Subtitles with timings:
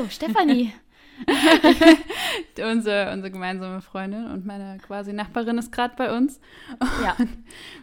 [0.00, 0.72] Hallo, Stefanie.
[2.56, 6.40] unsere, unsere gemeinsame Freundin und meine quasi Nachbarin ist gerade bei uns.
[7.02, 7.18] Ja.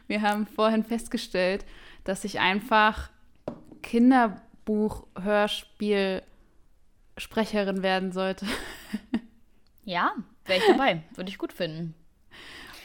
[0.08, 1.64] wir haben vorhin festgestellt,
[2.05, 3.12] dass ich einfach
[3.84, 6.23] Kinderbuch, Hörspiel,
[7.18, 8.48] Sprecherin werden sollte.
[9.86, 10.13] ja,
[10.45, 11.04] wäre ich dabei.
[11.13, 11.94] Würde ich gut finden.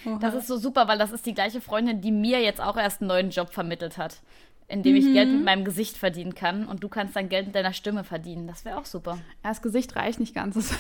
[0.05, 0.19] Oha.
[0.19, 3.01] Das ist so super, weil das ist die gleiche Freundin, die mir jetzt auch erst
[3.01, 4.21] einen neuen Job vermittelt hat,
[4.69, 4.99] in dem mhm.
[4.99, 8.05] ich Geld mit meinem Gesicht verdienen kann und du kannst dann Geld mit deiner Stimme
[8.05, 8.47] verdienen.
[8.47, 9.19] Das wäre auch super.
[9.43, 10.75] Ja, das Gesicht reicht nicht ganz.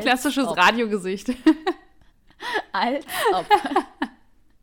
[0.00, 0.56] Klassisches ob.
[0.56, 1.30] Radiogesicht.
[2.72, 3.46] Als ob.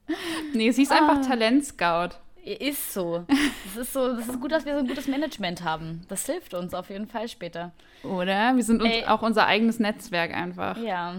[0.53, 0.99] nee, sie ist ah.
[0.99, 2.17] einfach Talentscout.
[2.43, 3.25] Ist so.
[3.65, 6.01] Das ist so, das ist gut, dass wir so ein gutes Management haben.
[6.09, 7.71] Das hilft uns auf jeden Fall später.
[8.03, 8.55] Oder?
[8.55, 10.75] Wir sind uns Ey, auch unser eigenes Netzwerk einfach.
[10.77, 11.15] Ja.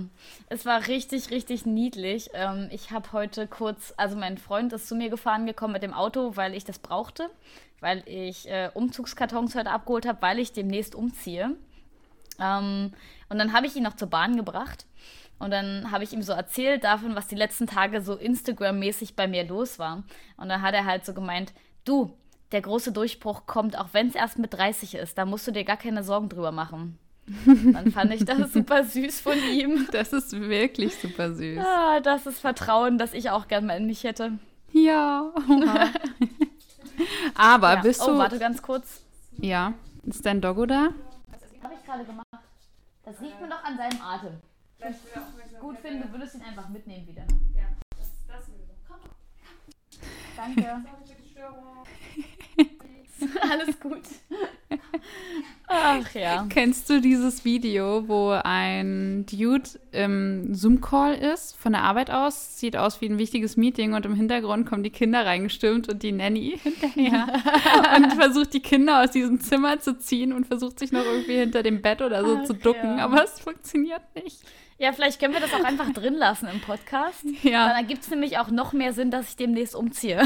[0.48, 2.30] Es war richtig, richtig niedlich.
[2.34, 5.94] Ähm, ich habe heute kurz, also mein Freund ist zu mir gefahren gekommen mit dem
[5.94, 7.30] Auto, weil ich das brauchte,
[7.80, 11.54] weil ich äh, Umzugskartons heute abgeholt habe, weil ich demnächst umziehe.
[12.40, 12.92] Ähm,
[13.28, 14.86] und dann habe ich ihn noch zur Bahn gebracht.
[15.42, 19.26] Und dann habe ich ihm so erzählt davon, was die letzten Tage so Instagram-mäßig bei
[19.26, 20.04] mir los war.
[20.36, 21.52] Und dann hat er halt so gemeint,
[21.84, 22.16] du,
[22.52, 25.18] der große Durchbruch kommt, auch wenn es erst mit 30 ist.
[25.18, 26.96] Da musst du dir gar keine Sorgen drüber machen.
[27.72, 29.88] Dann fand ich das super süß von ihm.
[29.90, 31.58] Das ist wirklich super süß.
[31.58, 34.38] Ah, das ist Vertrauen, das ich auch gerne mal in mich hätte.
[34.70, 35.32] Ja.
[37.34, 37.80] Aber ja.
[37.80, 38.12] bist du.
[38.12, 39.00] Oh, warte ganz kurz.
[39.38, 39.74] Ja.
[40.04, 40.90] Ist dein Doggo da?
[41.32, 42.26] Das habe ich gerade gemacht.
[43.04, 44.40] Das riecht mir doch an seinem Atem
[45.60, 47.22] gut finde, würdest du ihn einfach mitnehmen wieder.
[47.54, 48.72] Ja, das, das sowieso.
[48.88, 49.10] Komm, komm.
[50.36, 50.84] Danke.
[53.50, 54.02] Alles gut.
[55.68, 56.46] Ach ja.
[56.48, 62.76] Kennst du dieses Video, wo ein Dude im Zoom-Call ist, von der Arbeit aus, sieht
[62.76, 66.58] aus wie ein wichtiges Meeting und im Hintergrund kommen die Kinder reingestürmt und die Nanny
[66.62, 67.26] hinterher
[67.96, 71.62] und versucht die Kinder aus diesem Zimmer zu ziehen und versucht sich noch irgendwie hinter
[71.62, 73.04] dem Bett oder so Ach, zu ducken, ja.
[73.04, 74.40] aber es funktioniert nicht.
[74.82, 77.24] Ja, vielleicht können wir das auch einfach drin lassen im Podcast.
[77.44, 77.68] Ja.
[77.68, 80.22] Dann ergibt es nämlich auch noch mehr Sinn, dass ich demnächst umziehe.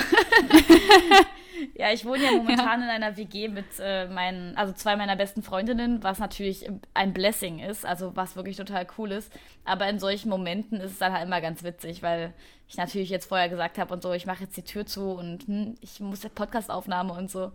[1.75, 2.87] ja, ich wohne ja momentan ja.
[2.87, 7.59] in einer WG mit äh, meinen, also zwei meiner besten Freundinnen, was natürlich ein Blessing
[7.59, 9.31] ist, also was wirklich total cool ist.
[9.65, 12.33] Aber in solchen Momenten ist es dann halt immer ganz witzig, weil
[12.67, 15.47] ich natürlich jetzt vorher gesagt habe und so, ich mache jetzt die Tür zu und
[15.47, 17.53] hm, ich muss ja Podcastaufnahme und so.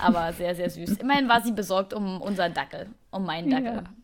[0.00, 0.98] Aber sehr, sehr süß.
[0.98, 3.74] Immerhin war sie besorgt um unseren Dackel, um meinen Dackel.
[3.74, 4.01] Ja.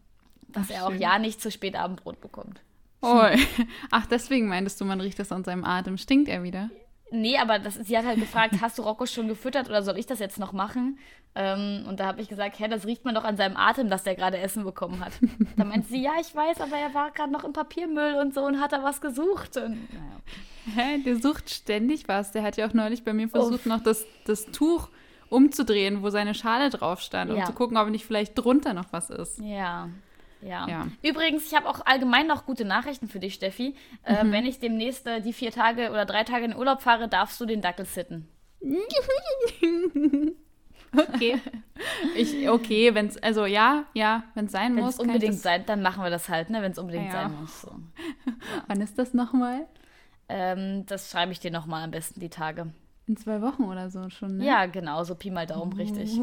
[0.48, 1.00] Dass Ach, er auch schön.
[1.00, 2.60] ja nicht zu spät Abendbrot bekommt.
[3.00, 3.22] Oh.
[3.90, 5.98] Ach, deswegen meintest du, man riecht das an seinem Atem.
[5.98, 6.70] Stinkt er wieder?
[7.10, 10.06] Nee, aber das, sie hat halt gefragt, hast du Rocco schon gefüttert oder soll ich
[10.06, 10.98] das jetzt noch machen?
[11.34, 14.02] Ähm, und da habe ich gesagt, hä, das riecht man doch an seinem Atem, dass
[14.02, 15.12] der gerade Essen bekommen hat.
[15.56, 18.44] da meinte sie, ja, ich weiß, aber er war gerade noch im Papiermüll und so
[18.44, 19.56] und hat da was gesucht.
[19.56, 20.20] Und, naja.
[20.74, 22.32] Hä, der sucht ständig was.
[22.32, 23.66] Der hat ja auch neulich bei mir versucht, Uff.
[23.66, 24.88] noch das, das Tuch
[25.30, 27.44] umzudrehen, wo seine Schale drauf stand, um ja.
[27.44, 29.38] zu gucken, ob nicht vielleicht drunter noch was ist.
[29.40, 29.88] Ja,
[30.40, 30.68] ja.
[30.68, 30.86] ja.
[31.02, 33.74] Übrigens, ich habe auch allgemein noch gute Nachrichten für dich, Steffi.
[34.04, 34.32] Äh, mhm.
[34.32, 37.46] wenn ich demnächst äh, die vier Tage oder drei Tage in Urlaub fahre, darfst du
[37.46, 38.28] den Dackel sitten.
[40.96, 41.40] okay.
[42.16, 44.98] Ich, okay, wenn es, also ja, ja, wenn es sein wenn's muss.
[44.98, 47.12] Wenn es unbedingt sein, dann machen wir das halt, ne, wenn es unbedingt ja.
[47.12, 47.60] sein muss.
[47.60, 47.70] So.
[47.70, 48.32] Ja.
[48.66, 49.66] Wann ist das nochmal?
[50.28, 52.72] Ähm, das schreibe ich dir nochmal am besten die Tage.
[53.08, 54.44] In zwei Wochen oder so schon, ne?
[54.44, 56.10] Ja, genau, so Pi mal Daumen, richtig.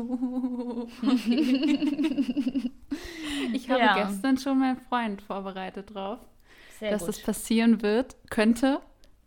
[3.54, 4.06] ich habe ja.
[4.06, 6.20] gestern schon meinen Freund vorbereitet drauf,
[6.80, 7.10] Sehr dass gut.
[7.10, 8.82] das passieren wird, könnte.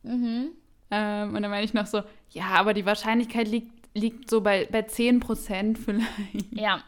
[0.04, 0.50] Mhm.
[0.92, 4.68] Ähm, und dann meine ich noch so, ja, aber die Wahrscheinlichkeit liegt, liegt so bei,
[4.70, 6.52] bei 10 Prozent vielleicht.
[6.52, 6.84] Ja.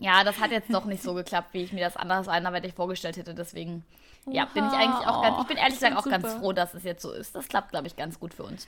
[0.00, 3.18] Ja, das hat jetzt doch nicht so geklappt, wie ich mir das anders anderweitig vorgestellt
[3.18, 3.34] hätte.
[3.34, 3.84] Deswegen,
[4.26, 6.18] ja, bin ich eigentlich auch ganz, ich bin ehrlich gesagt auch super.
[6.18, 7.34] ganz froh, dass es jetzt so ist.
[7.34, 8.66] Das klappt, glaube ich, ganz gut für uns.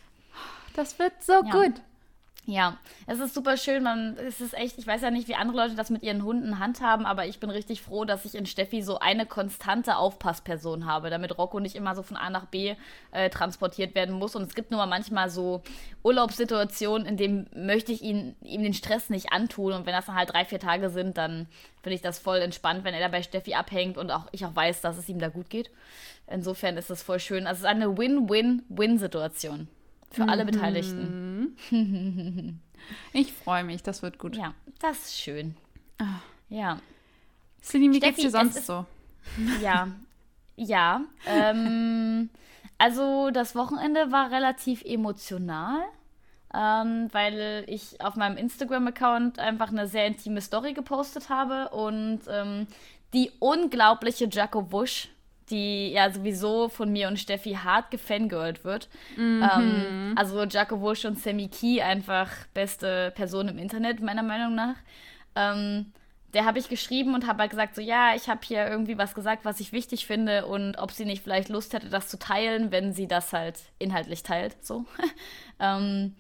[0.77, 1.51] Das wird so ja.
[1.51, 1.81] gut.
[2.49, 2.79] Ja,
[3.09, 3.83] es ist super schön.
[3.83, 6.61] Man, es ist echt, ich weiß ja nicht, wie andere Leute das mit ihren Hunden
[6.61, 11.11] handhaben, aber ich bin richtig froh, dass ich in Steffi so eine konstante Aufpassperson habe,
[11.11, 12.77] damit Rocco nicht immer so von A nach B
[13.11, 14.37] äh, transportiert werden muss.
[14.37, 15.63] Und es gibt nur mal manchmal so
[16.05, 19.73] Urlaubssituationen, in denen möchte ich ihn, ihm den Stress nicht antun.
[19.73, 21.49] Und wenn das dann halt drei, vier Tage sind, dann
[21.83, 24.55] finde ich das voll entspannt, wenn er da bei Steffi abhängt und auch ich auch
[24.55, 25.71] weiß, dass es ihm da gut geht.
[26.29, 27.49] Insofern ist das voll schön.
[27.49, 29.67] Also es ist eine Win-Win-Win-Situation.
[30.11, 30.29] Für mhm.
[30.29, 31.57] alle Beteiligten.
[33.13, 34.37] Ich freue mich, das wird gut.
[34.37, 35.57] Ja, das ist schön.
[35.99, 36.21] Ah.
[36.49, 36.79] Ja.
[37.63, 38.87] Cindy, wie Steffi, geht's dir sonst ist, so?
[39.61, 39.89] Ja,
[40.57, 41.01] ja.
[41.27, 42.31] Ähm,
[42.79, 45.81] also das Wochenende war relativ emotional,
[46.55, 52.67] ähm, weil ich auf meinem Instagram-Account einfach eine sehr intime Story gepostet habe und ähm,
[53.13, 55.09] die unglaubliche Jaco Wusch
[55.51, 58.89] die ja sowieso von mir und Steffi hart gefangirlt wird.
[59.17, 59.49] Mhm.
[59.55, 64.77] Ähm, also Jaco Wusch und Sammy Key einfach beste Person im Internet, meiner Meinung nach.
[65.35, 65.93] Ähm,
[66.35, 69.15] der habe ich geschrieben und habe halt gesagt, so ja, ich habe hier irgendwie was
[69.15, 72.71] gesagt, was ich wichtig finde und ob sie nicht vielleicht Lust hätte, das zu teilen,
[72.71, 74.57] wenn sie das halt inhaltlich teilt.
[74.65, 74.85] So.
[75.61, 76.15] ähm,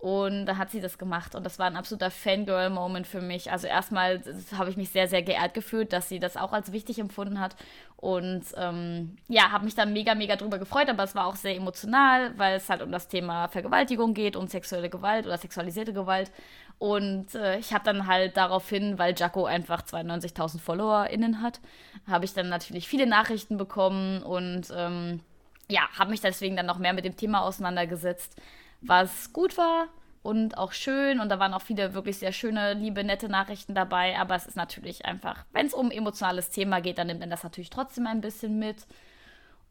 [0.00, 3.52] und da hat sie das gemacht und das war ein absoluter Fangirl-Moment für mich.
[3.52, 4.22] Also erstmal
[4.56, 7.54] habe ich mich sehr, sehr geehrt gefühlt, dass sie das auch als wichtig empfunden hat.
[7.98, 11.54] Und ähm, ja, habe mich dann mega, mega drüber gefreut, aber es war auch sehr
[11.54, 16.32] emotional, weil es halt um das Thema Vergewaltigung geht, um sexuelle Gewalt oder sexualisierte Gewalt.
[16.78, 21.60] Und äh, ich habe dann halt daraufhin, weil Jaco einfach 92.000 FollowerInnen hat,
[22.08, 25.20] habe ich dann natürlich viele Nachrichten bekommen und ähm,
[25.68, 28.40] ja, habe mich deswegen dann noch mehr mit dem Thema auseinandergesetzt
[28.80, 29.88] was gut war
[30.22, 31.20] und auch schön.
[31.20, 34.18] Und da waren auch viele wirklich sehr schöne, liebe, nette Nachrichten dabei.
[34.18, 37.42] Aber es ist natürlich einfach, wenn es um emotionales Thema geht, dann nimmt man das
[37.42, 38.86] natürlich trotzdem ein bisschen mit.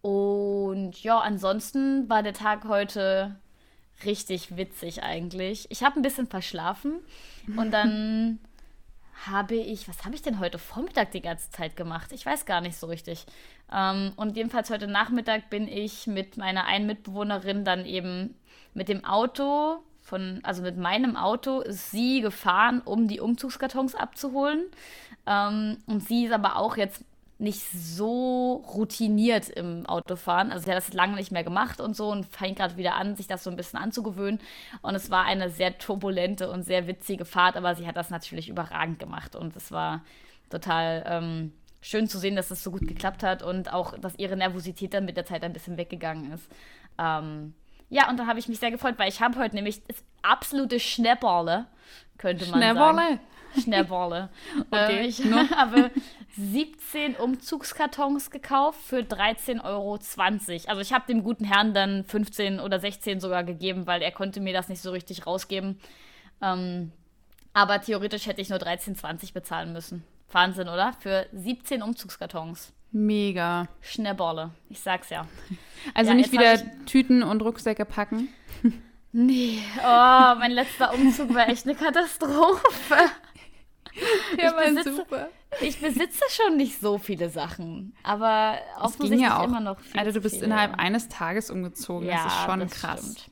[0.01, 3.35] Und ja, ansonsten war der Tag heute
[4.05, 5.67] richtig witzig eigentlich.
[5.69, 6.99] Ich habe ein bisschen verschlafen
[7.57, 8.39] und dann
[9.25, 12.13] habe ich, was habe ich denn heute Vormittag die ganze Zeit gemacht?
[12.13, 13.25] Ich weiß gar nicht so richtig.
[13.71, 18.35] Ähm, und jedenfalls heute Nachmittag bin ich mit meiner einen Mitbewohnerin dann eben
[18.73, 24.65] mit dem Auto von, also mit meinem Auto ist sie gefahren, um die Umzugskartons abzuholen.
[25.27, 27.03] Ähm, und sie ist aber auch jetzt
[27.39, 30.51] nicht so routiniert im Autofahren.
[30.51, 33.15] Also sie hat das lange nicht mehr gemacht und so und fängt gerade wieder an,
[33.15, 34.41] sich das so ein bisschen anzugewöhnen.
[34.81, 38.49] Und es war eine sehr turbulente und sehr witzige Fahrt, aber sie hat das natürlich
[38.49, 40.03] überragend gemacht und es war
[40.49, 44.35] total ähm, schön zu sehen, dass es so gut geklappt hat und auch, dass ihre
[44.35, 46.49] Nervosität dann mit der Zeit ein bisschen weggegangen ist.
[46.97, 47.53] Ähm,
[47.89, 50.79] ja, und da habe ich mich sehr gefreut, weil ich habe heute nämlich das absolute
[50.79, 51.65] Schnäpperle,
[52.17, 52.95] könnte man Schnäpperle.
[52.95, 53.19] sagen.
[53.63, 54.29] Schnäpperle.
[54.71, 54.99] okay.
[54.99, 55.23] Ähm, ich
[55.55, 55.91] habe
[56.37, 59.99] 17 Umzugskartons gekauft für 13,20 Euro.
[60.67, 64.39] Also ich habe dem guten Herrn dann 15 oder 16 sogar gegeben, weil er konnte
[64.39, 65.79] mir das nicht so richtig rausgeben.
[66.41, 66.91] Ähm,
[67.53, 70.03] aber theoretisch hätte ich nur 13,20 bezahlen müssen.
[70.31, 70.93] Wahnsinn, oder?
[70.93, 72.71] Für 17 Umzugskartons.
[72.91, 73.67] Mega.
[73.81, 75.27] Schnäpperle, ich sag's ja.
[75.93, 78.29] Also ja, nicht wieder Tüten und Rucksäcke packen.
[79.11, 82.61] Nee, oh, mein letzter Umzug war echt eine Katastrophe.
[84.37, 85.29] Ja, ich besitze, super.
[85.61, 89.45] Ich besitze schon nicht so viele Sachen, aber offensichtlich ja auch.
[89.45, 90.45] immer noch viel Also du bist viele.
[90.45, 92.99] innerhalb eines Tages umgezogen, ja, das ist schon das krass.
[93.01, 93.31] Stimmt.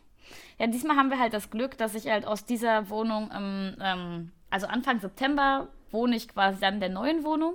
[0.60, 4.32] Ja, diesmal haben wir halt das Glück, dass ich halt aus dieser Wohnung, ähm, ähm,
[4.50, 7.54] also Anfang September wohne ich quasi dann in der neuen Wohnung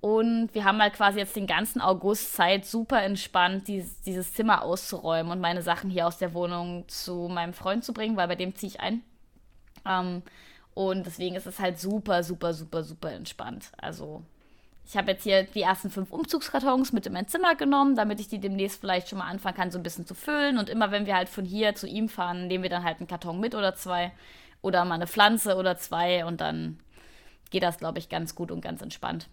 [0.00, 4.62] und wir haben halt quasi jetzt den ganzen August Zeit, super entspannt dieses, dieses Zimmer
[4.62, 8.36] auszuräumen und meine Sachen hier aus der Wohnung zu meinem Freund zu bringen, weil bei
[8.36, 9.02] dem ziehe ich ein.
[9.84, 10.22] Ähm,
[10.74, 13.72] und deswegen ist es halt super, super, super, super entspannt.
[13.76, 14.22] Also
[14.86, 18.28] ich habe jetzt hier die ersten fünf Umzugskartons mit in mein Zimmer genommen, damit ich
[18.28, 20.58] die demnächst vielleicht schon mal anfangen kann, so ein bisschen zu füllen.
[20.58, 23.08] Und immer wenn wir halt von hier zu ihm fahren, nehmen wir dann halt einen
[23.08, 24.12] Karton mit oder zwei.
[24.62, 26.24] Oder mal eine Pflanze oder zwei.
[26.24, 26.78] Und dann
[27.50, 29.28] geht das, glaube ich, ganz gut und ganz entspannt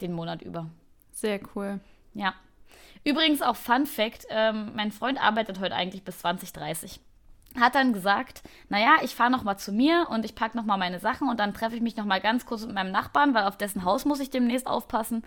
[0.00, 0.70] den Monat über.
[1.12, 1.80] Sehr cool.
[2.14, 2.34] Ja.
[3.04, 7.00] Übrigens auch Fun Fact: ähm, Mein Freund arbeitet heute eigentlich bis 2030.
[7.58, 10.76] Hat dann gesagt, naja, ich fahre noch mal zu mir und ich packe noch mal
[10.76, 13.44] meine Sachen und dann treffe ich mich noch mal ganz kurz mit meinem Nachbarn, weil
[13.44, 15.22] auf dessen Haus muss ich demnächst aufpassen.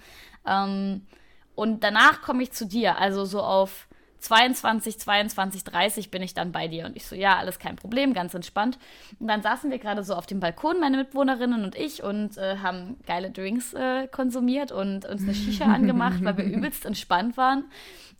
[0.46, 1.08] Ähm,
[1.56, 3.89] und danach komme ich zu dir, also so auf
[4.20, 6.86] 22, 22, 30 bin ich dann bei dir.
[6.86, 8.78] Und ich so, ja, alles kein Problem, ganz entspannt.
[9.20, 12.58] Und dann saßen wir gerade so auf dem Balkon, meine Mitwohnerinnen und ich, und äh,
[12.58, 17.66] haben geile Drinks äh, konsumiert und uns eine Shisha angemacht, weil wir übelst entspannt waren.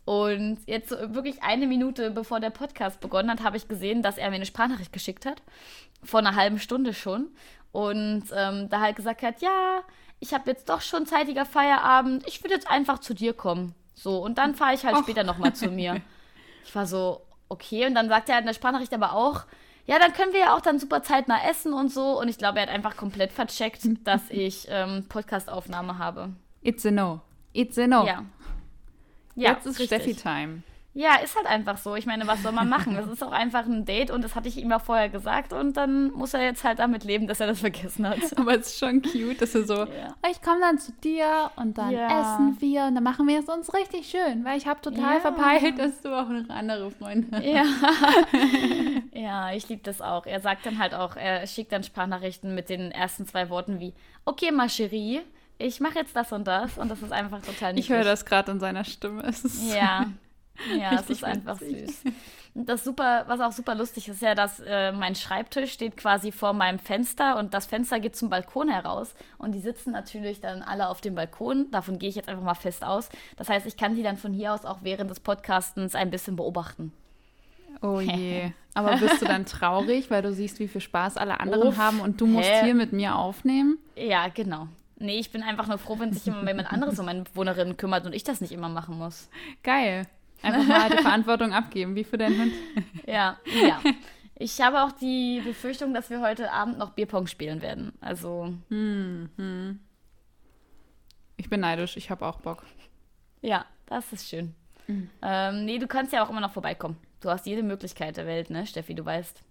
[0.04, 4.18] Und jetzt so wirklich eine Minute bevor der Podcast begonnen hat, habe ich gesehen, dass
[4.18, 5.42] er mir eine Sprachnachricht geschickt hat.
[6.02, 7.28] Vor einer halben Stunde schon.
[7.72, 9.82] Und ähm, da halt gesagt hat, ja,
[10.18, 12.26] ich habe jetzt doch schon zeitiger Feierabend.
[12.26, 13.74] Ich würde jetzt einfach zu dir kommen.
[14.00, 15.02] So, und dann fahre ich halt Och.
[15.02, 16.00] später nochmal zu mir.
[16.62, 17.86] Ich war so, okay.
[17.86, 19.46] Und dann sagt er halt in der Sprachnachricht aber auch,
[19.86, 22.20] ja, dann können wir ja auch dann super zeitnah essen und so.
[22.20, 26.30] Und ich glaube, er hat einfach komplett vercheckt, dass ich ähm, Podcastaufnahme habe.
[26.60, 27.22] It's a no.
[27.54, 28.06] It's a no.
[28.06, 28.24] Ja.
[29.34, 30.62] ja Jetzt ist Steffi-Time.
[30.92, 31.94] Ja, ist halt einfach so.
[31.94, 32.96] Ich meine, was soll man machen?
[32.96, 35.76] Das ist auch einfach ein Date und das hatte ich ihm ja vorher gesagt und
[35.76, 38.18] dann muss er jetzt halt damit leben, dass er das vergessen hat.
[38.36, 40.16] Aber es ist schon cute, dass er so, ja.
[40.24, 42.20] Oh, ich komme dann zu dir und dann ja.
[42.20, 45.20] essen wir und dann machen wir es uns richtig schön, weil ich habe total ja.
[45.20, 47.44] verpeilt, dass du auch noch andere Freunde hast.
[47.44, 47.64] Ja,
[49.12, 50.26] ja ich liebe das auch.
[50.26, 53.94] Er sagt dann halt auch, er schickt dann Sprachnachrichten mit den ersten zwei Worten wie,
[54.24, 55.20] okay, ma chérie,
[55.58, 57.90] ich mache jetzt das und das und das ist einfach total niedlich.
[57.90, 59.22] Ich höre das gerade in seiner Stimme.
[59.72, 60.06] ja.
[60.78, 62.04] Ja, es ist einfach süß.
[62.54, 66.32] Und das super, was auch super lustig ist, ja, dass äh, mein Schreibtisch steht quasi
[66.32, 70.62] vor meinem Fenster und das Fenster geht zum Balkon heraus und die sitzen natürlich dann
[70.62, 71.70] alle auf dem Balkon.
[71.70, 73.08] Davon gehe ich jetzt einfach mal fest aus.
[73.36, 76.34] Das heißt, ich kann die dann von hier aus auch während des Podcastens ein bisschen
[76.34, 76.92] beobachten.
[77.82, 78.50] Oh je.
[78.74, 82.00] Aber bist du dann traurig, weil du siehst, wie viel Spaß alle anderen Uff, haben
[82.00, 82.64] und du musst hä?
[82.64, 83.78] hier mit mir aufnehmen?
[83.96, 84.68] Ja, genau.
[84.98, 88.04] Nee, ich bin einfach nur froh, wenn sich immer jemand anderes um meine Bewohnerinnen kümmert
[88.06, 89.30] und ich das nicht immer machen muss.
[89.62, 90.06] Geil.
[90.42, 92.52] Einfach mal die Verantwortung abgeben, wie für deinen Hund.
[93.06, 93.80] Ja, ja.
[94.36, 97.92] Ich habe auch die Befürchtung, dass wir heute Abend noch Bierpong spielen werden.
[98.00, 98.54] Also.
[98.68, 99.80] Hm, hm.
[101.36, 102.64] Ich bin neidisch, ich habe auch Bock.
[103.42, 104.54] Ja, das ist schön.
[104.86, 105.10] Mhm.
[105.22, 106.96] Ähm, nee, du kannst ja auch immer noch vorbeikommen.
[107.20, 109.42] Du hast jede Möglichkeit der Welt, ne, Steffi, du weißt.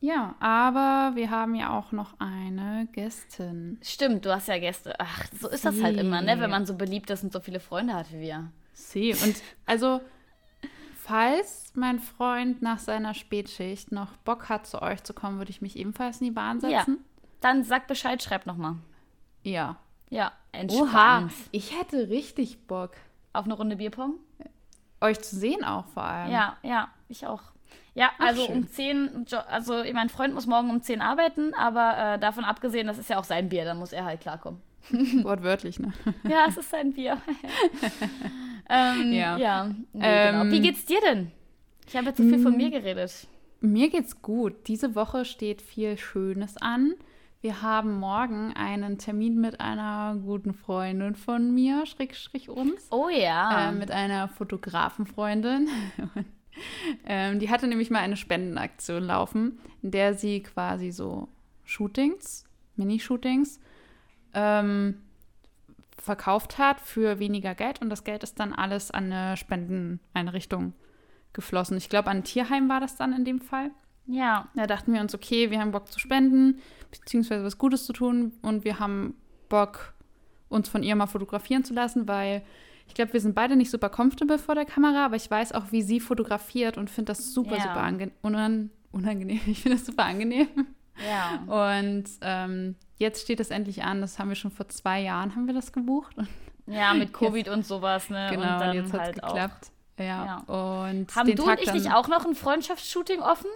[0.00, 3.78] Ja, aber wir haben ja auch noch eine Gästin.
[3.82, 4.94] Stimmt, du hast ja Gäste.
[4.98, 6.38] Ach, so ist das halt immer, ne?
[6.40, 8.50] Wenn man so beliebt ist und so viele Freunde hat wie wir.
[8.74, 9.14] Sie.
[9.14, 10.02] Und also,
[11.04, 15.60] falls mein Freund nach seiner Spätschicht noch Bock hat, zu euch zu kommen, würde ich
[15.60, 16.98] mich ebenfalls in die Bahn setzen.
[16.98, 17.26] Ja.
[17.40, 18.76] Dann sag Bescheid, schreib nochmal.
[19.42, 19.76] Ja.
[20.08, 20.92] Ja, entspannt.
[20.92, 22.92] Oha, ich hätte richtig Bock.
[23.32, 24.14] Auf eine Runde Bierpong?
[25.00, 26.32] Euch zu sehen auch vor allem.
[26.32, 27.42] Ja, ja, ich auch.
[27.94, 28.56] Ja, Ach, also schön.
[28.56, 32.98] um 10, also mein Freund muss morgen um 10 arbeiten, aber äh, davon abgesehen, das
[32.98, 34.60] ist ja auch sein Bier, da muss er halt klarkommen.
[35.22, 35.92] Wortwörtlich, ne?
[36.28, 37.20] Ja, es ist sein Bier.
[38.68, 39.36] ähm, ja.
[39.36, 40.52] ja nee, ähm, genau.
[40.52, 41.30] Wie geht's dir denn?
[41.86, 43.26] Ich habe jetzt so viel von mir geredet.
[43.60, 44.54] Mir geht's gut.
[44.66, 46.94] Diese Woche steht viel Schönes an.
[47.44, 52.86] Wir haben morgen einen Termin mit einer guten Freundin von mir, Schrägstrich uns.
[52.90, 53.68] Oh ja.
[53.68, 55.68] Äh, mit einer Fotografenfreundin.
[57.06, 61.28] ähm, die hatte nämlich mal eine Spendenaktion laufen, in der sie quasi so
[61.64, 63.60] Shootings, Mini-Shootings,
[64.32, 65.02] ähm,
[65.96, 70.72] verkauft hat für weniger Geld und das Geld ist dann alles an eine Spendeneinrichtung
[71.32, 71.76] geflossen.
[71.76, 73.70] Ich glaube, an ein Tierheim war das dann in dem Fall.
[74.06, 74.48] Ja.
[74.54, 76.60] Da dachten wir uns, okay, wir haben Bock zu spenden,
[76.90, 79.14] beziehungsweise was Gutes zu tun und wir haben
[79.48, 79.94] Bock,
[80.48, 82.42] uns von ihr mal fotografieren zu lassen, weil
[82.86, 85.72] ich glaube, wir sind beide nicht super comfortable vor der Kamera, aber ich weiß auch,
[85.72, 87.62] wie sie fotografiert und finde das super, ja.
[87.62, 89.40] super unan unangenehm.
[89.46, 90.48] Ich finde das super angenehm.
[91.08, 91.42] Ja.
[91.46, 94.00] Und ähm, jetzt steht es endlich an.
[94.00, 96.16] Das haben wir schon vor zwei Jahren haben wir das gebucht.
[96.66, 98.28] ja, mit Covid jetzt, und sowas, ne?
[98.30, 99.70] Genau, und dann jetzt hat es halt geklappt.
[99.98, 100.04] Ja.
[100.04, 100.36] ja.
[100.38, 103.50] Und haben du Tag und ich nicht auch noch ein Freundschaftsshooting offen?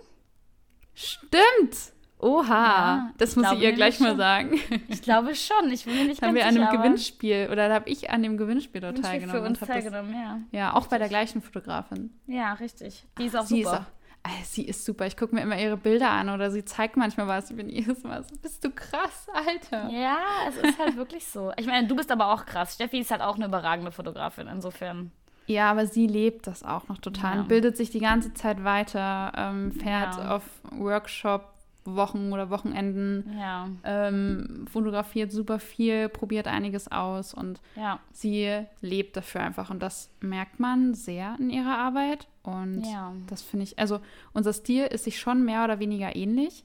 [0.94, 1.92] Stimmt.
[2.20, 4.58] Oha, ja, das muss ich ihr gleich mal sagen.
[4.88, 5.70] Ich glaube schon.
[5.70, 8.36] Ich bin mir nicht haben ganz wir an einem Gewinnspiel oder habe ich an dem
[8.36, 9.40] Gewinnspiel dort teilgenommen.
[9.40, 10.40] Für uns teilgenommen, das, ja.
[10.50, 10.90] Ja, auch richtig.
[10.90, 12.10] bei der gleichen Fotografin.
[12.26, 13.06] Ja, richtig.
[13.18, 13.76] Die ist auch sie super.
[13.76, 13.97] Ist auch,
[14.44, 15.06] sie ist super.
[15.06, 17.50] Ich gucke mir immer ihre Bilder an oder sie zeigt manchmal was.
[17.50, 19.88] Ich bin jedes Mal so, bist du krass, Alter.
[19.90, 20.18] Ja,
[20.48, 21.52] es ist halt wirklich so.
[21.56, 22.74] Ich meine, du bist aber auch krass.
[22.74, 25.10] Steffi ist halt auch eine überragende Fotografin, insofern.
[25.46, 27.42] Ja, aber sie lebt das auch noch total ja.
[27.42, 30.36] bildet sich die ganze Zeit weiter, ähm, fährt ja.
[30.36, 30.42] auf
[30.72, 31.57] Workshop
[31.96, 33.68] Wochen oder Wochenenden, ja.
[33.84, 38.00] ähm, fotografiert super viel, probiert einiges aus und ja.
[38.12, 43.12] sie lebt dafür einfach und das merkt man sehr in ihrer Arbeit und ja.
[43.26, 44.00] das finde ich, also
[44.32, 46.64] unser Stil ist sich schon mehr oder weniger ähnlich.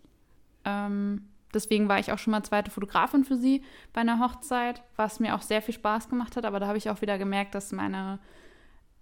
[0.65, 5.19] Ähm, deswegen war ich auch schon mal zweite Fotografin für sie bei einer Hochzeit, was
[5.19, 7.71] mir auch sehr viel Spaß gemacht hat, aber da habe ich auch wieder gemerkt, dass
[7.71, 8.19] meine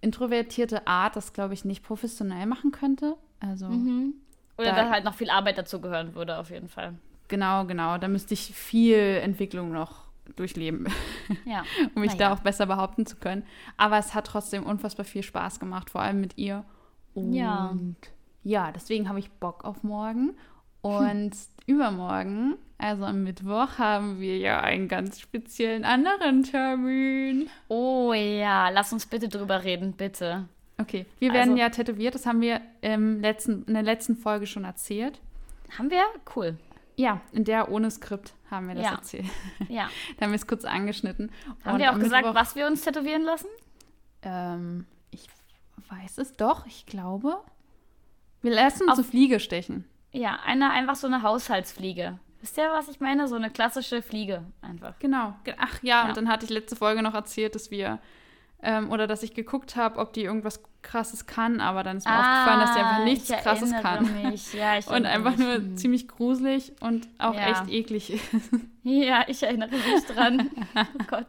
[0.02, 3.16] introvertierte Art das, glaube ich, nicht professionell machen könnte.
[3.40, 4.14] Also mhm.
[4.62, 6.96] Oder da, halt noch viel Arbeit dazu gehören würde, auf jeden Fall.
[7.28, 7.98] Genau, genau.
[7.98, 10.88] Da müsste ich viel Entwicklung noch durchleben,
[11.46, 11.64] ja.
[11.96, 13.44] um mich da auch besser behaupten zu können.
[13.78, 16.64] Aber es hat trotzdem unfassbar viel Spaß gemacht, vor allem mit ihr.
[17.14, 17.76] Und ja,
[18.44, 20.34] ja deswegen habe ich Bock auf morgen.
[20.82, 21.32] Und
[21.68, 27.50] übermorgen, also am Mittwoch, haben wir ja einen ganz speziellen anderen Termin.
[27.68, 30.48] Oh ja, lass uns bitte drüber reden, bitte.
[30.82, 34.48] Okay, wir werden also, ja tätowiert, das haben wir im letzten, in der letzten Folge
[34.48, 35.20] schon erzählt.
[35.78, 36.04] Haben wir?
[36.36, 36.58] Cool.
[36.96, 38.92] Ja, in der ohne Skript haben wir das ja.
[38.92, 39.26] erzählt.
[39.70, 39.90] Ja.
[40.18, 41.32] da haben wir es kurz angeschnitten.
[41.64, 43.48] Haben Und wir auch gesagt, Mittwoch, was wir uns tätowieren lassen?
[44.24, 45.28] Ähm, ich
[45.90, 47.38] weiß es doch, ich glaube.
[48.42, 49.86] Wir lassen uns eine Fliege stechen.
[50.12, 52.20] Ja, eine, einfach so eine Haushaltsfliege.
[52.42, 53.28] Wisst ihr, was ich meine?
[53.28, 54.98] So eine klassische Fliege einfach.
[55.00, 55.36] Genau.
[55.58, 56.08] Ach ja, ja.
[56.08, 58.00] und dann hatte ich letzte Folge noch erzählt, dass wir
[58.64, 62.14] ähm, oder dass ich geguckt habe, ob die irgendwas Krasses kann, aber dann ist mir
[62.14, 64.30] ah, aufgefallen, dass die einfach nichts Krasses kann.
[64.30, 64.54] Mich.
[64.54, 65.78] Ja, ich und einfach nur hm.
[65.78, 67.50] ziemlich gruselig und auch ja.
[67.50, 68.24] echt eklig ist.
[68.84, 70.50] Ja, ich erinnere mich dran.
[70.76, 71.28] oh Gott.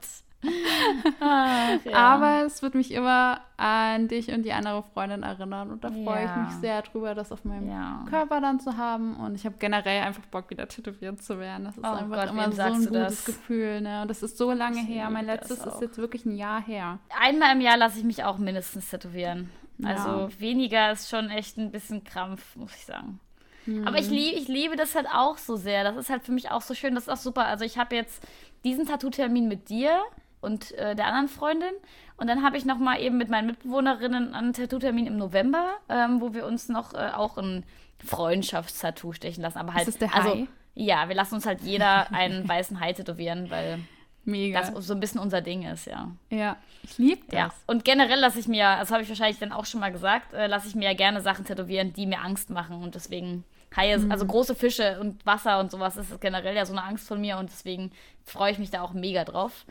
[1.21, 1.95] Ach, ja.
[1.95, 5.71] Aber es wird mich immer an dich und die andere Freundin erinnern.
[5.71, 6.31] Und da freue ja.
[6.31, 8.05] ich mich sehr drüber, das auf meinem ja.
[8.09, 9.17] Körper dann zu haben.
[9.17, 11.65] Und ich habe generell einfach Bock, wieder tätowiert zu werden.
[11.65, 13.25] Das ist oh einfach Gott, immer so ein gutes das?
[13.25, 13.81] Gefühl.
[13.81, 14.03] Ne?
[14.03, 15.11] Und das ist so lange her.
[15.11, 16.99] Mein letztes ist jetzt wirklich ein Jahr her.
[17.21, 19.51] Einmal im Jahr lasse ich mich auch mindestens tätowieren.
[19.85, 23.19] Also weniger ist schon echt ein bisschen Krampf, muss ich sagen.
[23.67, 23.87] Mhm.
[23.87, 25.85] Aber ich, lieb, ich liebe das halt auch so sehr.
[25.85, 26.95] Das ist halt für mich auch so schön.
[26.95, 27.47] Das ist auch super.
[27.47, 28.27] Also ich habe jetzt
[28.65, 30.01] diesen Tattoo-Termin mit dir
[30.43, 31.73] und äh, der anderen Freundin.
[32.19, 36.21] Und dann habe ich noch mal eben mit meinen Mitbewohnerinnen einen Tattoo-Termin im November, ähm,
[36.21, 37.65] wo wir uns noch äh, auch ein
[38.05, 39.59] Freundschaftstattoo stechen lassen.
[39.59, 40.47] Aber halt, ist das der also, Hai?
[40.75, 43.79] ja, wir lassen uns halt jeder einen weißen Hai tätowieren, weil
[44.25, 44.61] Mega.
[44.61, 46.09] Das so ein bisschen unser Ding ist, ja.
[46.31, 47.35] Ja, ich liebe das.
[47.35, 47.51] Ja.
[47.67, 50.47] Und generell lasse ich mir, das habe ich wahrscheinlich dann auch schon mal gesagt, äh,
[50.47, 52.83] lasse ich mir ja gerne Sachen tätowieren, die mir Angst machen.
[52.85, 53.43] Und deswegen
[53.77, 54.13] Haie, mhm.
[54.13, 57.39] also große Fische und Wasser und sowas ist generell ja so eine Angst von mir
[57.39, 57.91] und deswegen
[58.25, 59.65] freue ich mich da auch mega drauf.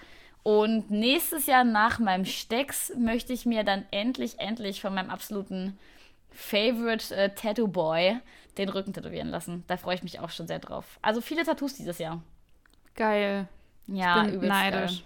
[0.43, 5.77] Und nächstes Jahr nach meinem Stecks möchte ich mir dann endlich, endlich von meinem absoluten
[6.31, 8.17] Favorite äh, Tattoo Boy
[8.57, 9.63] den Rücken tätowieren lassen.
[9.67, 10.99] Da freue ich mich auch schon sehr drauf.
[11.01, 12.21] Also viele Tattoos dieses Jahr.
[12.95, 13.47] Geil.
[13.87, 14.99] Ja, ich bin neidisch.
[14.99, 15.05] Geil.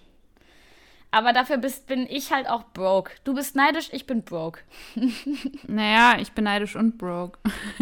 [1.11, 3.13] Aber dafür bist, bin ich halt auch broke.
[3.23, 4.59] Du bist neidisch, ich bin broke.
[5.67, 7.39] naja, ich bin neidisch und broke.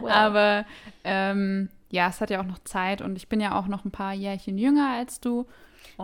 [0.00, 0.10] well.
[0.10, 0.64] Aber
[1.04, 3.92] ähm, ja, es hat ja auch noch Zeit und ich bin ja auch noch ein
[3.92, 5.46] paar Jährchen jünger als du.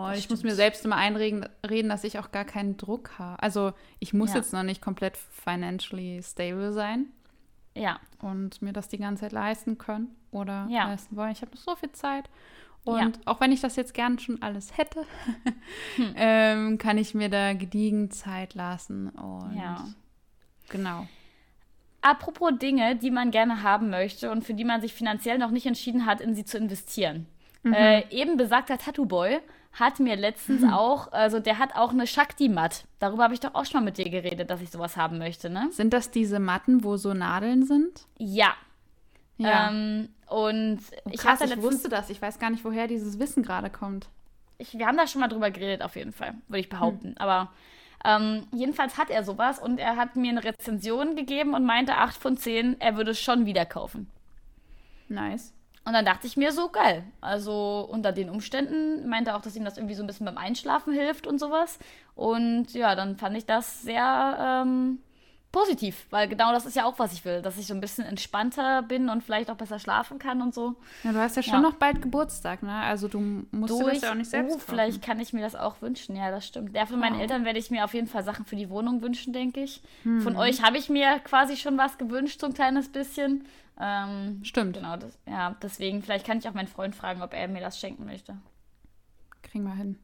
[0.07, 3.41] Und ich muss mir selbst immer einreden, dass ich auch gar keinen Druck habe.
[3.41, 4.37] Also ich muss ja.
[4.37, 7.07] jetzt noch nicht komplett financially stable sein.
[7.75, 7.99] Ja.
[8.21, 10.87] Und mir das die ganze Zeit leisten können oder ja.
[10.87, 11.31] leisten wollen.
[11.31, 12.29] Ich habe noch so viel Zeit.
[12.83, 13.21] Und ja.
[13.25, 15.05] auch wenn ich das jetzt gern schon alles hätte,
[15.95, 16.13] hm.
[16.15, 19.09] ähm, kann ich mir da gediegen Zeit lassen.
[19.09, 19.87] Und ja.
[20.69, 21.07] genau.
[22.01, 25.65] Apropos Dinge, die man gerne haben möchte und für die man sich finanziell noch nicht
[25.65, 27.27] entschieden hat, in sie zu investieren.
[27.63, 27.73] Mhm.
[27.73, 29.39] Äh, eben besagter Tattoo Boy
[29.73, 30.73] hat mir letztens mhm.
[30.73, 32.85] auch, also der hat auch eine Shakti-Matt.
[32.99, 35.49] Darüber habe ich doch auch schon mal mit dir geredet, dass ich sowas haben möchte,
[35.49, 35.69] ne?
[35.71, 38.05] Sind das diese Matten, wo so Nadeln sind?
[38.17, 38.53] Ja.
[39.37, 39.69] Ja.
[39.69, 42.09] Ähm, und oh, ich krass, hatte letztens, ich wusste das.
[42.09, 44.09] Ich weiß gar nicht, woher dieses Wissen gerade kommt.
[44.57, 47.09] Ich, wir haben da schon mal drüber geredet, auf jeden Fall, würde ich behaupten.
[47.09, 47.17] Hm.
[47.17, 47.49] Aber
[48.03, 52.15] ähm, jedenfalls hat er sowas und er hat mir eine Rezension gegeben und meinte 8
[52.15, 54.09] von 10, er würde es schon wieder kaufen.
[55.07, 55.53] Nice.
[55.89, 57.03] Und dann dachte ich mir so, geil.
[57.19, 60.37] Also unter den Umständen meinte er auch, dass ihm das irgendwie so ein bisschen beim
[60.37, 61.79] Einschlafen hilft und sowas.
[62.13, 64.99] Und ja, dann fand ich das sehr ähm,
[65.51, 68.05] positiv, weil genau das ist ja auch, was ich will, dass ich so ein bisschen
[68.05, 70.75] entspannter bin und vielleicht auch besser schlafen kann und so.
[71.03, 71.61] Ja, du hast ja schon ja.
[71.61, 72.73] noch bald Geburtstag, ne?
[72.73, 73.19] Also du
[73.51, 76.15] musst du das ja auch nicht selbst oh, vielleicht kann ich mir das auch wünschen,
[76.15, 76.75] ja, das stimmt.
[76.75, 77.21] Ja, von meinen oh.
[77.21, 79.81] Eltern werde ich mir auf jeden Fall Sachen für die Wohnung wünschen, denke ich.
[80.03, 80.21] Hm.
[80.21, 83.45] Von euch habe ich mir quasi schon was gewünscht, so ein kleines bisschen.
[83.79, 84.75] Ähm, stimmt.
[84.75, 87.79] Genau, das, ja, deswegen, vielleicht kann ich auch meinen Freund fragen, ob er mir das
[87.79, 88.37] schenken möchte.
[89.41, 89.97] Kriegen wir hin.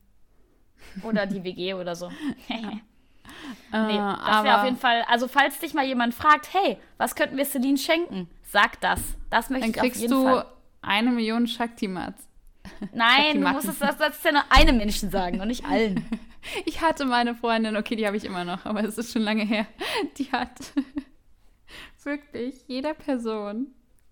[1.03, 2.10] Oder die WG oder so.
[2.47, 2.79] ja.
[3.71, 7.15] Nee, äh, das wäre auf jeden Fall, also falls dich mal jemand fragt, hey, was
[7.15, 8.29] könnten wir Celine schenken?
[8.43, 9.01] Sag das.
[9.29, 10.33] Das möchte ich auf jeden Fall.
[10.33, 12.27] Dann kriegst du eine Million Shaktimats.
[12.93, 16.05] Nein, du musst es, das, das ja nur einem Menschen sagen und nicht allen.
[16.65, 19.43] ich hatte meine Freundin, okay, die habe ich immer noch, aber es ist schon lange
[19.43, 19.67] her.
[20.17, 20.73] Die hat
[22.03, 23.67] wirklich jeder Person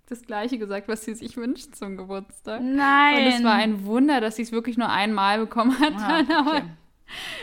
[0.08, 2.62] das Gleiche gesagt, was sie sich wünscht zum Geburtstag.
[2.62, 3.18] Nein.
[3.18, 5.94] Und es war ein Wunder, dass sie es wirklich nur einmal bekommen hat.
[5.98, 6.64] Ah, okay.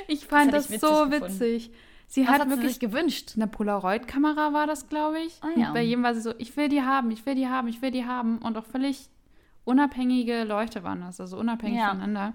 [0.09, 1.23] Ich fand das, das so gefunden.
[1.23, 1.71] witzig.
[2.07, 3.35] Sie Was hat, hat wirklich sie gewünscht.
[3.37, 5.39] Eine Polaroid-Kamera war das, glaube ich.
[5.43, 5.69] Ah, ja.
[5.69, 7.81] Und bei jedem war sie so, ich will die haben, ich will die haben, ich
[7.83, 8.39] will die haben.
[8.39, 9.09] Und auch völlig
[9.65, 11.91] unabhängige Leute waren das, also unabhängig ja.
[11.91, 12.35] voneinander.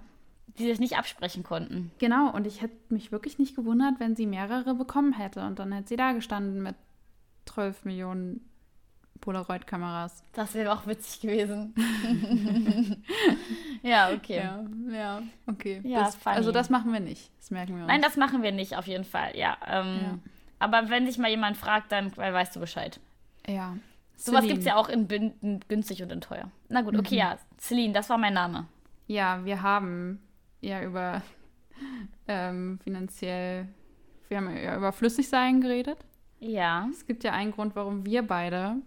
[0.58, 1.92] Die sich nicht absprechen konnten.
[1.98, 5.46] Genau, und ich hätte mich wirklich nicht gewundert, wenn sie mehrere bekommen hätte.
[5.46, 6.76] Und dann hätte sie da gestanden mit
[7.46, 8.48] 12 Millionen
[9.26, 10.24] Polaroid-Kameras.
[10.34, 11.74] Das wäre auch witzig gewesen.
[13.82, 14.38] ja, okay.
[14.38, 15.82] Ja, ja okay.
[15.84, 17.32] Ja, das, also das machen wir nicht.
[17.40, 17.88] Das merken wir uns.
[17.88, 19.36] Nein, das machen wir nicht, auf jeden Fall.
[19.36, 20.20] Ja, ähm, ja.
[20.60, 23.00] Aber wenn dich mal jemand fragt, dann weißt du Bescheid.
[23.48, 23.76] Ja.
[24.16, 26.50] Sowas gibt es ja auch in, in, günstig und in teuer.
[26.70, 27.20] Na gut, okay, mhm.
[27.20, 27.38] ja.
[27.58, 28.68] Celine, das war mein Name.
[29.08, 30.20] Ja, wir haben
[30.62, 31.22] ja über
[32.28, 33.68] ähm, finanziell,
[34.30, 35.98] wir haben ja über Flüssigsein geredet.
[36.40, 36.88] Ja.
[36.92, 38.78] Es gibt ja einen Grund, warum wir beide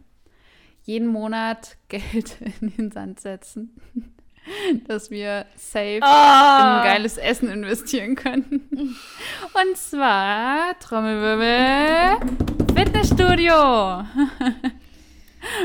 [0.88, 3.76] jeden Monat Geld in den Sand setzen,
[4.88, 6.76] dass wir safe oh.
[6.76, 8.70] in geiles Essen investieren können.
[8.72, 12.26] Und zwar, Trommelwirbel,
[12.74, 14.04] Fitnessstudio.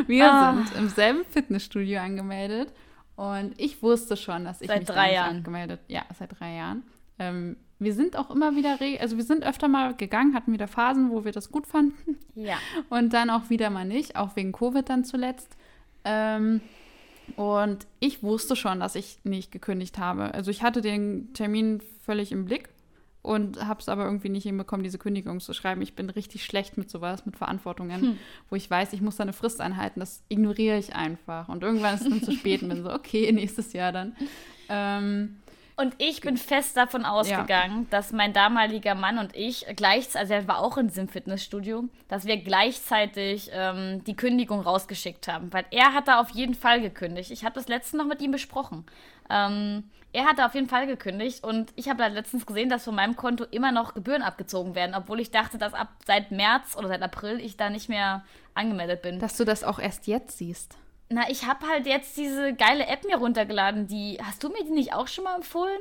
[0.07, 0.65] Wir oh.
[0.65, 2.73] sind im selben Fitnessstudio angemeldet
[3.15, 5.79] und ich wusste schon, dass ich seit mich drei Jahren angemeldet.
[5.87, 6.83] Ja, seit drei Jahren.
[7.17, 11.11] Ähm, wir sind auch immer wieder, also wir sind öfter mal gegangen, hatten wieder Phasen,
[11.11, 12.17] wo wir das gut fanden.
[12.35, 12.57] Ja.
[12.89, 15.55] Und dann auch wieder mal nicht, auch wegen Covid dann zuletzt.
[16.03, 16.61] Ähm,
[17.35, 20.33] und ich wusste schon, dass ich nicht gekündigt habe.
[20.33, 22.69] Also ich hatte den Termin völlig im Blick
[23.21, 25.81] und habe es aber irgendwie nicht hinbekommen, diese Kündigung zu schreiben.
[25.81, 28.17] Ich bin richtig schlecht mit sowas, mit Verantwortungen, hm.
[28.49, 30.01] wo ich weiß, ich muss da eine Frist einhalten.
[30.01, 31.47] Das ignoriere ich einfach.
[31.47, 34.15] Und irgendwann ist es dann zu spät und bin so, okay, nächstes Jahr dann.
[34.67, 35.37] Ähm,
[35.75, 37.87] und ich bin fest davon ausgegangen, ja.
[37.89, 42.25] dass mein damaliger Mann und ich gleichzeitig, also er war auch in diesem Fitnessstudio, dass
[42.25, 45.51] wir gleichzeitig ähm, die Kündigung rausgeschickt haben.
[45.51, 47.31] Weil er hat da auf jeden Fall gekündigt.
[47.31, 48.85] Ich habe das letzte noch mit ihm besprochen.
[49.29, 52.83] Ähm, er hat da auf jeden Fall gekündigt und ich habe da letztens gesehen, dass
[52.83, 56.77] von meinem Konto immer noch Gebühren abgezogen werden, obwohl ich dachte, dass ab seit März
[56.77, 59.17] oder seit April ich da nicht mehr angemeldet bin.
[59.17, 60.77] Dass du das auch erst jetzt siehst.
[61.13, 63.87] Na, ich habe halt jetzt diese geile App mir runtergeladen.
[63.87, 65.79] Die hast du mir die nicht auch schon mal empfohlen?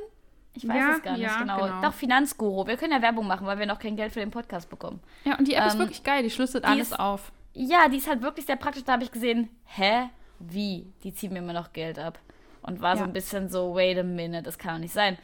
[0.53, 1.59] Ich weiß ja, es gar nicht ja, genau.
[1.59, 1.81] genau.
[1.81, 2.67] Doch, Finanzguru.
[2.67, 4.99] Wir können ja Werbung machen, weil wir noch kein Geld für den Podcast bekommen.
[5.25, 6.21] Ja, und die App ähm, ist wirklich geil.
[6.21, 7.31] Die schlüsselt die alles ist, auf.
[7.53, 8.83] Ja, die ist halt wirklich sehr praktisch.
[8.83, 10.09] Da habe ich gesehen, hä?
[10.37, 10.85] Wie?
[11.03, 12.19] Die ziehen mir immer noch Geld ab.
[12.61, 12.97] Und war ja.
[12.97, 15.17] so ein bisschen so, wait a minute, das kann doch nicht sein.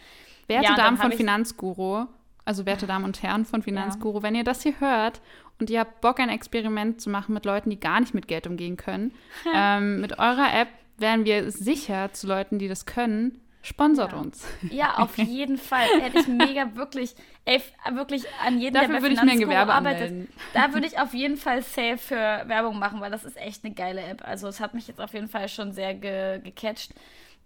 [0.47, 2.07] Werte Damen von Finanzguru,
[2.43, 5.21] also werte Damen und Herren von Finanzguru, wenn ihr das hier hört
[5.59, 8.47] und ihr habt Bock, ein Experiment zu machen mit Leuten, die gar nicht mit Geld
[8.47, 9.13] umgehen können,
[9.55, 14.17] ähm, mit eurer App wären wir sicher zu Leuten, die das können, Sponsort ja.
[14.17, 14.47] uns.
[14.71, 15.85] Ja, auf jeden Fall.
[15.99, 17.13] Hätte ich mega wirklich,
[17.45, 20.33] ey, wirklich an jeden, Dafür der bei würde ich mir ein Gewerbe arbeitet, anmelden.
[20.53, 23.73] da würde ich auf jeden Fall safe für Werbung machen, weil das ist echt eine
[23.73, 24.25] geile App.
[24.25, 26.93] Also es hat mich jetzt auf jeden Fall schon sehr ge gecatcht.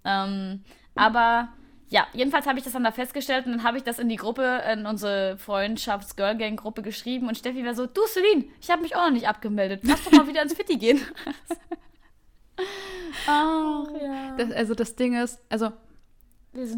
[0.06, 0.64] Ähm,
[0.96, 1.50] aber
[1.94, 4.16] ja, jedenfalls habe ich das dann da festgestellt und dann habe ich das in die
[4.16, 9.06] Gruppe, in unsere Freundschafts-Girl-Gang-Gruppe geschrieben und Steffi war so, du Celine, ich habe mich auch
[9.06, 9.82] noch nicht abgemeldet.
[9.84, 11.00] Lass doch mal wieder ins Fitti gehen.
[13.28, 14.36] Ach, ja.
[14.38, 15.72] Das, also das Ding ist, also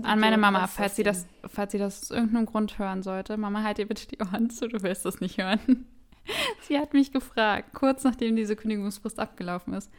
[0.03, 3.37] an meine Mama, falls sie, das, falls sie das aus irgendeinem Grund hören sollte.
[3.37, 5.87] Mama, halt dir bitte die Ohren zu, du willst das nicht hören.
[6.61, 9.89] sie hat mich gefragt, kurz nachdem diese Kündigungsfrist abgelaufen ist.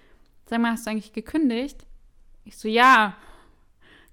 [0.44, 1.86] Sag mal, hast du eigentlich gekündigt?
[2.44, 3.16] Ich so, ja.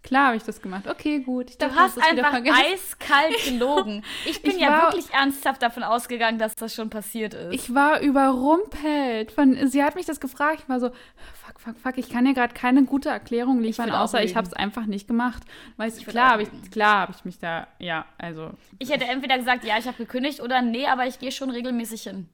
[0.03, 0.85] Klar habe ich das gemacht.
[0.87, 1.49] Okay, gut.
[1.49, 4.03] Ich du dachte, hast einfach eiskalt gelogen.
[4.25, 7.53] Ich bin ich ja war, wirklich ernsthaft davon ausgegangen, dass das schon passiert ist.
[7.53, 9.31] Ich war überrumpelt.
[9.31, 10.59] Von, sie hat mich das gefragt.
[10.63, 11.97] Ich war so, fuck, fuck, fuck.
[11.97, 15.07] Ich kann dir gerade keine gute Erklärung liefern, ich außer ich habe es einfach nicht
[15.07, 15.43] gemacht.
[15.77, 16.49] Weißt du, klar habe ich,
[16.81, 18.51] hab ich mich da, ja, also.
[18.79, 22.03] Ich hätte entweder gesagt, ja, ich habe gekündigt oder nee, aber ich gehe schon regelmäßig
[22.03, 22.27] hin.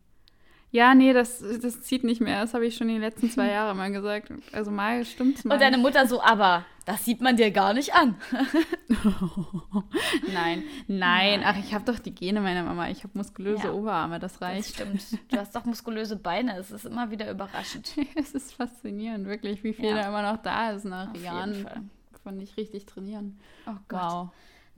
[0.71, 2.41] Ja, nee, das, das zieht nicht mehr.
[2.41, 4.31] Das habe ich schon die letzten zwei Jahre mal gesagt.
[4.51, 5.55] Also mal stimmt's mal.
[5.55, 8.15] Und deine Mutter so, aber das sieht man dir gar nicht an.
[10.33, 11.41] nein, nein.
[11.43, 12.89] Ach, ich habe doch die Gene meiner Mama.
[12.89, 14.79] Ich habe muskulöse ja, Oberarme, das reicht.
[14.79, 15.31] Das stimmt.
[15.31, 16.57] Du hast doch muskulöse Beine.
[16.57, 17.95] Es ist immer wieder überraschend.
[18.15, 19.95] es ist faszinierend, wirklich, wie viel ja.
[19.95, 21.89] da immer noch da ist nach Auf Jahren
[22.23, 23.39] von nicht richtig trainieren.
[23.65, 24.01] Oh Gott.
[24.01, 24.29] Wow.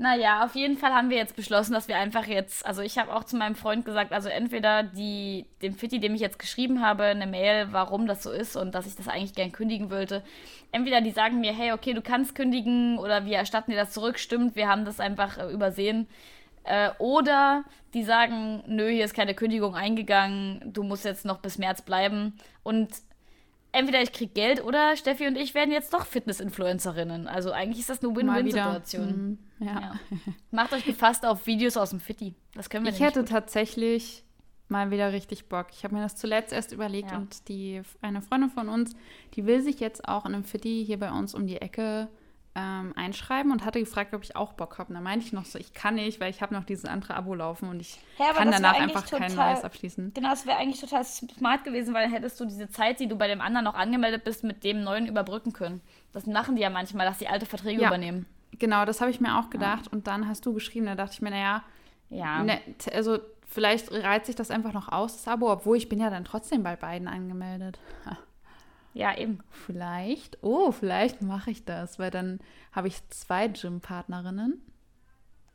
[0.01, 3.13] Naja, auf jeden Fall haben wir jetzt beschlossen, dass wir einfach jetzt, also ich habe
[3.13, 7.03] auch zu meinem Freund gesagt, also entweder die, dem Fitti, dem ich jetzt geschrieben habe,
[7.03, 10.23] eine Mail, warum das so ist und dass ich das eigentlich gern kündigen wollte.
[10.71, 14.17] Entweder die sagen mir, hey, okay, du kannst kündigen oder wir erstatten dir das zurück,
[14.17, 16.07] stimmt, wir haben das einfach äh, übersehen.
[16.63, 21.59] Äh, oder die sagen, nö, hier ist keine Kündigung eingegangen, du musst jetzt noch bis
[21.59, 22.39] März bleiben.
[22.63, 22.89] Und
[23.71, 27.27] entweder ich kriege Geld oder Steffi und ich werden jetzt doch Fitness-Influencerinnen.
[27.27, 29.37] Also eigentlich ist das eine Win-Win-Situation.
[29.59, 29.65] Mhm.
[29.65, 29.79] Ja.
[29.79, 29.99] ja.
[30.51, 32.35] Macht euch gefasst auf Videos aus dem Fitti.
[32.53, 33.29] Das können wir Ich hätte gut.
[33.29, 34.23] tatsächlich
[34.67, 35.67] mal wieder richtig Bock.
[35.71, 37.17] Ich habe mir das zuletzt erst überlegt ja.
[37.17, 38.95] und die eine Freundin von uns,
[39.35, 42.07] die will sich jetzt auch in einem Fitti hier bei uns um die Ecke
[42.53, 44.89] ähm, einschreiben und hatte gefragt, ob ich auch Bock habe.
[44.89, 47.15] Und da meinte ich noch so, ich kann nicht, weil ich habe noch dieses andere
[47.15, 50.13] Abo laufen und ich ja, kann danach einfach total, kein neues abschließen.
[50.13, 53.27] Genau, das wäre eigentlich total smart gewesen, weil hättest du diese Zeit, die du bei
[53.27, 55.81] dem anderen noch angemeldet bist, mit dem neuen überbrücken können.
[56.11, 58.25] Das machen die ja manchmal, dass die alte Verträge ja, übernehmen.
[58.59, 59.85] Genau, das habe ich mir auch gedacht.
[59.85, 59.91] Ja.
[59.93, 61.63] Und dann hast du geschrieben, da dachte ich mir, naja,
[62.09, 62.43] ja.
[62.43, 62.59] Ne,
[62.93, 66.25] also vielleicht reizt sich das einfach noch aus, das Abo, obwohl ich bin ja dann
[66.25, 67.79] trotzdem bei beiden angemeldet.
[68.93, 69.39] Ja, eben.
[69.49, 72.39] Vielleicht, oh, vielleicht mache ich das, weil dann
[72.71, 74.61] habe ich zwei Gym-Partnerinnen.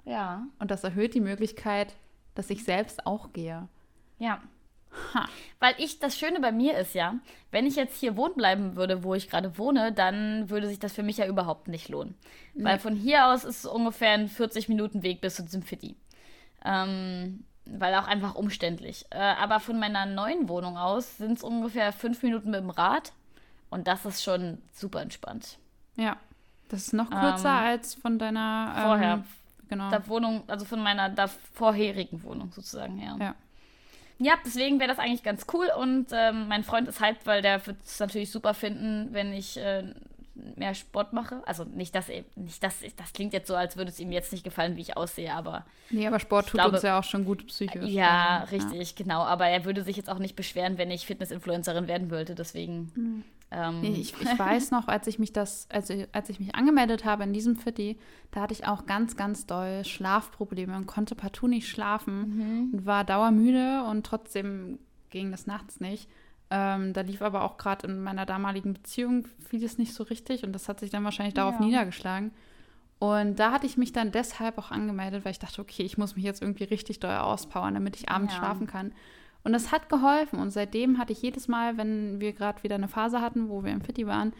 [0.04, 0.46] Ja.
[0.58, 1.94] Und das erhöht die Möglichkeit,
[2.34, 3.68] dass ich selbst auch gehe.
[4.18, 4.40] Ja.
[5.12, 5.28] Ha.
[5.58, 7.16] Weil ich, das Schöne bei mir ist ja,
[7.50, 10.94] wenn ich jetzt hier wohnen bleiben würde, wo ich gerade wohne, dann würde sich das
[10.94, 12.14] für mich ja überhaupt nicht lohnen.
[12.54, 12.64] Nee.
[12.64, 15.96] Weil von hier aus ist es ungefähr ein 40 Minuten Weg bis zu diesem Fitti.
[16.64, 19.04] Ähm, weil auch einfach umständlich.
[19.10, 23.12] Äh, aber von meiner neuen Wohnung aus sind es ungefähr fünf Minuten mit dem Rad
[23.70, 25.58] und das ist schon super entspannt.
[25.96, 26.16] Ja,
[26.68, 29.24] das ist noch kürzer ähm, als von deiner ähm, vorher.
[29.68, 29.90] Genau.
[29.90, 33.16] Der Wohnung, also von meiner der vorherigen Wohnung sozusagen, ja.
[33.18, 33.34] Ja,
[34.18, 37.66] ja deswegen wäre das eigentlich ganz cool und ähm, mein Freund ist hyped, weil der
[37.66, 39.92] wird es natürlich super finden, wenn ich äh,
[40.56, 41.42] mehr Sport mache.
[41.46, 44.44] Also nicht, dass nicht, dass das klingt jetzt so, als würde es ihm jetzt nicht
[44.44, 45.64] gefallen, wie ich aussehe, aber.
[45.90, 47.88] Nee, aber Sport tut glaube, uns ja auch schon gut psychisch.
[47.88, 49.04] Ja, also, richtig, ja.
[49.04, 49.22] genau.
[49.22, 52.34] Aber er würde sich jetzt auch nicht beschweren, wenn ich Fitness-Influencerin werden wollte.
[52.34, 52.92] Deswegen.
[52.94, 53.24] Mhm.
[53.50, 53.82] Ähm.
[53.82, 57.32] Ich, ich weiß noch, als ich mich das, also als ich mich angemeldet habe in
[57.32, 57.98] diesem Fitti,
[58.32, 62.70] da hatte ich auch ganz, ganz doll Schlafprobleme und konnte partout nicht schlafen mhm.
[62.72, 64.78] und war dauermüde und trotzdem
[65.10, 66.08] ging das nachts nicht.
[66.50, 70.52] Ähm, da lief aber auch gerade in meiner damaligen Beziehung vieles nicht so richtig und
[70.52, 71.66] das hat sich dann wahrscheinlich darauf ja.
[71.66, 72.32] niedergeschlagen.
[72.98, 76.16] Und da hatte ich mich dann deshalb auch angemeldet, weil ich dachte, okay, ich muss
[76.16, 78.38] mich jetzt irgendwie richtig doll auspowern, damit ich abends ja.
[78.38, 78.92] schlafen kann.
[79.46, 80.40] Und das hat geholfen.
[80.40, 83.70] Und seitdem hatte ich jedes Mal, wenn wir gerade wieder eine Phase hatten, wo wir
[83.70, 84.32] im Fitti waren,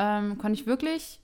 [0.00, 1.20] ähm, konnte ich wirklich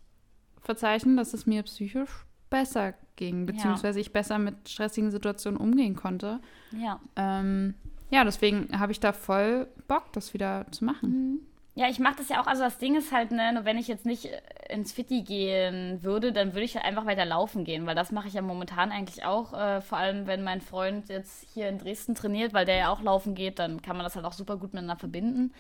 [0.60, 4.02] verzeichnen, dass es mir psychisch besser ging, beziehungsweise ja.
[4.02, 6.38] ich besser mit stressigen Situationen umgehen konnte.
[6.70, 7.00] Ja.
[7.16, 7.74] Ähm,
[8.08, 11.10] ja, deswegen habe ich da voll Bock, das wieder zu machen.
[11.10, 11.40] Mhm.
[11.76, 12.46] Ja, ich mache das ja auch.
[12.46, 16.32] Also das Ding ist halt, ne, wenn ich jetzt nicht äh, ins Fitti gehen würde,
[16.32, 19.24] dann würde ich halt einfach weiter laufen gehen, weil das mache ich ja momentan eigentlich
[19.24, 19.52] auch.
[19.52, 23.02] Äh, vor allem, wenn mein Freund jetzt hier in Dresden trainiert, weil der ja auch
[23.02, 25.52] laufen geht, dann kann man das halt auch super gut miteinander verbinden.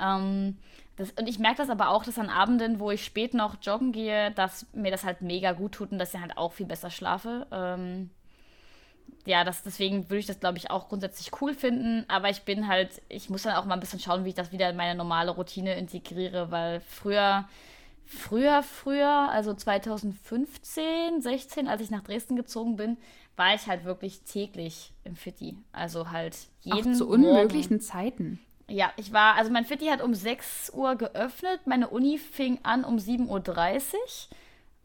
[0.00, 0.58] Ähm,
[0.96, 3.92] das, und ich merke das aber auch, dass an Abenden, wo ich spät noch joggen
[3.92, 6.90] gehe, dass mir das halt mega gut tut und dass ich halt auch viel besser
[6.90, 7.46] schlafe.
[7.52, 8.10] Ähm,
[9.26, 12.04] ja, das, deswegen würde ich das, glaube ich, auch grundsätzlich cool finden.
[12.08, 14.52] Aber ich bin halt, ich muss dann auch mal ein bisschen schauen, wie ich das
[14.52, 17.48] wieder in meine normale Routine integriere, weil früher,
[18.04, 22.96] früher, früher, also 2015, 16, als ich nach Dresden gezogen bin,
[23.36, 25.56] war ich halt wirklich täglich im Fitti.
[25.72, 27.80] Also halt jeden Auch zu unmöglichen Morgen.
[27.80, 28.40] Zeiten.
[28.68, 32.84] Ja, ich war, also mein Fitti hat um 6 Uhr geöffnet, meine Uni fing an
[32.84, 33.40] um 7.30 Uhr.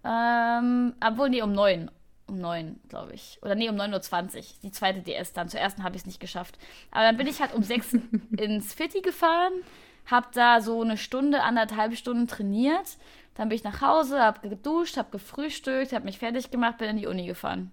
[0.04, 1.92] Ähm, obwohl, nee, um 9
[2.28, 3.40] um 9, glaube ich.
[3.42, 4.44] Oder nee, um 9.20 Uhr.
[4.64, 5.50] Die zweite DS dann.
[5.50, 6.58] Zur ersten habe ich es nicht geschafft.
[6.92, 7.98] Aber dann bin ich halt um 6
[8.38, 9.54] ins Fitti gefahren,
[10.06, 12.98] habe da so eine Stunde, anderthalb Stunden trainiert.
[13.36, 16.98] Dann bin ich nach Hause, habe geduscht, habe gefrühstückt, habe mich fertig gemacht, bin in
[16.98, 17.72] die Uni gefahren.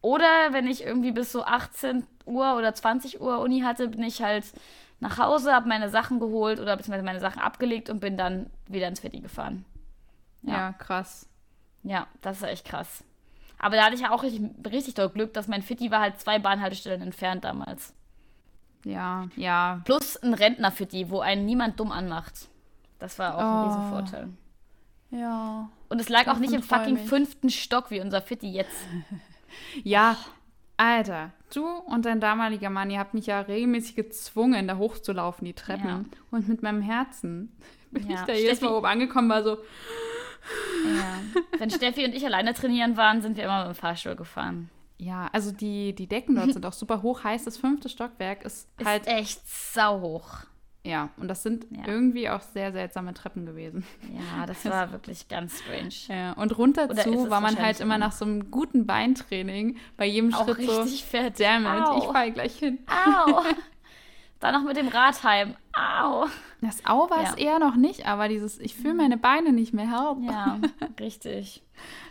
[0.00, 4.22] Oder wenn ich irgendwie bis so 18 Uhr oder 20 Uhr Uni hatte, bin ich
[4.22, 4.44] halt
[5.00, 8.88] nach Hause, habe meine Sachen geholt oder beziehungsweise meine Sachen abgelegt und bin dann wieder
[8.88, 9.64] ins Fitti gefahren.
[10.42, 10.52] Ja.
[10.52, 11.28] ja, krass.
[11.82, 13.04] Ja, das ist echt krass.
[13.60, 16.18] Aber da hatte ich ja auch richtig, richtig doll Glück, dass mein Fitti war halt
[16.18, 17.94] zwei Bahnhaltestellen entfernt damals.
[18.84, 19.82] Ja, ja.
[19.84, 22.48] Plus ein Rentner-Fitti, wo einen niemand dumm anmacht.
[22.98, 23.42] Das war auch oh.
[23.42, 24.28] ein Riesenvorteil.
[25.10, 25.68] Ja.
[25.90, 27.08] Und es lag auch nicht im fucking mich.
[27.08, 28.86] fünften Stock wie unser Fitti jetzt.
[29.84, 30.16] ja,
[30.78, 35.52] Alter, du und dein damaliger Mann, ihr habt mich ja regelmäßig gezwungen, da hochzulaufen, die
[35.52, 35.86] Treppen.
[35.86, 36.04] Ja.
[36.30, 37.54] Und mit meinem Herzen
[37.90, 38.20] bin ja.
[38.20, 39.58] ich da jedes Mal oben angekommen, war so,
[40.86, 41.40] ja.
[41.58, 44.70] Wenn Steffi und ich alleine trainieren waren, sind wir immer mit dem Fahrstuhl gefahren.
[44.98, 47.24] Ja, also die, die Decken dort sind auch super hoch.
[47.24, 49.06] Heißt, das fünfte Stockwerk ist, ist halt.
[49.06, 50.44] echt sauhoch.
[50.82, 51.86] Ja, und das sind ja.
[51.86, 53.84] irgendwie auch sehr seltsame Treppen gewesen.
[54.14, 55.90] Ja, das war wirklich ganz strange.
[56.08, 60.34] Ja, und runter zu war man halt immer nach so einem guten Beintraining bei jedem
[60.34, 61.38] auch Schritt so, fett.
[61.38, 61.98] damn it, Au.
[61.98, 62.78] ich fall gleich hin.
[62.86, 63.42] Au.
[64.40, 65.54] Dann noch mit dem Radheim.
[65.74, 66.26] Au.
[66.62, 67.52] Das Au war es ja.
[67.52, 70.18] eher noch nicht, aber dieses, ich fühle meine Beine nicht mehr, help.
[70.22, 70.58] Ja,
[71.00, 71.62] richtig.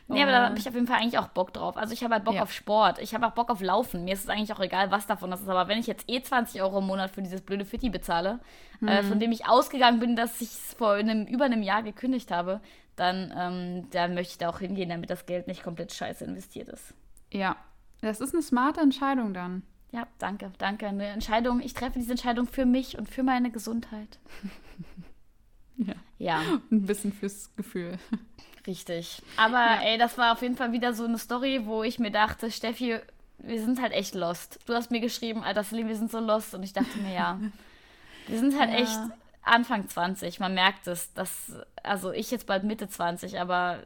[0.07, 1.77] Nee, aber da habe ich auf jeden Fall eigentlich auch Bock drauf.
[1.77, 2.41] Also ich habe halt Bock ja.
[2.41, 2.97] auf Sport.
[2.97, 4.05] Ich habe auch Bock auf Laufen.
[4.05, 5.49] Mir ist es eigentlich auch egal, was davon das ist.
[5.49, 8.39] Aber wenn ich jetzt eh 20 Euro im Monat für dieses blöde Fitti bezahle,
[8.79, 8.87] mhm.
[8.87, 12.31] äh, von dem ich ausgegangen bin, dass ich es vor einem, über einem Jahr gekündigt
[12.31, 12.59] habe,
[12.95, 16.69] dann, ähm, dann möchte ich da auch hingehen, damit das Geld nicht komplett scheiße investiert
[16.69, 16.95] ist.
[17.31, 17.55] Ja,
[18.01, 19.61] das ist eine smarte Entscheidung dann.
[19.91, 20.87] Ja, danke, danke.
[20.87, 21.61] Eine Entscheidung.
[21.61, 24.19] Ich treffe diese Entscheidung für mich und für meine Gesundheit.
[25.77, 25.95] ja.
[26.17, 26.41] Ja.
[26.71, 27.97] Ein bisschen fürs Gefühl.
[28.67, 29.21] Richtig.
[29.37, 29.81] Aber ja.
[29.83, 32.99] ey, das war auf jeden Fall wieder so eine Story, wo ich mir dachte, Steffi,
[33.39, 34.59] wir sind halt echt lost.
[34.65, 36.53] Du hast mir geschrieben, Alter, Celine, wir sind so lost.
[36.53, 37.39] Und ich dachte mir, ja,
[38.27, 38.77] wir sind halt ja.
[38.77, 38.99] echt
[39.41, 40.39] Anfang 20.
[40.39, 41.13] Man merkt es.
[41.13, 43.79] Dass, also ich jetzt bald Mitte 20, aber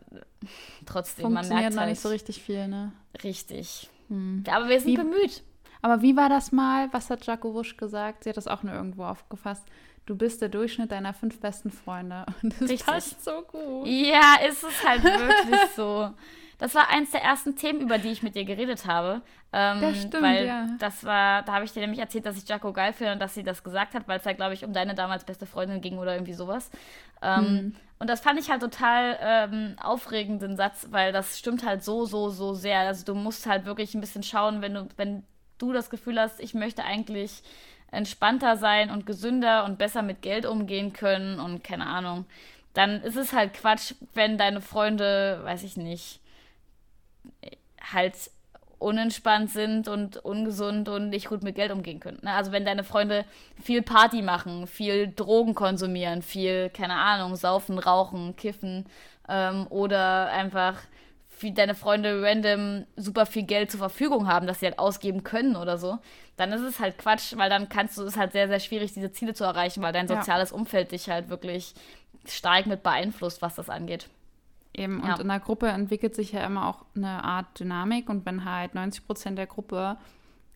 [0.85, 1.75] trotzdem, man merkt halt.
[1.75, 2.91] noch nicht so richtig viel, ne?
[3.23, 3.89] Richtig.
[4.09, 4.43] Hm.
[4.49, 5.43] Aber wir sind Wie, bemüht.
[5.83, 6.87] Aber wie war das mal?
[6.93, 8.23] Was hat Jaco Wusch gesagt?
[8.23, 9.65] Sie hat das auch nur irgendwo aufgefasst.
[10.05, 12.25] Du bist der Durchschnitt deiner fünf besten Freunde.
[12.41, 12.85] Und das Richtig.
[12.85, 13.85] passt so gut.
[13.85, 16.09] Ja, ist es halt wirklich so.
[16.57, 19.21] Das war eins der ersten Themen, über die ich mit dir geredet habe.
[19.51, 20.67] Ähm, das stimmt, weil ja.
[20.79, 23.33] Das war, da habe ich dir nämlich erzählt, dass ich Jaco geil finde und dass
[23.33, 25.97] sie das gesagt hat, weil es ja, glaube ich, um deine damals beste Freundin ging
[25.97, 26.71] oder irgendwie sowas.
[27.21, 27.75] Ähm, hm.
[27.99, 32.29] Und das fand ich halt total ähm, aufregenden Satz, weil das stimmt halt so, so,
[32.29, 32.79] so sehr.
[32.79, 35.23] Also du musst halt wirklich ein bisschen schauen, wenn du, wenn
[35.57, 37.43] du das Gefühl hast, ich möchte eigentlich
[37.91, 42.25] entspannter sein und gesünder und besser mit Geld umgehen können und keine Ahnung,
[42.73, 46.19] dann ist es halt Quatsch, wenn deine Freunde, weiß ich nicht,
[47.91, 48.15] halt
[48.79, 52.19] unentspannt sind und ungesund und nicht gut mit Geld umgehen können.
[52.21, 52.33] Ne?
[52.33, 53.25] Also wenn deine Freunde
[53.61, 58.85] viel Party machen, viel Drogen konsumieren, viel, keine Ahnung, saufen, rauchen, kiffen
[59.29, 60.81] ähm, oder einfach
[61.43, 65.55] wie deine Freunde random super viel Geld zur Verfügung haben, dass sie halt ausgeben können
[65.55, 65.99] oder so,
[66.37, 69.11] dann ist es halt Quatsch, weil dann kannst du, es halt sehr, sehr schwierig, diese
[69.11, 70.55] Ziele zu erreichen, weil dein soziales ja.
[70.55, 71.75] Umfeld dich halt wirklich
[72.25, 74.09] stark mit beeinflusst, was das angeht.
[74.73, 75.13] Eben, ja.
[75.13, 78.73] und in der Gruppe entwickelt sich ja immer auch eine Art Dynamik und wenn halt
[78.73, 79.97] 90 Prozent der Gruppe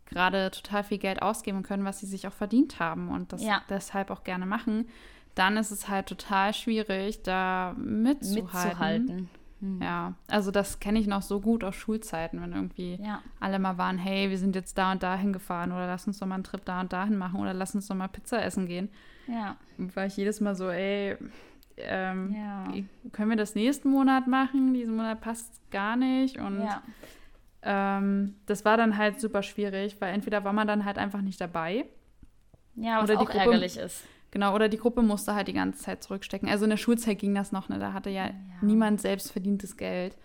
[0.06, 3.62] gerade total viel Geld ausgeben können, was sie sich auch verdient haben und das ja.
[3.70, 4.88] deshalb auch gerne machen,
[5.36, 8.44] dann ist es halt total schwierig, da mitzuhalten.
[8.44, 9.30] mitzuhalten.
[9.60, 9.82] Hm.
[9.82, 13.22] Ja, also das kenne ich noch so gut aus Schulzeiten, wenn irgendwie ja.
[13.40, 16.28] alle mal waren, hey, wir sind jetzt da und da hingefahren oder lass uns doch
[16.28, 18.90] mal einen Trip da und dahin machen oder lass uns doch mal Pizza essen gehen.
[19.28, 19.58] Ja.
[19.78, 21.18] War ich jedes Mal so, ey,
[21.78, 22.68] ähm, ja.
[23.12, 24.74] können wir das nächsten Monat machen?
[24.74, 26.82] Diesen Monat passt gar nicht und ja.
[27.64, 31.42] ähm, das war dann halt super schwierig, weil entweder war man dann halt einfach nicht
[31.42, 31.86] dabei.
[32.76, 34.04] Ja, was oder auch Gruppe, ärgerlich ist.
[34.32, 36.50] Genau, oder die Gruppe musste halt die ganze Zeit zurückstecken.
[36.50, 37.80] Also in der Schulzeit ging das noch, ne?
[37.80, 38.34] Da hatte ja, ja.
[38.62, 40.18] niemand selbst verdientes Geld.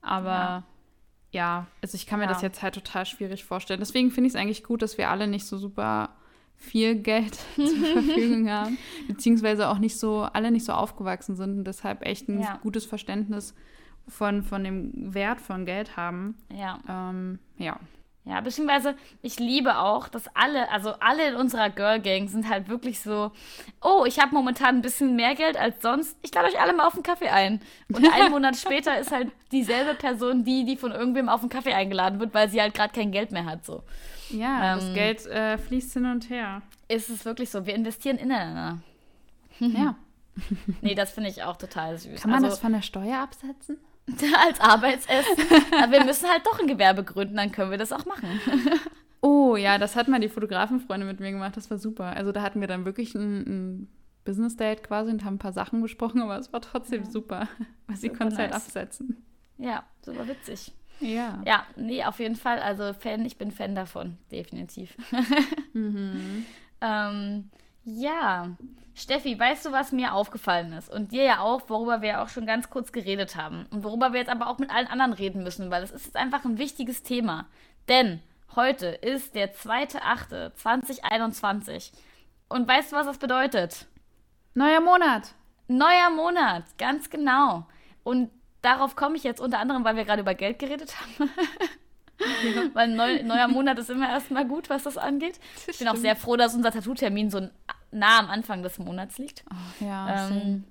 [0.00, 0.64] Aber ja,
[1.32, 2.32] ja also ich kann mir ja.
[2.32, 3.80] das jetzt halt total schwierig vorstellen.
[3.80, 6.10] Deswegen finde ich es eigentlich gut, dass wir alle nicht so super
[6.56, 11.64] viel Geld zur Verfügung haben, beziehungsweise auch nicht so, alle nicht so aufgewachsen sind und
[11.64, 13.54] deshalb echt ein gutes Verständnis
[14.08, 16.36] von, von dem Wert von Geld haben.
[16.52, 16.78] Ja.
[16.88, 17.78] Ähm, ja.
[18.28, 22.68] Ja, beziehungsweise ich liebe auch, dass alle, also alle in unserer Girl Gang sind halt
[22.68, 23.32] wirklich so,
[23.80, 26.14] oh, ich habe momentan ein bisschen mehr Geld als sonst.
[26.20, 27.60] Ich lade euch alle mal auf einen Kaffee ein.
[27.90, 31.72] Und einen Monat später ist halt dieselbe Person die, die von irgendwem auf einen Kaffee
[31.72, 33.64] eingeladen wird, weil sie halt gerade kein Geld mehr hat.
[33.64, 33.82] So.
[34.28, 36.60] Ja, ähm, das Geld äh, fließt hin und her.
[36.86, 37.64] Ist es wirklich so?
[37.64, 38.82] Wir investieren ineinander.
[39.58, 39.94] Ja.
[40.82, 42.20] nee, das finde ich auch total süß.
[42.20, 43.78] Kann man also, das von der Steuer absetzen?
[44.46, 45.34] als Arbeitsessen.
[45.80, 48.40] Aber wir müssen halt doch ein Gewerbe gründen, dann können wir das auch machen.
[49.20, 52.16] oh ja, das hat mal die Fotografenfreunde mit mir gemacht, das war super.
[52.16, 53.88] Also da hatten wir dann wirklich ein, ein
[54.24, 57.10] Business Date quasi und haben ein paar Sachen besprochen, aber es war trotzdem ja.
[57.10, 57.48] super,
[57.86, 58.38] weil sie konnte nice.
[58.38, 59.24] halt absetzen.
[59.56, 60.72] Ja, super witzig.
[61.00, 61.42] Ja.
[61.46, 62.58] Ja, nee, auf jeden Fall.
[62.58, 64.96] Also Fan, ich bin Fan davon, definitiv.
[65.72, 66.44] mhm.
[66.80, 67.50] ähm,
[67.96, 68.50] ja,
[68.94, 70.90] Steffi, weißt du, was mir aufgefallen ist?
[70.90, 73.66] Und dir ja auch, worüber wir auch schon ganz kurz geredet haben.
[73.70, 76.16] Und worüber wir jetzt aber auch mit allen anderen reden müssen, weil es ist jetzt
[76.16, 77.46] einfach ein wichtiges Thema.
[77.88, 78.20] Denn
[78.56, 81.92] heute ist der 2.8.2021.
[82.48, 83.86] Und weißt du, was das bedeutet?
[84.54, 85.34] Neuer Monat.
[85.68, 87.66] Neuer Monat, ganz genau.
[88.02, 88.30] Und
[88.62, 91.12] darauf komme ich jetzt unter anderem, weil wir gerade über Geld geredet haben.
[91.20, 91.26] Ja.
[92.74, 95.38] Weil neu, neuer Monat ist immer erstmal gut, was das angeht.
[95.68, 97.48] Ich bin auch sehr froh, dass unser Tattoo-Termin so
[97.90, 99.44] nah am Anfang des Monats liegt.
[99.50, 100.64] Oh, ja, ähm,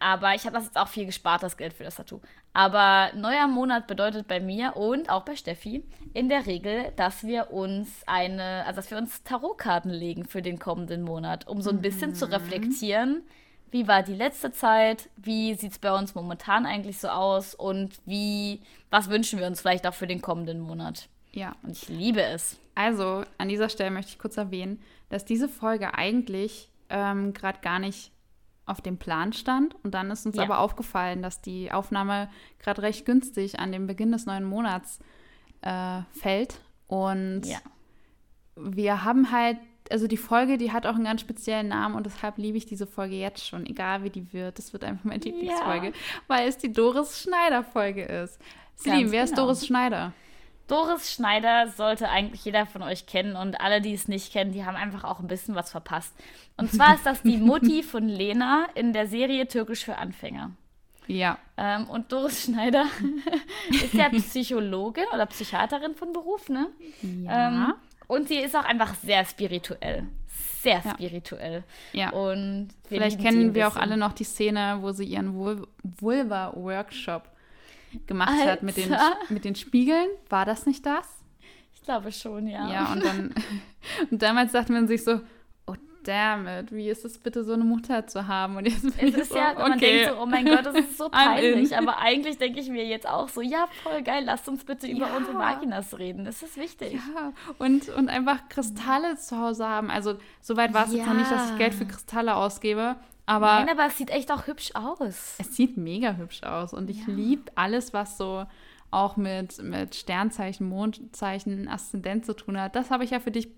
[0.00, 2.20] aber ich habe das jetzt auch viel gespart, das Geld für das Tattoo.
[2.52, 7.52] Aber neuer Monat bedeutet bei mir und auch bei Steffi in der Regel, dass wir
[7.52, 11.82] uns eine, also dass wir uns Tarotkarten legen für den kommenden Monat, um so ein
[11.82, 12.14] bisschen mhm.
[12.14, 13.22] zu reflektieren,
[13.70, 18.00] wie war die letzte Zeit, wie sieht es bei uns momentan eigentlich so aus und
[18.04, 21.08] wie, was wünschen wir uns vielleicht auch für den kommenden Monat.
[21.32, 21.54] Ja.
[21.62, 22.58] Und ich liebe es.
[22.74, 27.78] Also, an dieser Stelle möchte ich kurz erwähnen, dass diese Folge eigentlich ähm, gerade gar
[27.78, 28.12] nicht
[28.64, 29.74] auf dem Plan stand.
[29.82, 30.44] Und dann ist uns ja.
[30.44, 35.00] aber aufgefallen, dass die Aufnahme gerade recht günstig an dem Beginn des neuen Monats
[35.60, 36.60] äh, fällt.
[36.86, 37.58] Und ja.
[38.56, 39.58] wir haben halt,
[39.90, 42.86] also die Folge, die hat auch einen ganz speziellen Namen und deshalb liebe ich diese
[42.86, 44.58] Folge jetzt schon, egal wie die wird.
[44.58, 45.92] Das wird einfach meine Lieblingsfolge, ja.
[46.28, 48.38] weil es die Doris Schneider-Folge ist.
[48.76, 49.24] Celine, wer genau.
[49.24, 50.12] ist Doris Schneider?
[50.70, 54.64] Doris Schneider sollte eigentlich jeder von euch kennen und alle, die es nicht kennen, die
[54.64, 56.14] haben einfach auch ein bisschen was verpasst.
[56.56, 60.52] Und zwar ist das die Mutti von Lena in der Serie Türkisch für Anfänger.
[61.08, 61.38] Ja.
[61.56, 62.86] Ähm, und Doris Schneider
[63.70, 66.68] ist ja Psychologin oder Psychiaterin von Beruf, ne?
[67.02, 67.48] Ja.
[67.48, 67.74] Ähm,
[68.06, 70.06] und sie ist auch einfach sehr spirituell.
[70.62, 71.64] Sehr spirituell.
[71.92, 72.10] Ja.
[72.10, 75.34] Und vielleicht kennen wir auch alle noch die Szene, wo sie ihren
[75.82, 77.24] Vulva-Workshop
[78.06, 78.52] gemacht Alter.
[78.52, 78.94] hat mit den,
[79.28, 80.08] mit den Spiegeln.
[80.28, 81.06] War das nicht das?
[81.74, 82.70] Ich glaube schon, ja.
[82.70, 83.34] Ja, und dann
[84.10, 85.20] und damals dachte man sich so,
[85.66, 85.74] oh
[86.04, 88.56] damn it, wie ist es bitte, so eine Mutter zu haben?
[88.56, 89.68] Und jetzt bin es ist so, ja, okay.
[89.68, 91.76] man denkt so, oh mein Gott, das ist so peinlich.
[91.76, 95.08] Aber eigentlich denke ich mir jetzt auch so, ja, voll geil, lasst uns bitte über
[95.08, 95.16] ja.
[95.16, 96.24] unsere Vaginas reden.
[96.24, 96.92] Das ist wichtig.
[96.92, 99.90] Ja, und, und einfach Kristalle zu Hause haben.
[99.90, 100.98] Also, soweit war es ja.
[100.98, 102.96] jetzt noch nicht, dass ich Geld für Kristalle ausgebe.
[103.26, 105.36] Aber Nein, aber es sieht echt auch hübsch aus.
[105.38, 107.12] Es sieht mega hübsch aus und ich ja.
[107.12, 108.44] liebe alles, was so
[108.90, 112.74] auch mit, mit Sternzeichen, Mondzeichen, Aszendent zu tun hat.
[112.74, 113.48] Das habe ich ja für dich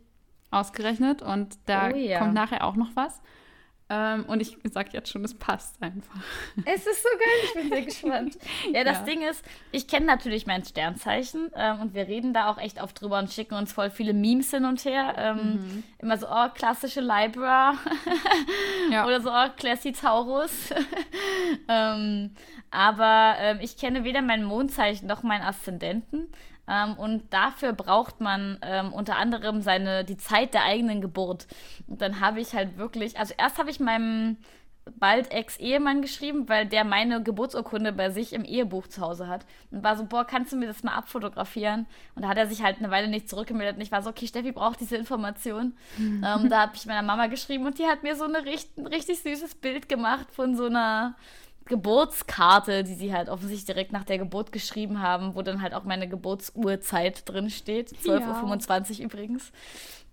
[0.50, 2.18] ausgerechnet und da oh, ja.
[2.18, 3.22] kommt nachher auch noch was.
[3.94, 6.16] Ähm, und ich sage jetzt schon, es passt einfach.
[6.64, 8.38] Es ist so geil, ich bin sehr gespannt.
[8.72, 9.04] Ja, das ja.
[9.04, 12.98] Ding ist, ich kenne natürlich mein Sternzeichen ähm, und wir reden da auch echt oft
[13.00, 15.14] drüber und schicken uns voll viele Memes hin und her.
[15.18, 15.82] Ähm, mhm.
[15.98, 17.74] Immer so, oh, klassische Libra
[18.90, 19.04] ja.
[19.06, 20.70] oder so, oh, Classy Taurus.
[21.68, 22.30] ähm,
[22.70, 26.28] aber ähm, ich kenne weder mein Mondzeichen noch meinen Aszendenten.
[26.68, 31.46] Ähm, und dafür braucht man ähm, unter anderem seine, die Zeit der eigenen Geburt.
[31.86, 34.36] Und dann habe ich halt wirklich, also erst habe ich meinem
[34.98, 39.46] bald Ex-Ehemann geschrieben, weil der meine Geburtsurkunde bei sich im Ehebuch zu Hause hat.
[39.70, 41.86] Und war so, boah, kannst du mir das mal abfotografieren?
[42.14, 43.76] Und da hat er sich halt eine Weile nicht zurückgemeldet.
[43.76, 45.76] Und ich war so, okay, Steffi braucht diese Information.
[45.98, 49.20] ähm, da habe ich meiner Mama geschrieben und die hat mir so richtig, ein richtig
[49.20, 51.14] süßes Bild gemacht von so einer
[51.66, 55.84] Geburtskarte, die sie halt offensichtlich direkt nach der Geburt geschrieben haben, wo dann halt auch
[55.84, 57.90] meine Geburtsuhrzeit drin steht.
[57.90, 59.52] 12.25 Uhr übrigens.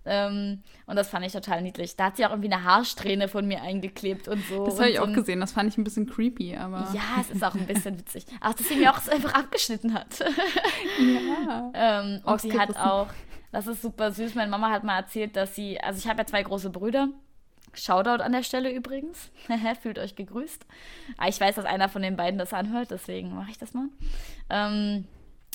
[0.06, 1.96] Ähm, und das fand ich total niedlich.
[1.96, 4.64] Da hat sie auch irgendwie eine Haarsträhne von mir eingeklebt und so.
[4.64, 5.40] Das habe ich auch gesehen.
[5.40, 6.88] Das fand ich ein bisschen creepy, aber.
[6.94, 8.24] Ja, es ist auch ein bisschen witzig.
[8.40, 10.20] Ach, dass sie mir auch einfach abgeschnitten hat.
[10.98, 11.70] ja.
[11.74, 13.08] ähm, und sie hat auch,
[13.52, 14.34] das ist super süß.
[14.34, 17.08] Meine Mama hat mal erzählt, dass sie, also ich habe ja zwei große Brüder
[17.72, 19.30] Shoutout an der Stelle übrigens.
[19.82, 20.66] Fühlt euch gegrüßt.
[21.16, 23.88] Ah, ich weiß, dass einer von den beiden das anhört, deswegen mache ich das mal.
[24.48, 25.04] Ähm,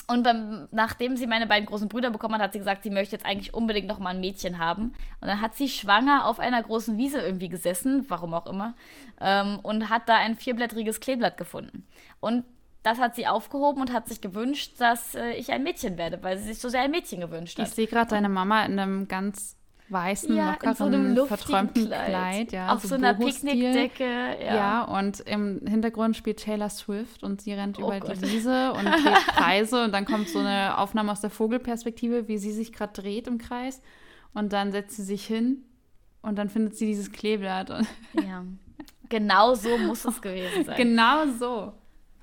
[0.08, 3.16] und beim, nachdem sie meine beiden großen Brüder bekommen hat, hat sie gesagt, sie möchte
[3.16, 4.94] jetzt eigentlich unbedingt noch mal ein Mädchen haben.
[5.20, 8.74] Und dann hat sie schwanger auf einer großen Wiese irgendwie gesessen, warum auch immer,
[9.20, 11.86] ähm, und hat da ein vierblättriges Kleeblatt gefunden.
[12.20, 12.44] Und
[12.84, 16.38] das hat sie aufgehoben und hat sich gewünscht, dass äh, ich ein Mädchen werde, weil
[16.38, 17.66] sie sich so sehr ein Mädchen gewünscht hat.
[17.66, 19.56] Ich sehe gerade deine Mama in einem ganz
[19.88, 22.08] weißen, ja, lockeren, so verträumten Kleid.
[22.08, 24.04] Kleid ja, Auf so, so einer Picknickdecke.
[24.04, 24.54] Ja.
[24.54, 28.16] ja, und im Hintergrund spielt Taylor Swift und sie rennt oh über Gott.
[28.16, 32.38] die Wiese und geht Kreise und dann kommt so eine Aufnahme aus der Vogelperspektive, wie
[32.38, 33.80] sie sich gerade dreht im Kreis
[34.34, 35.62] und dann setzt sie sich hin
[36.22, 37.70] und dann findet sie dieses Kleeblatt.
[38.14, 38.44] ja,
[39.08, 40.76] genau so muss es gewesen sein.
[40.76, 41.72] Genau so.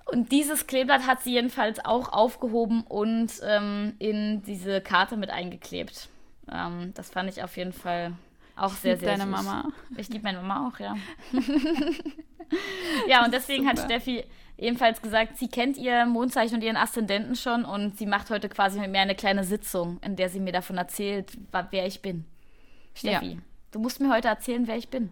[0.05, 6.09] Und dieses Kleeblatt hat sie jedenfalls auch aufgehoben und ähm, in diese Karte mit eingeklebt.
[6.51, 8.13] Ähm, das fand ich auf jeden Fall
[8.55, 9.31] auch ich sehr, sehr deine süß.
[9.31, 9.69] Mama.
[9.97, 10.95] Ich liebe meine Mama auch, ja.
[13.07, 14.23] ja, und deswegen hat Steffi
[14.57, 18.79] ebenfalls gesagt, sie kennt ihr Mondzeichen und ihren Aszendenten schon und sie macht heute quasi
[18.79, 21.37] mit mir eine kleine Sitzung, in der sie mir davon erzählt,
[21.71, 22.25] wer ich bin.
[22.93, 23.37] Steffi, ja.
[23.71, 25.09] du musst mir heute erzählen, wer ich bin.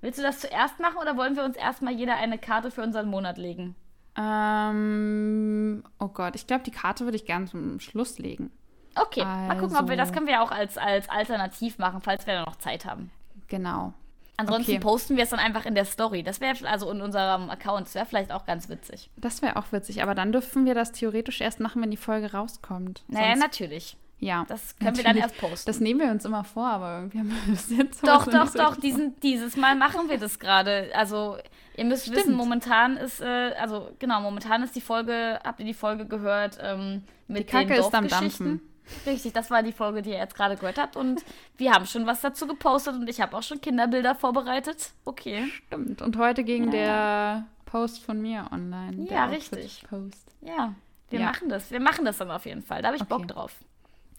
[0.00, 3.08] Willst du das zuerst machen oder wollen wir uns erstmal jeder eine Karte für unseren
[3.08, 3.74] Monat legen?
[4.16, 8.52] Ähm, oh Gott, ich glaube, die Karte würde ich gerne zum Schluss legen.
[8.94, 12.00] Okay, also, mal gucken, ob wir das also können wir auch als, als Alternativ machen,
[12.02, 13.10] falls wir da noch Zeit haben.
[13.48, 13.92] Genau.
[14.36, 14.80] Ansonsten okay.
[14.80, 16.22] posten wir es dann einfach in der Story.
[16.24, 17.86] Das wäre also in unserem Account.
[17.86, 19.10] Das wäre vielleicht auch ganz witzig.
[19.16, 22.32] Das wäre auch witzig, aber dann dürfen wir das theoretisch erst machen, wenn die Folge
[22.32, 23.04] rauskommt.
[23.06, 23.96] Naja, Sonst, natürlich.
[24.18, 24.44] Ja.
[24.48, 25.06] Das können natürlich.
[25.06, 25.66] wir dann erst posten.
[25.66, 28.58] Das nehmen wir uns immer vor, aber irgendwie haben wir das jetzt Doch, doch, so
[28.58, 28.76] doch.
[28.76, 30.90] Diesen, dieses Mal machen wir das gerade.
[30.94, 31.36] Also,
[31.76, 32.18] ihr müsst Stimmt.
[32.18, 36.58] wissen, momentan ist, äh, also genau, momentan ist die Folge, habt ihr die Folge gehört,
[36.60, 38.60] ähm, mit die Kacke den ist am Dampfen.
[39.06, 40.96] Richtig, das war die Folge, die ihr jetzt gerade gehört habt.
[40.96, 41.24] Und
[41.56, 44.92] wir haben schon was dazu gepostet und ich habe auch schon Kinderbilder vorbereitet.
[45.04, 45.46] Okay.
[45.66, 46.02] Stimmt.
[46.02, 46.70] Und heute ging ja.
[46.70, 49.06] der Post von mir online.
[49.10, 49.84] Ja, richtig.
[49.88, 50.30] Post.
[50.42, 50.74] Ja,
[51.10, 51.26] wir ja.
[51.26, 51.70] machen das.
[51.70, 52.82] Wir machen das dann auf jeden Fall.
[52.82, 53.14] Da habe ich okay.
[53.16, 53.52] Bock drauf.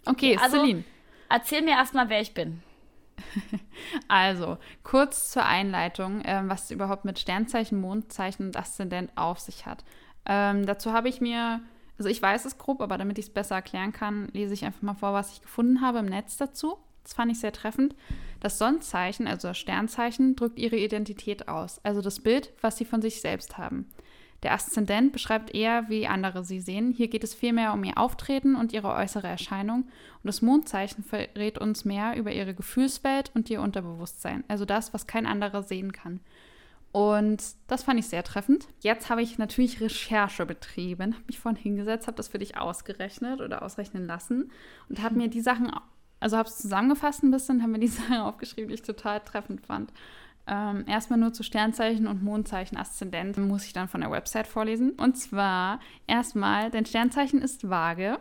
[0.05, 0.83] Okay, also, Celine.
[1.29, 2.61] Erzähl mir erstmal, wer ich bin.
[4.07, 9.83] Also, kurz zur Einleitung, ähm, was überhaupt mit Sternzeichen, Mondzeichen und Aszendent auf sich hat.
[10.25, 11.61] Ähm, dazu habe ich mir
[11.97, 14.81] also ich weiß es grob, aber damit ich es besser erklären kann, lese ich einfach
[14.81, 16.77] mal vor, was ich gefunden habe im Netz dazu.
[17.03, 17.95] Das fand ich sehr treffend.
[18.39, 23.01] Das Sonnenzeichen, also das Sternzeichen, drückt ihre Identität aus, also das Bild, was sie von
[23.01, 23.87] sich selbst haben.
[24.43, 26.91] Der Aszendent beschreibt eher, wie andere sie sehen.
[26.91, 29.85] Hier geht es vielmehr um ihr Auftreten und ihre äußere Erscheinung.
[29.85, 35.07] Und das Mondzeichen verrät uns mehr über ihre Gefühlswelt und ihr Unterbewusstsein, also das, was
[35.07, 36.19] kein anderer sehen kann.
[36.95, 38.69] Und das fand ich sehr treffend.
[38.79, 43.41] Jetzt habe ich natürlich Recherche betrieben, habe mich vorhin hingesetzt, habe das für dich ausgerechnet
[43.41, 44.49] oder ausrechnen lassen
[44.87, 45.69] und habe mir die Sachen,
[46.21, 49.59] also habe es zusammengefasst ein bisschen, habe mir die Sachen aufgeschrieben, die ich total treffend
[49.65, 49.91] fand.
[50.47, 54.91] Ähm, erstmal nur zu Sternzeichen und Mondzeichen Aszendent muss ich dann von der Website vorlesen.
[54.91, 58.19] Und zwar erstmal, dein Sternzeichen ist Waage.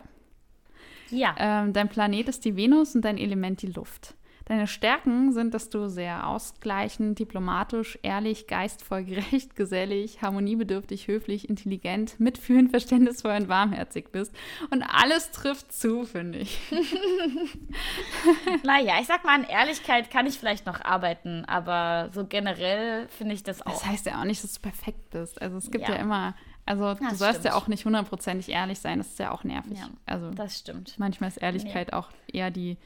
[1.11, 1.33] Ja.
[1.39, 4.15] Ähm, dein Planet ist die Venus und dein Element die Luft.
[4.45, 12.19] Deine Stärken sind, dass du sehr ausgleichend, diplomatisch, ehrlich, geistvoll, gerecht, gesellig, harmoniebedürftig, höflich, intelligent,
[12.19, 14.35] mitfühlend, verständnisvoll und warmherzig bist.
[14.69, 16.59] Und alles trifft zu, finde ich.
[18.63, 23.33] naja, ich sag mal, an Ehrlichkeit kann ich vielleicht noch arbeiten, aber so generell finde
[23.33, 23.71] ich das auch.
[23.71, 25.41] Das heißt ja auch nicht, dass du perfekt bist.
[25.41, 26.35] Also es gibt ja, ja immer
[26.65, 27.45] also das du sollst stimmt.
[27.45, 29.77] ja auch nicht hundertprozentig ehrlich sein, das ist ja auch nervig.
[29.77, 30.97] Ja, also das stimmt.
[30.97, 31.93] Manchmal ist Ehrlichkeit nee.
[31.93, 32.77] auch eher die,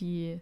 [0.00, 0.40] die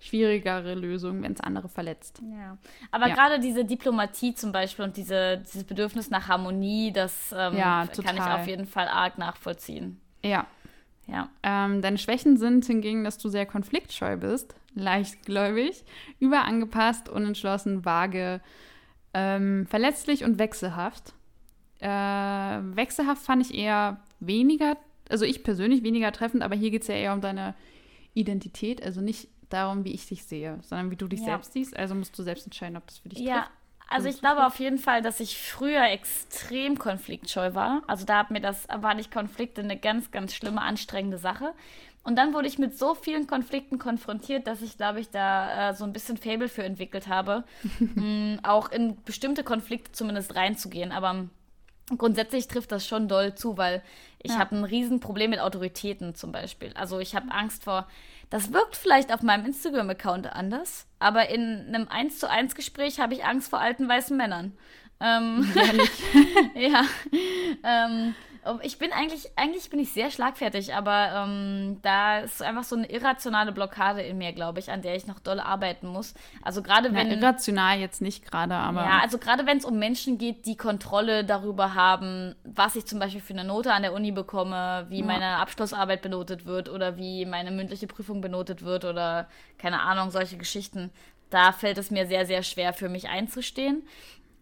[0.00, 2.22] schwierigere Lösung, wenn es andere verletzt.
[2.22, 2.56] Ja.
[2.90, 3.14] Aber ja.
[3.14, 8.16] gerade diese Diplomatie zum Beispiel und diese, dieses Bedürfnis nach Harmonie, das ähm, ja, kann
[8.16, 10.00] ich auf jeden Fall arg nachvollziehen.
[10.24, 10.46] Ja.
[11.06, 11.28] Ja.
[11.42, 15.84] Ähm, deine Schwächen sind hingegen, dass du sehr konfliktscheu bist, leichtgläubig,
[16.20, 18.40] überangepasst, unentschlossen, vage,
[19.12, 21.12] ähm, verletzlich und wechselhaft.
[21.80, 24.76] Äh, wechselhaft fand ich eher weniger,
[25.08, 27.54] also ich persönlich weniger treffend, aber hier geht es ja eher um deine
[28.14, 31.26] Identität, also nicht darum, wie ich dich sehe, sondern wie du dich ja.
[31.26, 31.76] selbst siehst.
[31.76, 33.40] Also musst du selbst entscheiden, ob das für dich ja.
[33.40, 33.50] trifft.
[33.92, 37.82] Also ich glaube auf jeden Fall, dass ich früher extrem konfliktscheu war.
[37.88, 41.52] Also da hat mir das, war nicht Konflikte eine ganz, ganz schlimme, anstrengende Sache.
[42.04, 45.74] Und dann wurde ich mit so vielen Konflikten konfrontiert, dass ich, glaube ich, da äh,
[45.74, 47.44] so ein bisschen Fable für entwickelt habe,
[47.80, 50.92] mh, auch in bestimmte Konflikte zumindest reinzugehen.
[50.92, 51.26] Aber
[51.98, 53.82] grundsätzlich trifft das schon doll zu, weil
[54.22, 54.38] ich ja.
[54.38, 56.72] habe ein Riesenproblem mit Autoritäten zum Beispiel.
[56.74, 57.86] Also ich habe Angst vor
[58.30, 63.14] das wirkt vielleicht auf meinem Instagram-Account anders, aber in einem 1 zu 1 Gespräch habe
[63.14, 64.56] ich Angst vor alten weißen Männern.
[65.00, 65.52] Ähm,
[66.54, 66.84] ja.
[67.64, 68.14] Ähm,
[68.62, 72.90] ich bin eigentlich, eigentlich bin ich sehr schlagfertig, aber ähm, da ist einfach so eine
[72.90, 76.14] irrationale Blockade in mir, glaube ich, an der ich noch doll arbeiten muss.
[76.42, 77.10] Also gerade wenn.
[77.10, 78.82] Ja, irrational jetzt nicht gerade, aber.
[78.82, 82.98] Ja, also gerade wenn es um Menschen geht, die Kontrolle darüber haben, was ich zum
[82.98, 85.06] Beispiel für eine Note an der Uni bekomme, wie ja.
[85.06, 89.28] meine Abschlussarbeit benotet wird oder wie meine mündliche Prüfung benotet wird oder
[89.58, 90.90] keine Ahnung, solche Geschichten.
[91.28, 93.86] Da fällt es mir sehr, sehr schwer für mich einzustehen.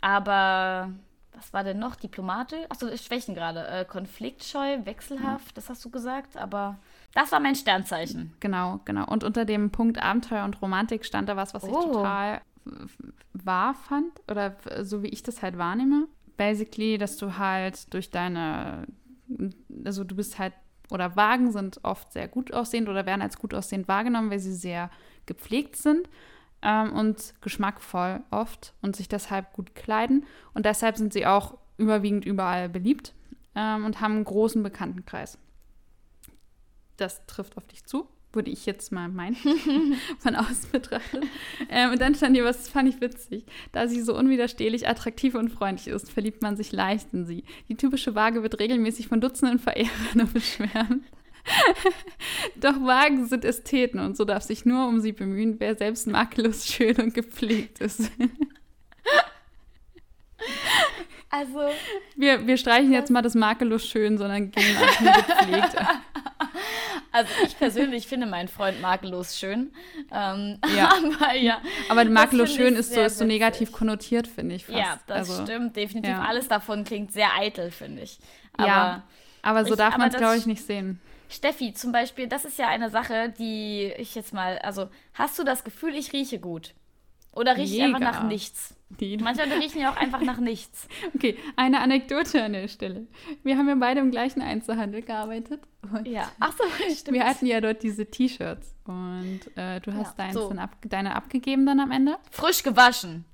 [0.00, 0.92] Aber
[1.38, 1.96] was war denn noch?
[1.96, 2.64] Diplomatisch?
[2.68, 3.66] Achso, Schwächen gerade.
[3.68, 6.78] Äh, konfliktscheu, wechselhaft, das hast du gesagt, aber
[7.14, 8.34] das war mein Sternzeichen.
[8.40, 9.06] Genau, genau.
[9.06, 11.68] Und unter dem Punkt Abenteuer und Romantik stand da was, was oh.
[11.68, 12.40] ich total
[13.32, 16.08] wahr fand oder so wie ich das halt wahrnehme.
[16.36, 18.86] Basically, dass du halt durch deine,
[19.84, 20.52] also du bist halt,
[20.90, 24.54] oder Wagen sind oft sehr gut aussehend oder werden als gut aussehend wahrgenommen, weil sie
[24.54, 24.90] sehr
[25.26, 26.08] gepflegt sind
[26.62, 30.26] ähm, und geschmackvoll oft und sich deshalb gut kleiden.
[30.54, 33.14] Und deshalb sind sie auch überwiegend überall beliebt
[33.54, 35.38] ähm, und haben einen großen Bekanntenkreis.
[36.96, 39.36] Das trifft auf dich zu, würde ich jetzt mal meinen,
[40.18, 41.24] von außen betrachtet.
[41.68, 43.46] Ähm, und dann stand hier was, fand ich witzig.
[43.72, 47.44] Da sie so unwiderstehlich attraktiv und freundlich ist, verliebt man sich leicht in sie.
[47.68, 51.04] Die typische Waage wird regelmäßig von Dutzenden Verehrern beschwärmt.
[52.56, 56.66] Doch Wagen sind Ästheten und so darf sich nur um sie bemühen, wer selbst makellos
[56.72, 58.10] schön und gepflegt ist.
[61.30, 61.68] Also.
[62.16, 65.76] Wir, wir streichen jetzt mal das makellos schön, sondern gehen auf nur gepflegt.
[67.10, 69.72] Also ich persönlich finde meinen Freund makellos schön.
[70.12, 70.90] Ähm, ja.
[70.92, 71.60] Aber ja.
[71.88, 74.78] Aber makellos schön ist so, ist so negativ konnotiert, finde ich fast.
[74.78, 75.74] Ja, das also, stimmt.
[75.74, 76.12] Definitiv.
[76.12, 76.22] Ja.
[76.22, 78.18] Alles davon klingt sehr eitel, finde ich.
[78.52, 79.02] Aber ja.
[79.42, 81.00] Aber so ich, darf man es, glaube ich, nicht sehen.
[81.28, 85.44] Steffi, zum Beispiel, das ist ja eine Sache, die ich jetzt mal, also hast du
[85.44, 86.74] das Gefühl, ich rieche gut?
[87.32, 88.74] Oder rieche ich einfach nach nichts?
[88.88, 89.16] Die.
[89.18, 90.88] Manchmal riechen ja auch einfach nach nichts.
[91.14, 93.06] Okay, eine Anekdote an der Stelle.
[93.42, 95.60] Wir haben ja beide im gleichen Einzelhandel gearbeitet.
[96.04, 96.64] ja, ach so,
[96.94, 97.16] stimmt.
[97.16, 100.50] Wir hatten ja dort diese T-Shirts und äh, du hast ja, so.
[100.52, 102.16] ab, deine abgegeben dann am Ende.
[102.30, 103.24] Frisch gewaschen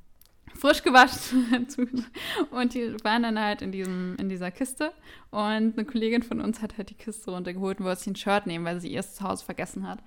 [0.58, 1.66] frisch gewaschen.
[2.50, 4.92] und die waren dann halt in, diesem, in dieser Kiste.
[5.30, 8.46] Und eine Kollegin von uns hat halt die Kiste runtergeholt und wollte sich ein Shirt
[8.46, 9.98] nehmen, weil sie ihr zu Hause vergessen hat.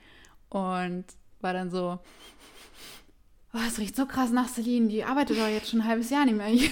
[0.49, 1.05] Und
[1.41, 1.99] war dann so,
[3.53, 6.25] oh, es riecht so krass nach Celine, die arbeitet doch jetzt schon ein halbes Jahr
[6.25, 6.69] nicht mehr hier.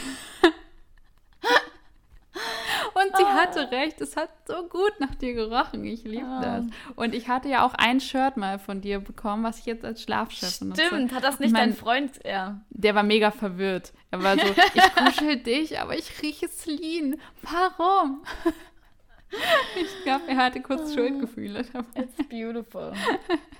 [2.93, 3.36] Und sie oh.
[3.56, 5.84] Hatte recht, es hat so gut nach dir gerochen.
[5.86, 6.41] Ich liebe oh.
[6.41, 6.66] das.
[6.95, 10.01] Und ich hatte ja auch ein Shirt mal von dir bekommen, was ich jetzt als
[10.01, 10.86] Schlafchef benutze.
[10.86, 12.20] Stimmt, hat das nicht mein, dein Freund?
[12.26, 12.62] Ja.
[12.70, 13.93] Der war mega verwirrt.
[14.12, 17.18] Er war so, ich kuschel dich, aber ich rieche Celine.
[17.41, 18.24] Warum?
[19.76, 21.66] Ich glaube, er hatte kurz Schuldgefühle.
[21.96, 22.94] It's beautiful.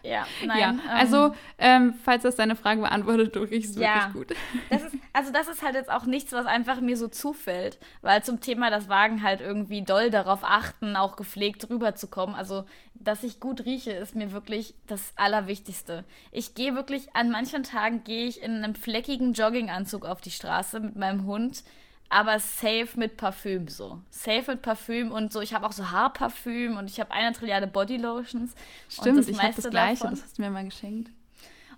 [0.06, 0.60] Ja, nein.
[0.60, 4.38] Ja, ähm, also, ähm, falls das deine Frage beantwortet, du riechst ja, wirklich gut.
[4.70, 7.80] Das ist, also, das ist halt jetzt auch nichts, was einfach mir so zufällt.
[8.04, 12.36] Weil zum Thema das Wagen halt irgendwie doll darauf achten, auch gepflegt rüberzukommen.
[12.36, 16.06] Also, dass ich gut rieche, ist mir wirklich das Allerwichtigste.
[16.32, 20.80] Ich gehe wirklich, an manchen Tagen gehe ich in einem fleckigen Jogginganzug auf die Straße
[20.80, 21.64] mit meinem Hund
[22.10, 24.02] aber safe mit Parfüm so.
[24.10, 25.42] Safe mit Parfüm und so.
[25.42, 28.54] Ich habe auch so Haarparfüm und ich habe eine Trilliarde Bodylotions.
[28.90, 31.12] Stimmt, ich habe das gleiche, davon, das hast du mir mal geschenkt.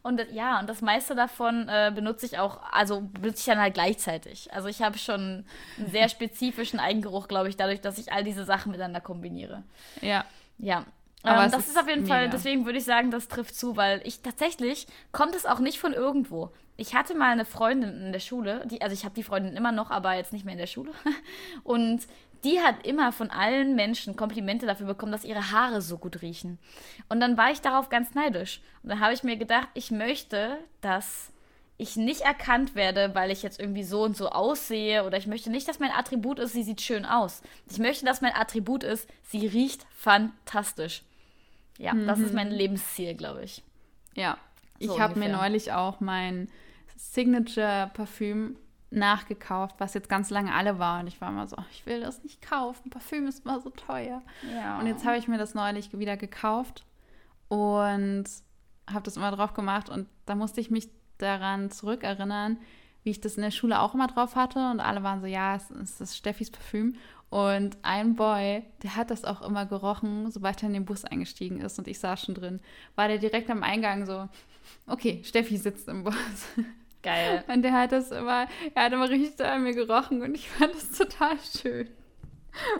[0.03, 3.73] Und ja, und das meiste davon äh, benutze ich auch, also benutze ich dann halt
[3.73, 4.53] gleichzeitig.
[4.53, 5.45] Also ich habe schon
[5.77, 9.63] einen sehr spezifischen Eigengeruch, glaube ich, dadurch, dass ich all diese Sachen miteinander kombiniere.
[10.01, 10.25] Ja.
[10.59, 10.85] Ja,
[11.23, 12.15] aber ähm, das ist, ist, auf jeden mega.
[12.15, 15.79] Fall, deswegen würde ich sagen, das trifft zu, weil ich tatsächlich, kommt es auch nicht
[15.79, 16.51] von irgendwo.
[16.77, 19.71] Ich hatte mal eine Freundin in der Schule, die, also ich habe die Freundin immer
[19.71, 20.91] noch, aber jetzt nicht mehr in der Schule.
[21.63, 22.07] Und
[22.43, 26.59] die hat immer von allen Menschen Komplimente dafür bekommen, dass ihre Haare so gut riechen.
[27.09, 28.61] Und dann war ich darauf ganz neidisch.
[28.83, 31.31] Und dann habe ich mir gedacht, ich möchte, dass
[31.77, 35.51] ich nicht erkannt werde, weil ich jetzt irgendwie so und so aussehe oder ich möchte
[35.51, 37.41] nicht, dass mein Attribut ist, sie sieht schön aus.
[37.69, 41.03] Ich möchte, dass mein Attribut ist, sie riecht fantastisch.
[41.77, 42.07] Ja, mhm.
[42.07, 42.55] das ist mein mhm.
[42.55, 43.63] Lebensziel, glaube ich.
[44.15, 44.37] Ja,
[44.79, 46.49] so ich habe mir neulich auch mein
[46.97, 48.57] Signature-Parfüm
[48.89, 51.01] nachgekauft, was jetzt ganz lange alle war.
[51.01, 52.89] Und ich war immer so, ich will das nicht kaufen.
[52.89, 54.21] Parfüm ist mal so teuer.
[54.53, 54.79] Ja.
[54.79, 56.85] Und jetzt habe ich mir das neulich wieder gekauft
[57.49, 58.25] und
[58.89, 59.89] habe das immer drauf gemacht.
[59.89, 62.57] Und da musste ich mich daran zurückerinnern,
[63.03, 64.71] wie ich das in der Schule auch immer drauf hatte.
[64.71, 66.95] Und alle waren so, ja, es ist Steffis Parfüm.
[67.29, 71.59] Und ein Boy, der hat das auch immer gerochen, sobald er in den Bus eingestiegen
[71.59, 72.61] ist und ich saß schon drin,
[72.95, 74.29] war der direkt am Eingang so,
[74.87, 76.15] okay, Steffi sitzt im Bus.
[77.07, 77.43] Geil.
[77.47, 80.75] Und der hat das immer, er hat immer richtig an mir gerochen und ich fand
[80.75, 81.89] das total schön.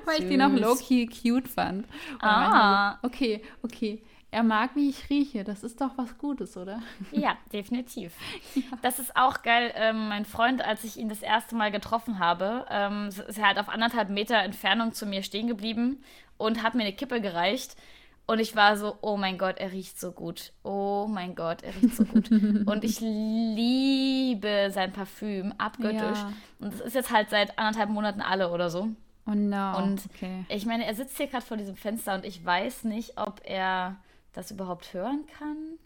[0.04, 0.24] Weil Süß.
[0.24, 1.86] ich den auch low-key cute fand.
[2.14, 3.00] Und ah.
[3.02, 5.46] So, okay, okay, er mag, wie ich rieche.
[5.46, 6.82] Das ist doch was Gutes, oder?
[7.12, 8.14] Ja, definitiv.
[8.56, 8.64] Ja.
[8.82, 9.72] Das ist auch geil.
[9.76, 13.60] Ähm, mein Freund, als ich ihn das erste Mal getroffen habe, ähm, ist er halt
[13.60, 16.04] auf anderthalb Meter Entfernung zu mir stehen geblieben
[16.38, 17.78] und hat mir eine Kippe gereicht.
[18.30, 20.52] Und ich war so, oh mein Gott, er riecht so gut.
[20.64, 22.30] Oh mein Gott, er riecht so gut.
[22.32, 26.02] und ich liebe sein Parfüm, abgöttisch.
[26.02, 26.34] Ja.
[26.60, 28.90] Und das ist jetzt halt seit anderthalb Monaten alle oder so.
[29.26, 29.78] Oh no.
[29.78, 30.46] Und okay.
[30.50, 33.96] ich meine, er sitzt hier gerade vor diesem Fenster und ich weiß nicht, ob er
[34.34, 35.80] das überhaupt hören kann.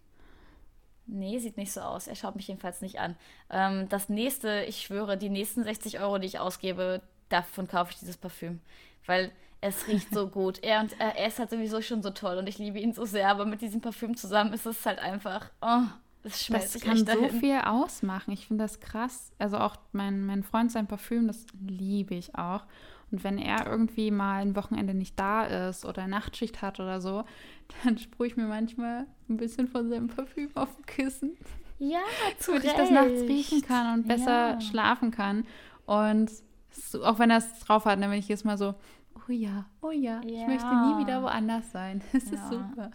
[1.05, 2.07] Nee, sieht nicht so aus.
[2.07, 3.15] Er schaut mich jedenfalls nicht an.
[3.51, 7.01] Ähm, das nächste, ich schwöre, die nächsten 60 Euro, die ich ausgebe,
[7.31, 8.59] davon kaufe ich dieses Parfüm.
[9.05, 10.63] Weil es riecht so gut.
[10.63, 13.05] Er und äh, er ist halt sowieso schon so toll und ich liebe ihn so
[13.05, 15.83] sehr, aber mit diesem Parfüm zusammen ist es halt einfach, oh,
[16.23, 18.31] es schmeckt Das kann so viel ausmachen.
[18.31, 19.31] Ich finde das krass.
[19.39, 22.65] Also auch mein, mein Freund sein Parfüm, das liebe ich auch.
[23.11, 27.23] Und wenn er irgendwie mal ein Wochenende nicht da ist oder Nachtschicht hat oder so,
[27.83, 31.37] dann sprühe ich mir manchmal ein bisschen von seinem Parfüm auf dem Kissen.
[31.79, 31.99] Ja,
[32.39, 34.61] zu Damit ich das nachts riechen kann und besser ja.
[34.61, 35.45] schlafen kann.
[35.85, 36.31] Und
[36.71, 38.75] so, auch wenn er es drauf hat, dann bin ich jetzt mal so,
[39.15, 40.41] oh ja, oh ja, ja.
[40.41, 42.01] ich möchte nie wieder woanders sein.
[42.11, 42.33] Das ja.
[42.33, 42.91] ist super.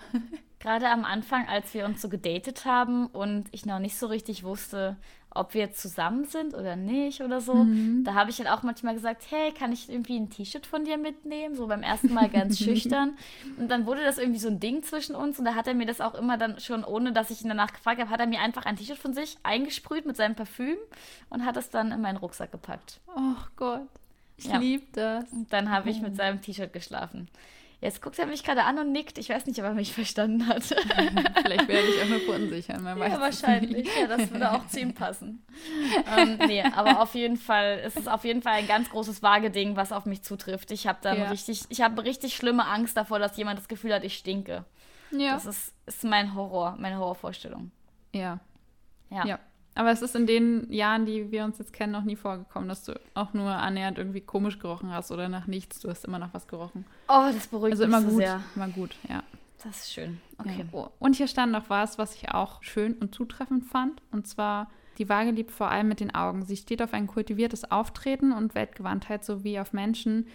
[0.59, 4.43] Gerade am Anfang, als wir uns so gedatet haben und ich noch nicht so richtig
[4.43, 4.97] wusste,
[5.39, 8.05] ob wir zusammen sind oder nicht oder so, mhm.
[8.05, 10.99] da habe ich halt auch manchmal gesagt, hey, kann ich irgendwie ein T-Shirt von dir
[10.99, 11.55] mitnehmen?
[11.55, 13.17] So beim ersten Mal ganz schüchtern.
[13.59, 15.87] Und dann wurde das irgendwie so ein Ding zwischen uns und da hat er mir
[15.87, 18.41] das auch immer dann schon, ohne dass ich ihn danach gefragt habe, hat er mir
[18.41, 20.77] einfach ein T-Shirt von sich eingesprüht mit seinem Parfüm
[21.31, 23.01] und hat es dann in meinen Rucksack gepackt.
[23.15, 23.89] Oh Gott.
[24.37, 24.59] Ich ja.
[24.59, 25.31] liebe das.
[25.33, 26.17] Und dann habe ich mit oh.
[26.17, 27.29] seinem T-Shirt geschlafen.
[27.81, 29.19] Jetzt guckt er mich gerade an und nickt.
[29.19, 30.63] Ich weiß nicht, ob er mich verstanden hat.
[31.43, 32.83] Vielleicht werde ich auch nur verunsichern.
[32.83, 33.87] Man ja, wahrscheinlich.
[33.95, 35.45] Ja, das würde auch zu ihm passen.
[36.17, 39.77] ähm, nee, aber auf jeden Fall, es ist auf jeden Fall ein ganz großes Waageding,
[39.77, 40.71] was auf mich zutrifft.
[40.71, 41.29] Ich habe dann ja.
[41.29, 44.65] richtig, ich habe richtig schlimme Angst davor, dass jemand das Gefühl hat, ich stinke.
[45.11, 45.35] Ja.
[45.35, 47.71] Das ist, ist mein Horror, meine Horrorvorstellung.
[48.15, 48.41] Ja.
[49.11, 49.27] Ja.
[49.27, 49.39] ja.
[49.77, 52.85] Aber es ist in den Jahren, die wir uns jetzt kennen, noch nie vorgekommen, dass
[52.85, 55.81] du auch nur annähernd irgendwie komisch gerochen hast oder nach nichts.
[55.81, 56.87] Du hast immer nach was gerochen.
[57.09, 58.41] Oh, das beruhigt also mich immer so gut, sehr.
[58.57, 59.23] Immer gut, ja.
[59.63, 60.19] Das ist schön.
[60.39, 60.65] Okay.
[60.73, 60.91] Ja.
[60.99, 64.01] Und hier stand noch was, was ich auch schön und zutreffend fand.
[64.13, 66.47] Und zwar, die Waage liebt vor allem mit den Augen.
[66.47, 70.27] Sie steht auf ein kultiviertes Auftreten und Weltgewandtheit sowie auf Menschen,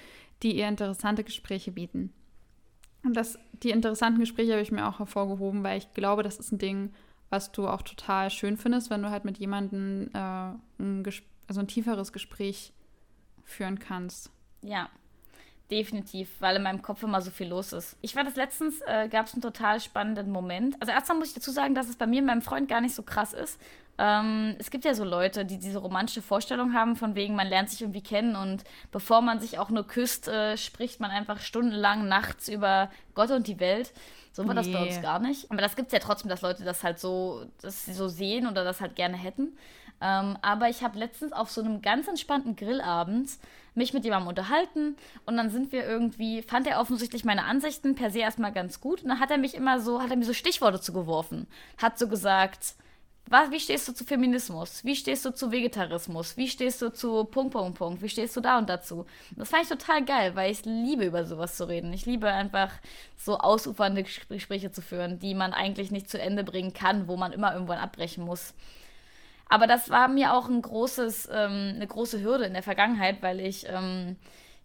[0.44, 2.14] die ihr interessante Gespräche bieten.
[3.04, 6.52] Und das, die interessanten Gespräche habe ich mir auch hervorgehoben, weil ich glaube, das ist
[6.52, 6.94] ein Ding,
[7.32, 11.04] was du auch total schön findest, wenn du halt mit jemandem äh, ein,
[11.48, 12.74] also ein tieferes Gespräch
[13.44, 14.32] führen kannst.
[14.62, 14.90] Ja,
[15.72, 17.98] definitiv, weil in meinem Kopf immer so viel los ist.
[18.02, 20.76] Ich war das letztens, äh, gab es einen total spannenden Moment.
[20.80, 22.94] Also erstmal muss ich dazu sagen, dass es bei mir und meinem Freund gar nicht
[22.94, 23.60] so krass ist.
[23.98, 27.70] Ähm, es gibt ja so Leute, die diese romantische Vorstellung haben, von wegen, man lernt
[27.70, 32.08] sich irgendwie kennen und bevor man sich auch nur küsst, äh, spricht man einfach stundenlang
[32.08, 33.94] nachts über Gott und die Welt.
[34.34, 34.62] So war nee.
[34.62, 35.52] das bei uns gar nicht.
[35.52, 38.64] Aber das gibt es ja trotzdem, dass Leute das halt so, das so sehen oder
[38.64, 39.58] das halt gerne hätten.
[40.02, 43.30] Ähm, aber ich habe letztens auf so einem ganz entspannten Grillabend
[43.74, 48.12] mich mit jemandem unterhalten und dann sind wir irgendwie, fand er offensichtlich meine Ansichten per
[48.12, 50.34] se erstmal ganz gut und dann hat er mich immer so, hat er mir so
[50.34, 51.48] Stichworte zugeworfen.
[51.78, 52.76] Hat so gesagt,
[53.30, 54.84] was, wie stehst du zu Feminismus?
[54.84, 56.36] Wie stehst du zu Vegetarismus?
[56.36, 58.02] Wie stehst du zu Punkt, Punkt, Punkt?
[58.02, 59.06] Wie stehst du da und dazu?
[59.38, 61.94] Das fand ich total geil, weil ich liebe, über sowas zu reden.
[61.94, 62.72] Ich liebe einfach
[63.16, 67.32] so ausufernde Gespräche zu führen, die man eigentlich nicht zu Ende bringen kann, wo man
[67.32, 68.54] immer irgendwann abbrechen muss.
[69.52, 73.42] Aber das war mir auch ein großes, ähm, eine große Hürde in der Vergangenheit, weil
[73.42, 74.16] ich ähm,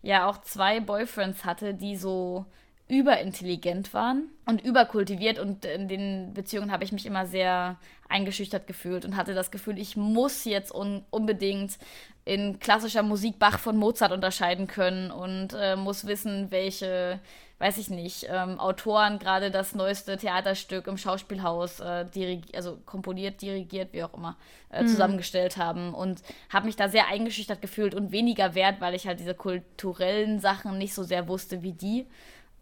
[0.01, 2.47] ja auch zwei Boyfriends hatte, die so
[2.89, 7.77] überintelligent waren und überkultiviert und in den Beziehungen habe ich mich immer sehr
[8.09, 11.79] eingeschüchtert gefühlt und hatte das Gefühl, ich muss jetzt un unbedingt
[12.25, 17.21] in klassischer Musik Bach von Mozart unterscheiden können und äh, muss wissen, welche,
[17.59, 22.07] weiß ich nicht, ähm, Autoren gerade das neueste Theaterstück im Schauspielhaus äh,
[22.55, 24.37] also komponiert, dirigiert, wie auch immer,
[24.71, 24.89] äh, mhm.
[24.89, 29.19] zusammengestellt haben und habe mich da sehr eingeschüchtert gefühlt und weniger wert, weil ich halt
[29.19, 32.07] diese kulturellen Sachen nicht so sehr wusste wie die.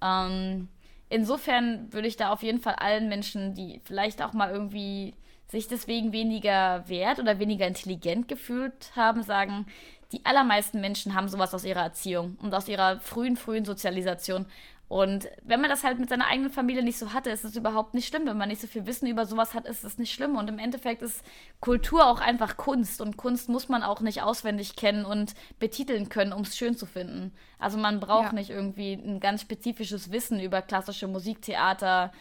[0.05, 0.68] Ähm,
[1.09, 5.14] insofern würde ich da auf jeden Fall allen Menschen, die vielleicht auch mal irgendwie
[5.48, 9.66] sich deswegen weniger wert oder weniger intelligent gefühlt haben, sagen,
[10.12, 14.46] die allermeisten Menschen haben sowas aus ihrer Erziehung und aus ihrer frühen, frühen Sozialisation.
[14.87, 17.95] Und wenn man das halt mit seiner eigenen Familie nicht so hatte, ist es überhaupt
[17.95, 18.26] nicht schlimm.
[18.26, 20.37] Wenn man nicht so viel Wissen über sowas hat, ist es nicht schlimm.
[20.37, 21.24] Und im Endeffekt ist
[21.61, 23.01] Kultur auch einfach Kunst.
[23.01, 26.85] Und Kunst muss man auch nicht auswendig kennen und betiteln können, um es schön zu
[26.85, 27.32] finden.
[27.59, 28.32] Also man braucht ja.
[28.35, 32.12] nicht irgendwie ein ganz spezifisches Wissen über klassische Musiktheater,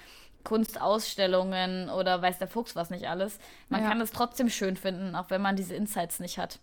[0.44, 3.40] Kunstausstellungen oder weiß der Fuchs was nicht alles.
[3.70, 3.90] Man ja.
[3.90, 6.60] kann es trotzdem schön finden, auch wenn man diese Insights nicht hat.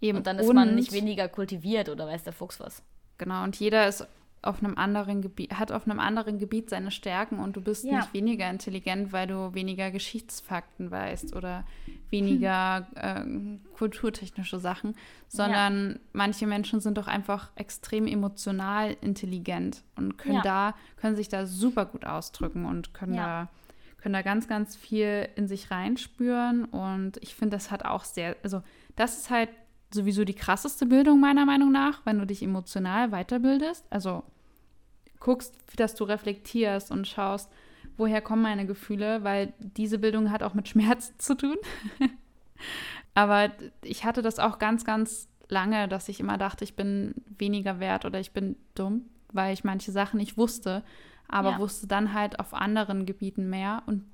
[0.00, 0.18] Eben.
[0.18, 2.82] Und dann ist und, man nicht weniger kultiviert oder weiß der Fuchs was.
[3.18, 4.06] Genau, und jeder ist
[4.46, 7.98] auf einem anderen Gebiet, hat auf einem anderen Gebiet seine Stärken und du bist ja.
[7.98, 11.64] nicht weniger intelligent, weil du weniger Geschichtsfakten weißt oder
[12.10, 13.60] weniger hm.
[13.62, 14.94] äh, kulturtechnische Sachen,
[15.28, 15.96] sondern ja.
[16.12, 20.42] manche Menschen sind doch einfach extrem emotional intelligent und können ja.
[20.42, 23.48] da, können sich da super gut ausdrücken und können da
[24.04, 26.66] können da ganz, ganz viel in sich reinspüren.
[26.66, 28.62] Und ich finde, das hat auch sehr, also
[28.96, 29.48] das ist halt
[29.94, 33.86] sowieso die krasseste Bildung meiner Meinung nach, wenn du dich emotional weiterbildest.
[33.90, 34.24] Also
[35.20, 37.50] guckst, dass du reflektierst und schaust,
[37.96, 41.56] woher kommen meine Gefühle, weil diese Bildung hat auch mit Schmerz zu tun.
[43.14, 43.50] Aber
[43.82, 48.04] ich hatte das auch ganz, ganz lange, dass ich immer dachte, ich bin weniger wert
[48.04, 50.82] oder ich bin dumm, weil ich manche Sachen nicht wusste,
[51.28, 51.58] aber ja.
[51.58, 53.82] wusste dann halt auf anderen Gebieten mehr.
[53.86, 54.04] Und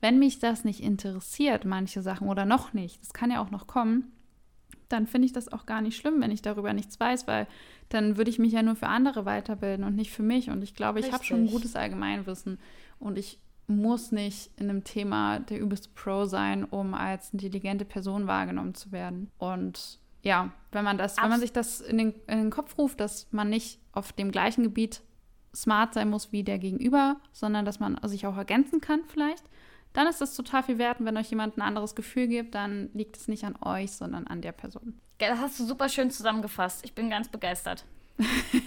[0.00, 3.66] wenn mich das nicht interessiert, manche Sachen oder noch nicht, das kann ja auch noch
[3.66, 4.12] kommen,
[4.88, 7.46] dann finde ich das auch gar nicht schlimm, wenn ich darüber nichts weiß, weil
[7.88, 10.50] dann würde ich mich ja nur für andere weiterbilden und nicht für mich.
[10.50, 12.58] Und ich glaube, ich habe schon ein gutes Allgemeinwissen
[12.98, 18.26] und ich muss nicht in einem Thema der übelste Pro sein, um als intelligente Person
[18.26, 19.30] wahrgenommen zu werden.
[19.38, 22.78] Und ja, wenn man das, Abs wenn man sich das in den, in den Kopf
[22.78, 25.02] ruft, dass man nicht auf dem gleichen Gebiet
[25.54, 29.44] smart sein muss wie der Gegenüber, sondern dass man sich auch ergänzen kann vielleicht,
[29.96, 31.00] dann ist das total viel wert.
[31.00, 34.26] Und wenn euch jemand ein anderes Gefühl gibt, dann liegt es nicht an euch, sondern
[34.26, 35.00] an der Person.
[35.18, 36.84] Das hast du super schön zusammengefasst.
[36.84, 37.86] Ich bin ganz begeistert.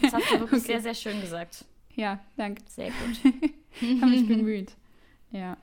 [0.01, 0.71] Das hast du wirklich okay.
[0.71, 1.65] sehr, sehr schön gesagt.
[1.95, 2.63] Ja, danke.
[2.67, 3.33] Sehr gut.
[4.01, 4.71] Habe mich bemüht.
[5.31, 5.55] Ja.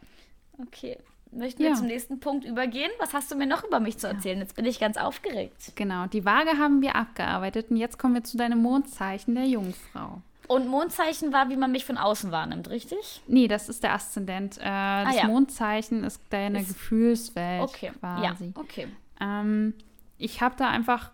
[0.59, 0.99] Okay.
[1.33, 1.75] Möchten wir ja.
[1.75, 2.91] zum nächsten Punkt übergehen?
[3.01, 4.39] Was hast du mir noch über mich zu erzählen?
[4.39, 5.73] Jetzt bin ich ganz aufgeregt.
[5.75, 10.23] Genau, die Waage haben wir abgearbeitet und jetzt kommen wir zu deinem Mondzeichen der Jungfrau.
[10.49, 13.23] Und Mondzeichen war, wie man mich von außen wahrnimmt, richtig?
[13.27, 14.59] Nee, das ist der Aszendent.
[14.59, 15.27] Äh, das ah, ja.
[15.27, 17.93] Mondzeichen ist deine ist, Gefühlswelt okay.
[17.99, 18.53] quasi.
[18.55, 18.89] Ja, okay.
[19.21, 19.75] Ähm,
[20.19, 21.11] ich habe da einfach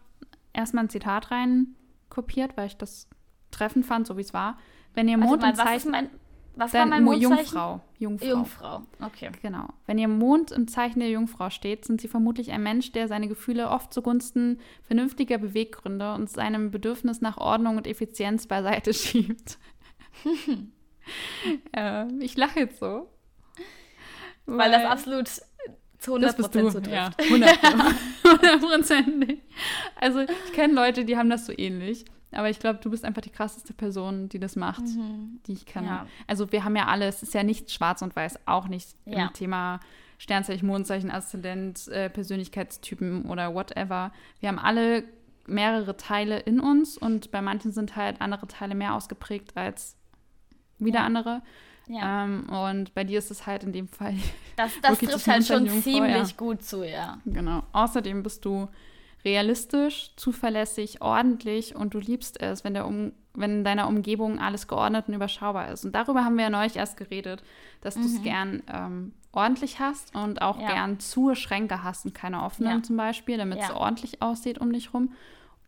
[0.53, 1.75] erstmal ein Zitat rein
[2.09, 3.09] kopiert, weil ich das
[3.51, 4.59] treffend fand, so wie es war.
[4.95, 6.11] Wenn ihr Mond also, was ist mein,
[6.55, 7.39] was war mein Mondzeichen?
[7.39, 7.81] Jungfrau.
[7.99, 8.27] Jungfrau.
[8.27, 9.31] Jungfrau, okay.
[9.41, 9.69] Genau.
[9.87, 13.29] Wenn ihr Mond im Zeichen der Jungfrau steht, sind sie vermutlich ein Mensch, der seine
[13.29, 19.59] Gefühle oft zugunsten vernünftiger Beweggründe und seinem Bedürfnis nach Ordnung und Effizienz beiseite schiebt.
[21.77, 23.09] äh, ich lache jetzt so.
[24.45, 25.29] Weil, weil das absolut
[25.99, 26.93] zu 100 Prozent zutrifft.
[26.93, 29.39] Ja, 100 Prozent.
[30.01, 32.05] also ich kenne Leute, die haben das so ähnlich.
[32.33, 35.41] Aber ich glaube, du bist einfach die krasseste Person, die das macht, mhm.
[35.47, 35.87] die ich kenne.
[35.87, 36.07] Ja.
[36.27, 39.27] Also wir haben ja alle, es ist ja nicht schwarz und weiß, auch nicht ja.
[39.27, 39.81] im Thema
[40.19, 44.13] Sternzeichen, Mondzeichen, Aszendent, äh, Persönlichkeitstypen oder whatever.
[44.41, 45.05] Wir haben alle
[45.47, 49.97] mehrere Teile in uns und bei manchen sind halt andere Teile mehr ausgeprägt als
[50.79, 51.07] wieder ja.
[51.07, 51.43] andere.
[51.89, 52.25] Ja.
[52.25, 54.15] Ähm, und bei dir ist es halt in dem Fall.
[54.57, 57.19] Das, das trifft halt schon ziemlich gut zu, ja.
[57.25, 57.63] Genau.
[57.73, 58.69] Außerdem bist du
[59.25, 64.67] realistisch, zuverlässig, ordentlich und du liebst es, wenn, der um, wenn in deiner Umgebung alles
[64.67, 65.85] geordnet und überschaubar ist.
[65.85, 67.43] Und darüber haben wir ja neulich erst geredet,
[67.81, 68.03] dass mhm.
[68.03, 70.73] du es gern ähm, ordentlich hast und auch ja.
[70.73, 72.83] gern zu Schränke hast und keine offenen ja.
[72.83, 73.77] zum Beispiel, damit es ja.
[73.77, 75.13] ordentlich aussieht um dich rum.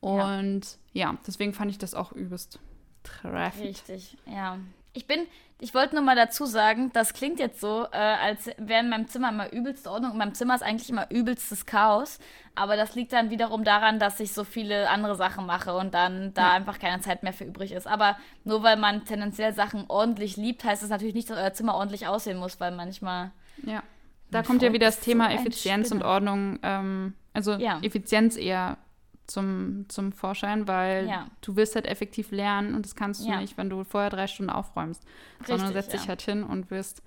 [0.00, 1.16] Und ja.
[1.26, 2.58] deswegen fand ich das auch übelst
[3.02, 3.64] treffend.
[3.64, 4.58] Richtig, ja.
[4.96, 5.26] Ich bin,
[5.60, 9.08] ich wollte nur mal dazu sagen, das klingt jetzt so, äh, als wäre in meinem
[9.08, 10.12] Zimmer immer übelste Ordnung.
[10.12, 12.18] In meinem Zimmer ist eigentlich immer übelstes Chaos.
[12.54, 16.32] Aber das liegt dann wiederum daran, dass ich so viele andere Sachen mache und dann
[16.34, 16.52] da ja.
[16.52, 17.88] einfach keine Zeit mehr für übrig ist.
[17.88, 21.74] Aber nur weil man tendenziell Sachen ordentlich liebt, heißt das natürlich nicht, dass euer Zimmer
[21.74, 23.32] ordentlich aussehen muss, weil manchmal.
[23.64, 23.82] Ja.
[24.30, 26.58] Da kommt ja wieder das Thema so Effizienz und Ordnung.
[26.62, 27.80] Ähm, also ja.
[27.82, 28.78] Effizienz eher
[29.26, 31.26] zum, zum Vorschein, weil ja.
[31.40, 33.40] du willst halt effektiv lernen und das kannst du ja.
[33.40, 35.02] nicht, wenn du vorher drei Stunden aufräumst,
[35.40, 35.98] Richtig, sondern setzt ja.
[35.98, 37.02] dich halt hin und wirst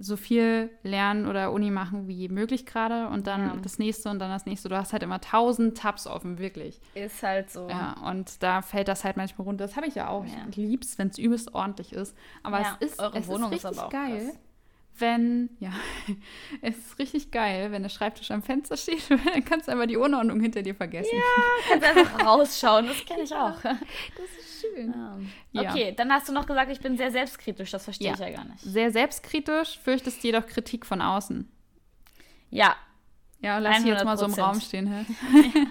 [0.00, 4.30] so viel lernen oder Uni machen wie möglich gerade und dann das nächste und dann
[4.30, 4.68] das nächste.
[4.68, 6.80] Du hast halt immer tausend Tabs offen, wirklich.
[6.94, 7.68] Ist halt so.
[7.68, 9.64] Ja, und da fällt das halt manchmal runter.
[9.64, 10.24] Das habe ich ja auch.
[10.50, 12.16] Ich lieb's, wenn es übelst ordentlich ist.
[12.44, 14.26] Aber es ist, Eure es Wohnung ist richtig ist geil.
[14.26, 14.38] Krass
[15.00, 15.72] wenn, ja,
[16.62, 19.96] es ist richtig geil, wenn der Schreibtisch am Fenster steht, dann kannst du einfach die
[19.96, 21.14] Unordnung hinter dir vergessen.
[21.14, 21.22] Ja,
[21.68, 23.60] kannst einfach rausschauen, das kenne ich auch.
[23.62, 23.78] Das
[24.38, 24.94] ist schön.
[25.52, 25.70] Ja.
[25.70, 28.14] Okay, dann hast du noch gesagt, ich bin sehr selbstkritisch, das verstehe ja.
[28.14, 28.60] ich ja gar nicht.
[28.60, 31.50] Sehr selbstkritisch, fürchtest jedoch Kritik von außen.
[32.50, 32.76] Ja.
[33.40, 34.88] Ja, lass sie jetzt mal so im Raum stehen.
[34.88, 35.04] Hä?
[35.42, 35.66] ja,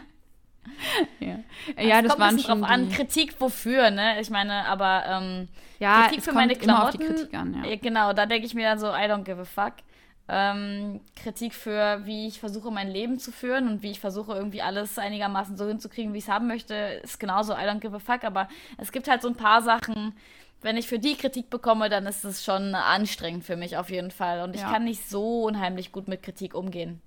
[1.77, 4.19] ja das kommt waren schon drauf an, Kritik wofür, ne?
[4.21, 5.47] Ich meine, aber ähm,
[5.79, 7.01] ja, Kritik für meine Klamotten.
[7.01, 7.75] Immer auf die Kritik an, ja.
[7.75, 9.73] Genau, da denke ich mir dann so, I don't give a fuck.
[10.29, 14.61] Ähm, Kritik für, wie ich versuche, mein Leben zu führen und wie ich versuche, irgendwie
[14.61, 17.99] alles einigermaßen so hinzukriegen, wie ich es haben möchte, ist genauso I don't give a
[17.99, 18.25] fuck.
[18.25, 20.13] Aber es gibt halt so ein paar Sachen,
[20.61, 24.11] wenn ich für die Kritik bekomme, dann ist es schon anstrengend für mich auf jeden
[24.11, 24.41] Fall.
[24.41, 24.71] Und ich ja.
[24.71, 27.01] kann nicht so unheimlich gut mit Kritik umgehen.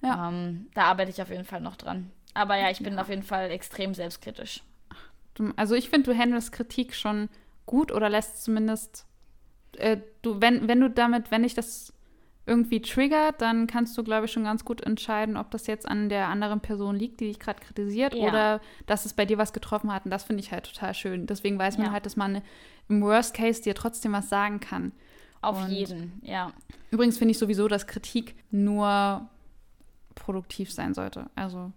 [0.00, 0.28] Ja.
[0.28, 2.10] Ähm, da arbeite ich auf jeden Fall noch dran.
[2.34, 3.00] Aber ja, ich bin ja.
[3.00, 4.62] auf jeden Fall extrem selbstkritisch.
[5.56, 7.28] Also ich finde, du handelst Kritik schon
[7.66, 9.06] gut oder lässt zumindest,
[9.76, 11.92] äh, du, wenn, wenn du damit, wenn dich das
[12.44, 16.08] irgendwie triggert, dann kannst du, glaube ich, schon ganz gut entscheiden, ob das jetzt an
[16.08, 18.28] der anderen Person liegt, die dich gerade kritisiert, ja.
[18.28, 20.04] oder dass es bei dir was getroffen hat.
[20.04, 21.26] Und das finde ich halt total schön.
[21.26, 21.92] Deswegen weiß man ja.
[21.92, 22.42] halt, dass man
[22.88, 24.92] im Worst Case dir trotzdem was sagen kann.
[25.40, 26.52] Auf Und jeden, ja.
[26.90, 29.28] Übrigens finde ich sowieso, dass Kritik nur
[30.14, 31.30] produktiv sein sollte.
[31.36, 31.72] Also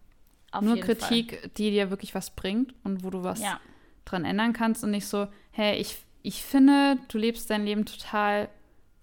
[0.58, 1.50] Auf nur Kritik, Fall.
[1.58, 3.60] die dir wirklich was bringt und wo du was ja.
[4.06, 8.50] dran ändern kannst und nicht so, hey, ich, ich finde, du lebst dein Leben total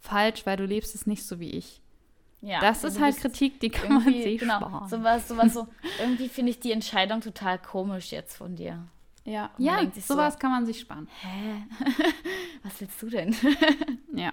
[0.01, 1.81] falsch, weil du lebst es nicht so wie ich.
[2.41, 4.89] Ja, das ist halt Kritik, die kann man sich genau, sparen.
[4.89, 5.69] Sowas, sowas so,
[6.01, 8.85] irgendwie finde ich die Entscheidung total komisch jetzt von dir.
[9.25, 11.09] Ja, ja sowas so, kann man sich sparen.
[11.21, 11.63] Hä?
[12.65, 13.37] Was willst du denn?
[14.15, 14.33] ja.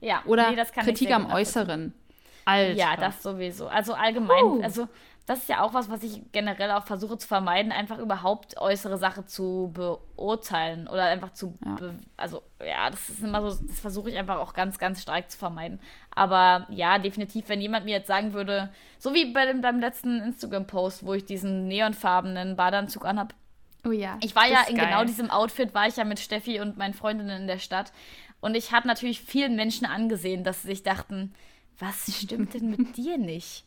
[0.00, 1.92] Ja, oder nee, Kritik am Äußeren.
[2.44, 2.74] Alter.
[2.74, 3.68] Ja, das sowieso.
[3.68, 4.62] Also allgemein, uh.
[4.62, 4.88] also
[5.26, 8.98] das ist ja auch was, was ich generell auch versuche zu vermeiden, einfach überhaupt äußere
[8.98, 11.76] Sache zu beurteilen oder einfach zu, ja.
[12.16, 15.38] also ja, das ist immer so, das versuche ich einfach auch ganz, ganz stark zu
[15.38, 15.78] vermeiden.
[16.14, 20.20] Aber ja, definitiv, wenn jemand mir jetzt sagen würde, so wie bei dem, beim letzten
[20.20, 23.34] Instagram-Post, wo ich diesen neonfarbenen Badeanzug anhab.
[23.84, 24.18] Oh ja.
[24.22, 24.86] Ich war ja in geil.
[24.86, 27.92] genau diesem Outfit, war ich ja mit Steffi und meinen Freundinnen in der Stadt.
[28.40, 31.32] Und ich habe natürlich vielen Menschen angesehen, dass sie sich dachten,
[31.82, 33.64] was stimmt denn mit dir nicht?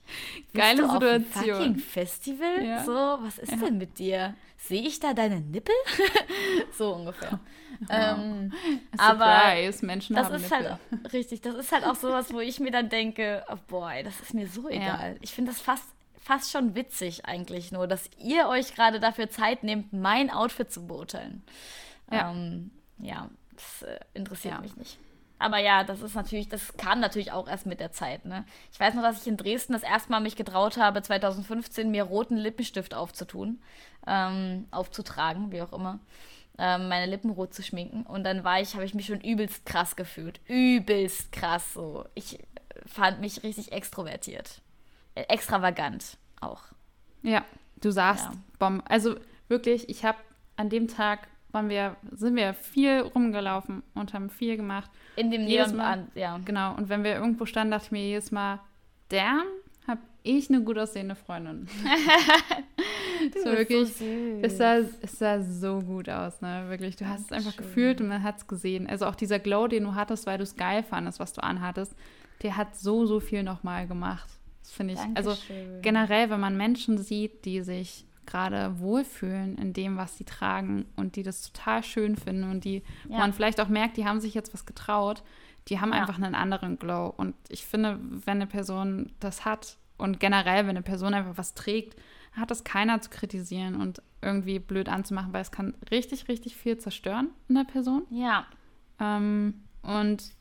[0.54, 1.52] Geile du Situation.
[1.52, 2.66] Auf fucking Festival?
[2.66, 2.84] Ja.
[2.84, 3.58] So, was ist ja.
[3.58, 4.36] denn mit dir?
[4.58, 5.76] Sehe ich da deine Nippel?
[6.72, 7.40] so ungefähr.
[7.82, 7.90] Wow.
[7.90, 8.54] Ähm,
[8.98, 10.80] aber Menschen das ist halt Nippel.
[10.92, 11.42] halt richtig.
[11.42, 14.48] Das ist halt auch sowas, wo ich mir dann denke, oh boy, das ist mir
[14.48, 15.14] so egal.
[15.14, 15.20] Ja.
[15.22, 15.86] Ich finde das fast
[16.22, 20.88] fast schon witzig eigentlich nur, dass ihr euch gerade dafür Zeit nehmt, mein Outfit zu
[20.88, 21.44] beurteilen.
[22.12, 24.98] Ja, ähm, ja das äh, interessiert mich nicht.
[25.38, 28.26] Aber ja, das ist natürlich, das kam natürlich auch erst mit der Zeit.
[28.26, 28.46] Ne?
[28.72, 32.04] Ich weiß noch, dass ich in Dresden das erste Mal mich getraut habe, 2015 mir
[32.04, 33.62] roten Lippenstift aufzutun,
[34.08, 36.00] ähm, aufzutragen, wie auch immer,
[36.58, 38.04] ähm, meine Lippen rot zu schminken.
[38.04, 42.06] Und dann war ich, habe ich mich schon übelst krass gefühlt, übelst krass so.
[42.14, 42.40] Ich
[42.86, 44.62] fand mich richtig extrovertiert,
[45.16, 46.64] äh, extravagant auch.
[47.24, 47.44] Ja,
[47.82, 48.30] du sahst,
[48.60, 48.80] ja.
[48.88, 49.16] also
[49.50, 50.18] wirklich, ich habe
[50.56, 54.92] an dem Tag waren wir, sind wir viel rumgelaufen und haben viel gemacht.
[55.16, 56.38] In dem Neon, Mal, ja.
[56.46, 56.76] Genau.
[56.76, 58.60] Und wenn wir irgendwo standen, dachte ich mir jedes Mal,
[59.10, 59.46] damn,
[59.88, 61.68] habe ich eine gut aussehende Freundin.
[63.34, 64.06] das war wirklich, so
[64.42, 66.66] es, sah, es sah so gut aus, ne?
[66.68, 66.98] Wirklich.
[66.98, 68.88] Du hast es einfach gefühlt und man hat es gesehen.
[68.88, 71.96] Also auch dieser Glow, den du hattest, weil du es geil fandest, was du anhattest,
[72.44, 74.30] der hat so, so viel nochmal gemacht.
[74.62, 75.00] Das finde ich.
[75.16, 75.68] Also Dankeschön.
[75.68, 80.86] Also generell, wenn man Menschen sieht, die sich gerade wohlfühlen in dem, was sie tragen
[80.96, 83.10] und die das total schön finden und die, ja.
[83.10, 85.24] wo man vielleicht auch merkt, die haben sich jetzt was getraut,
[85.68, 86.00] die haben ja.
[86.00, 87.14] einfach einen anderen Glow.
[87.16, 91.54] Und ich finde, wenn eine Person das hat und generell, wenn eine Person einfach was
[91.54, 91.96] trägt,
[92.34, 96.78] hat das keiner zu kritisieren und irgendwie blöd anzumachen, weil es kann richtig, richtig viel
[96.78, 98.04] zerstören in der Person.
[98.10, 98.46] Ja.
[99.00, 100.32] Ähm, und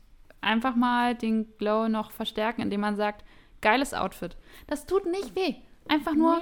[0.41, 3.23] einfach mal den Glow noch verstärken, indem man sagt,
[3.61, 4.37] geiles Outfit.
[4.67, 5.55] Das tut nicht weh.
[5.87, 6.39] Einfach nur,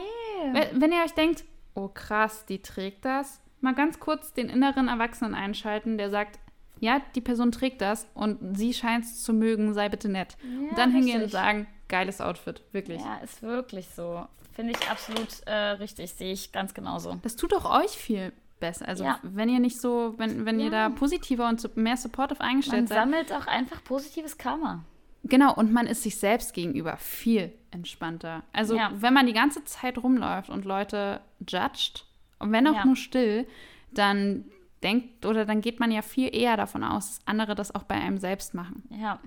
[0.54, 0.68] nee.
[0.74, 5.34] wenn ihr euch denkt, oh krass, die trägt das, mal ganz kurz den inneren Erwachsenen
[5.34, 6.40] einschalten, der sagt,
[6.80, 10.36] ja, die Person trägt das und sie scheint es zu mögen, sei bitte nett.
[10.44, 13.02] Ja, und dann hingehen und sagen, geiles Outfit, wirklich.
[13.02, 14.26] Ja, ist wirklich so.
[14.54, 17.18] Finde ich absolut äh, richtig, sehe ich ganz genauso.
[17.24, 18.88] Das tut auch euch viel besser.
[18.88, 19.20] Also ja.
[19.24, 20.66] wenn ihr nicht so, wenn, wenn ja.
[20.66, 22.98] ihr da positiver und mehr supportive eingestellt Man seid.
[22.98, 24.84] Sammelt auch einfach positives Karma.
[25.24, 28.44] Genau, und man ist sich selbst gegenüber viel entspannter.
[28.52, 28.92] Also, ja.
[28.94, 32.06] wenn man die ganze Zeit rumläuft und Leute judgt,
[32.40, 32.86] und wenn auch ja.
[32.86, 33.48] nur still,
[33.92, 34.46] dann
[34.84, 37.96] denkt oder dann geht man ja viel eher davon aus, dass andere das auch bei
[37.96, 38.84] einem selbst machen.
[38.90, 39.20] Ja,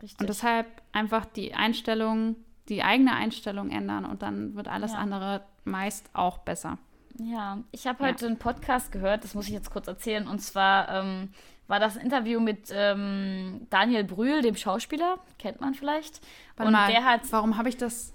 [0.00, 0.20] richtig.
[0.20, 2.36] Und deshalb einfach die Einstellung,
[2.68, 4.98] die eigene Einstellung ändern und dann wird alles ja.
[4.98, 6.78] andere meist auch besser.
[7.18, 10.88] Ja, ich habe heute einen Podcast gehört, das muss ich jetzt kurz erzählen, und zwar
[10.88, 11.30] ähm,
[11.68, 16.20] war das ein Interview mit ähm, Daniel Brühl, dem Schauspieler, kennt man vielleicht.
[16.56, 17.20] Warte und mal, der hat.
[17.30, 18.12] Warum habe ich das?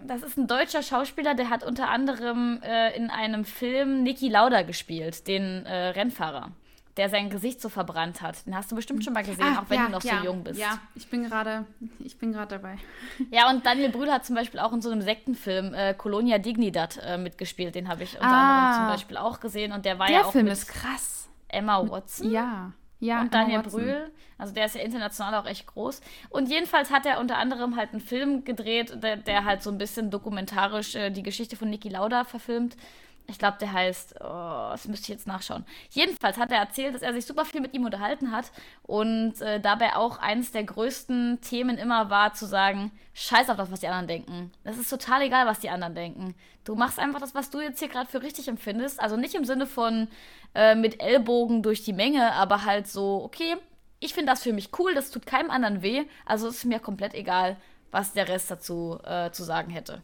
[0.00, 4.62] Das ist ein deutscher Schauspieler, der hat unter anderem äh, in einem Film Niki Lauda
[4.62, 6.52] gespielt, den äh, Rennfahrer,
[6.98, 8.44] der sein Gesicht so verbrannt hat.
[8.44, 10.24] Den hast du bestimmt schon mal gesehen, ah, auch wenn ja, du noch ja, so
[10.24, 10.60] jung bist.
[10.60, 11.64] Ja, ich bin gerade,
[12.00, 12.76] ich bin gerade dabei.
[13.30, 16.98] Ja, und Daniel Brühl hat zum Beispiel auch in so einem Sektenfilm äh, Colonia Dignidad
[17.04, 17.74] äh, mitgespielt.
[17.74, 20.24] Den habe ich unter ah, anderem zum Beispiel auch gesehen und der war der ja
[20.24, 21.28] auch Film ist krass.
[21.48, 22.30] Emma Watson.
[22.30, 22.72] Ja.
[23.00, 26.00] Ja, und Daniel Brühl, also der ist ja international auch echt groß.
[26.30, 29.78] Und jedenfalls hat er unter anderem halt einen Film gedreht, der, der halt so ein
[29.78, 32.76] bisschen dokumentarisch äh, die Geschichte von Niki Lauda verfilmt.
[33.30, 35.66] Ich glaube, der heißt, oh, das müsste ich jetzt nachschauen.
[35.90, 38.50] Jedenfalls hat er erzählt, dass er sich super viel mit ihm unterhalten hat
[38.84, 43.70] und äh, dabei auch eines der größten Themen immer war, zu sagen, scheiß auf das,
[43.70, 44.50] was die anderen denken.
[44.64, 46.34] Das ist total egal, was die anderen denken.
[46.64, 48.98] Du machst einfach das, was du jetzt hier gerade für richtig empfindest.
[48.98, 50.08] Also nicht im Sinne von
[50.54, 53.56] äh, mit Ellbogen durch die Menge, aber halt so, okay,
[54.00, 57.12] ich finde das für mich cool, das tut keinem anderen weh, also ist mir komplett
[57.12, 57.56] egal,
[57.90, 60.02] was der Rest dazu äh, zu sagen hätte.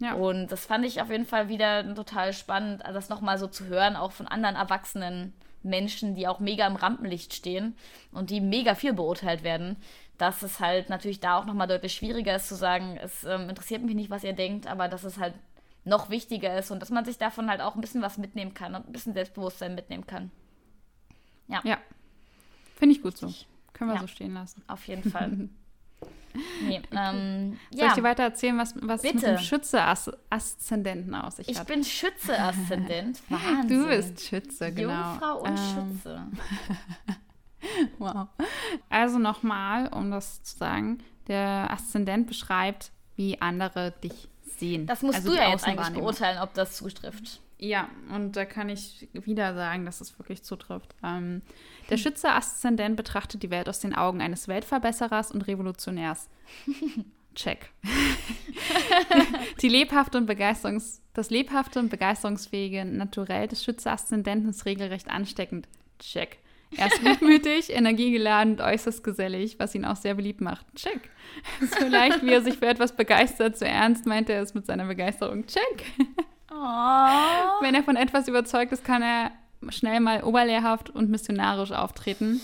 [0.00, 0.14] Ja.
[0.14, 3.96] Und das fand ich auf jeden Fall wieder total spannend, das nochmal so zu hören,
[3.96, 5.32] auch von anderen erwachsenen
[5.62, 7.76] Menschen, die auch mega im Rampenlicht stehen
[8.12, 9.76] und die mega viel beurteilt werden,
[10.16, 13.82] dass es halt natürlich da auch nochmal deutlich schwieriger ist zu sagen, es ähm, interessiert
[13.82, 15.34] mich nicht, was ihr denkt, aber dass es halt
[15.84, 18.74] noch wichtiger ist und dass man sich davon halt auch ein bisschen was mitnehmen kann
[18.74, 20.30] und ein bisschen Selbstbewusstsein mitnehmen kann.
[21.48, 21.60] Ja.
[21.64, 21.78] Ja.
[22.76, 23.32] Finde ich gut so.
[23.72, 24.00] Können wir ja.
[24.00, 24.62] so stehen lassen.
[24.66, 25.48] Auf jeden Fall.
[26.62, 27.86] Nee, ähm, Soll ja.
[27.88, 29.14] ich dir weiter erzählen, was, was Bitte.
[29.14, 33.20] mit dem Schütze-Aszendenten aus sich Ich bin Schütze-Aszendent.
[33.28, 33.68] Wahnsinn.
[33.68, 34.92] Du bist Schütze, genau.
[34.92, 36.26] Jungfrau und ähm, Schütze.
[37.98, 38.28] wow.
[38.88, 44.86] Also nochmal, um das zu sagen, der Aszendent beschreibt, wie andere dich sehen.
[44.86, 47.40] Das musst also du ja jetzt eigentlich beurteilen, ob das zutrifft.
[47.58, 50.94] Ja, und da kann ich wieder sagen, dass es wirklich zutrifft.
[51.02, 51.42] Ähm,
[51.90, 56.28] der Schütze-Aszendent betrachtet die Welt aus den Augen eines Weltverbesserers und Revolutionärs.
[57.34, 57.70] Check.
[59.60, 65.66] die lebhafte und Begeisterungs das lebhafte und begeisterungsfähige Naturell des Schütze-Aszendenten ist regelrecht ansteckend.
[65.98, 66.38] Check.
[66.76, 70.64] Er ist gutmütig, energiegeladen und äußerst gesellig, was ihn auch sehr beliebt macht.
[70.76, 71.10] Check.
[71.80, 74.86] So leicht, wie er sich für etwas begeistert, so ernst meint er es mit seiner
[74.86, 75.44] Begeisterung.
[75.46, 75.84] Check.
[76.50, 77.62] Oh.
[77.62, 79.30] Wenn er von etwas überzeugt ist, kann er
[79.68, 82.40] schnell mal oberlehrhaft und missionarisch auftreten.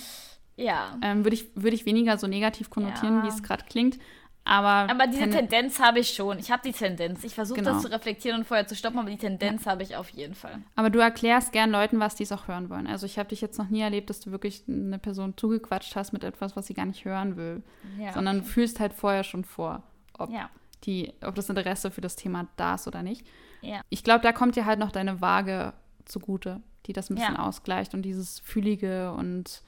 [0.57, 0.99] Ja.
[1.03, 3.23] Ähm, Würde ich, würd ich weniger so negativ konnotieren, ja.
[3.25, 3.99] wie es gerade klingt.
[4.47, 6.39] Aber, aber diese Tendenz habe ich schon.
[6.39, 7.25] Ich habe die Tendenz.
[7.25, 7.73] Ich versuche genau.
[7.73, 9.71] das zu reflektieren und vorher zu stoppen, aber die Tendenz ja.
[9.71, 10.59] habe ich auf jeden Fall.
[10.77, 12.87] Aber du erklärst gern Leuten, was die es auch hören wollen.
[12.87, 16.13] Also ich habe dich jetzt noch nie erlebt, dass du wirklich eine Person zugequatscht hast
[16.13, 17.63] mit etwas, was sie gar nicht hören will.
[17.99, 18.47] Ja, sondern okay.
[18.47, 19.83] fühlst halt vorher schon vor,
[20.19, 20.51] ob, ja.
[20.85, 23.27] die, ob das Interesse für das Thema da ist oder nicht.
[23.65, 23.81] Ja.
[23.89, 25.73] Ich glaube, da kommt dir halt noch deine Waage
[26.05, 27.47] zugute, die das ein bisschen ja.
[27.47, 29.63] ausgleicht und dieses Fühlige und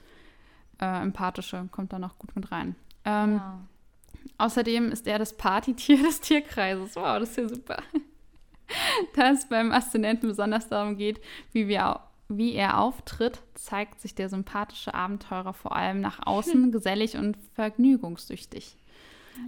[0.80, 2.76] äh, Empathische kommt da noch gut mit rein.
[3.04, 3.60] Ähm, ja.
[4.38, 6.96] Außerdem ist er das Partytier des Tierkreises.
[6.96, 7.78] Wow, das ist ja super.
[9.14, 11.20] da es beim Aszendenten besonders darum geht,
[11.52, 17.16] wie, wir, wie er auftritt, zeigt sich der sympathische Abenteurer vor allem nach außen gesellig
[17.16, 18.76] und vergnügungssüchtig.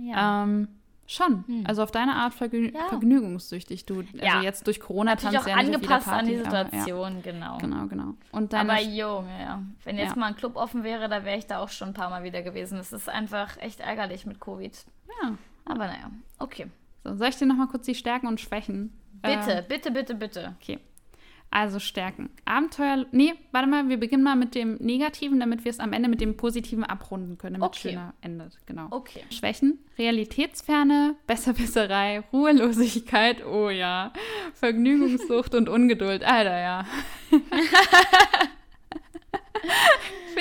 [0.05, 0.45] Ja.
[0.45, 0.69] Ähm,
[1.11, 1.45] Schon.
[1.47, 1.65] Hm.
[1.67, 2.87] Also auf deine Art vergnü ja.
[2.91, 3.87] vergnügungssüchtig.
[3.87, 4.43] Du, also ja.
[4.43, 7.21] jetzt durch Corona tanzt ja angepasst Party, an die Situation, ja.
[7.23, 7.59] genau.
[7.59, 8.15] Genau, genau.
[8.31, 9.63] Und deine aber Junge, ja.
[9.85, 12.11] Wenn jetzt mal ein Club offen wäre, da wäre ich da auch schon ein paar
[12.11, 12.79] Mal wieder gewesen.
[12.79, 14.77] Es ist einfach echt ärgerlich mit Covid.
[15.23, 15.33] Ja.
[15.65, 16.67] Aber naja, okay.
[17.05, 18.93] So, soll ich dir nochmal kurz die Stärken und Schwächen?
[19.23, 20.57] Bitte, äh, bitte, bitte, bitte.
[20.61, 20.79] Okay.
[21.51, 22.29] Also Stärken.
[22.45, 23.07] Abenteuer.
[23.11, 26.21] Nee, warte mal, wir beginnen mal mit dem Negativen, damit wir es am Ende mit
[26.21, 27.89] dem Positiven abrunden können, damit okay.
[27.89, 28.59] es schöner endet.
[28.67, 28.89] Genau.
[28.91, 29.23] Okay.
[29.31, 29.79] Schwächen.
[29.99, 34.13] Realitätsferne, Besserwisserei, Ruhelosigkeit, oh ja.
[34.55, 36.23] Vergnügungssucht und Ungeduld.
[36.23, 36.87] Alter, ja.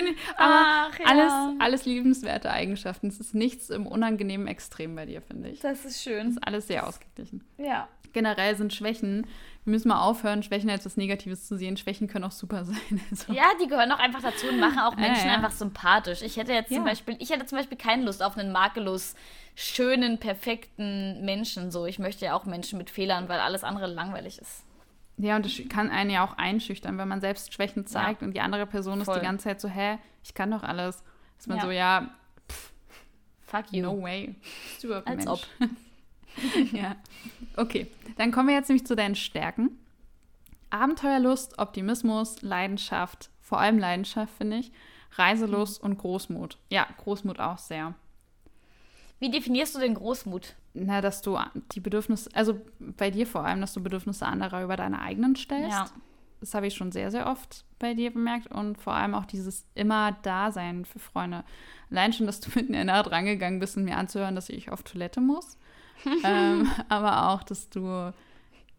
[0.10, 1.05] Ich, aber Ach, ja.
[1.05, 3.08] alles, alles liebenswerte Eigenschaften.
[3.08, 5.60] Es ist nichts im unangenehmen Extrem bei dir, finde ich.
[5.60, 6.28] Das ist schön.
[6.28, 7.43] Es ist alles sehr ausgeglichen.
[7.58, 7.88] Ja.
[8.14, 9.26] Generell sind Schwächen
[9.68, 11.76] wir müssen mal aufhören, Schwächen als was Negatives zu sehen.
[11.76, 12.78] Schwächen können auch super sein.
[13.11, 13.34] Also.
[13.34, 15.36] Ja, die gehören auch einfach dazu und machen auch Menschen ja, ja.
[15.36, 16.22] einfach sympathisch.
[16.22, 16.78] Ich hätte jetzt ja.
[16.78, 19.13] zum Beispiel, ich hätte zum Beispiel keine Lust auf einen makellos
[19.55, 21.70] schönen, perfekten Menschen.
[21.70, 24.63] So, ich möchte ja auch Menschen mit Fehlern, weil alles andere langweilig ist.
[25.18, 28.39] Ja, und das kann einen ja auch einschüchtern, wenn man selbst Schwächen zeigt und die
[28.39, 29.15] andere Person Voll.
[29.15, 31.03] ist die ganze Zeit so, hä, ich kann doch alles.
[31.38, 32.09] Ist man so, ja,
[32.49, 32.72] pff,
[33.41, 33.84] fuck you.
[33.84, 34.34] No way.
[35.03, 35.28] Als Mensch.
[35.28, 35.39] ob.
[36.71, 36.95] ja.
[37.55, 39.71] Okay, dann kommen wir jetzt nämlich zu deinen Stärken.
[40.69, 44.71] Abenteuerlust, Optimismus, Leidenschaft, vor allem Leidenschaft, finde ich,
[45.13, 46.57] Reiselust und Großmut.
[46.69, 47.93] Ja, Großmut auch sehr.
[49.19, 50.55] Wie definierst du den Großmut?
[50.73, 51.39] Na, dass du
[51.71, 55.71] die Bedürfnisse, also bei dir vor allem, dass du Bedürfnisse anderer über deine eigenen stellst.
[55.71, 55.89] Ja.
[56.39, 59.65] Das habe ich schon sehr, sehr oft bei dir bemerkt und vor allem auch dieses
[59.73, 61.43] immer Dasein für Freunde.
[61.89, 64.71] Allein schon, dass du mit in der Nacht rangegangen bist, um mir anzuhören, dass ich
[64.71, 65.57] auf Toilette muss
[66.23, 68.13] ähm, aber auch, dass du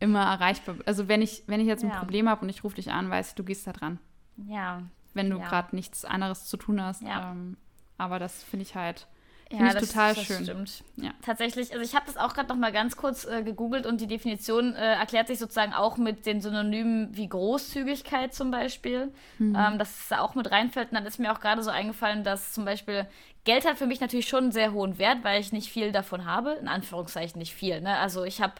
[0.00, 0.88] immer erreichbar bist.
[0.88, 1.98] Also wenn ich, wenn ich jetzt ein ja.
[1.98, 3.98] Problem habe und ich rufe dich an, weiß ich, du gehst da dran.
[4.46, 4.82] Ja.
[5.14, 5.48] Wenn du ja.
[5.48, 7.02] gerade nichts anderes zu tun hast.
[7.02, 7.32] Ja.
[7.32, 7.56] Ähm,
[7.96, 9.08] aber das finde ich halt
[9.50, 10.42] Find ja, das, total das schön.
[10.42, 10.84] stimmt.
[10.96, 11.10] Ja.
[11.22, 14.06] Tatsächlich, also ich habe das auch gerade noch mal ganz kurz äh, gegoogelt und die
[14.06, 19.56] Definition äh, erklärt sich sozusagen auch mit den Synonymen wie Großzügigkeit zum Beispiel, mhm.
[19.58, 20.90] ähm, dass da auch mit reinfällt.
[20.90, 23.06] Und dann ist mir auch gerade so eingefallen, dass zum Beispiel
[23.48, 26.26] Geld hat für mich natürlich schon einen sehr hohen Wert, weil ich nicht viel davon
[26.26, 26.50] habe.
[26.60, 27.80] In Anführungszeichen nicht viel.
[27.80, 27.96] Ne?
[27.96, 28.52] Also ich habe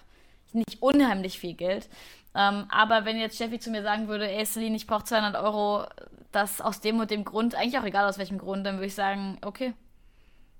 [0.54, 1.90] nicht unheimlich viel Geld.
[2.34, 5.84] Ähm, aber wenn jetzt Steffi zu mir sagen würde, ey Celine, ich brauche 200 Euro,
[6.32, 8.94] das aus dem und dem Grund, eigentlich auch egal aus welchem Grund, dann würde ich
[8.94, 9.74] sagen, okay.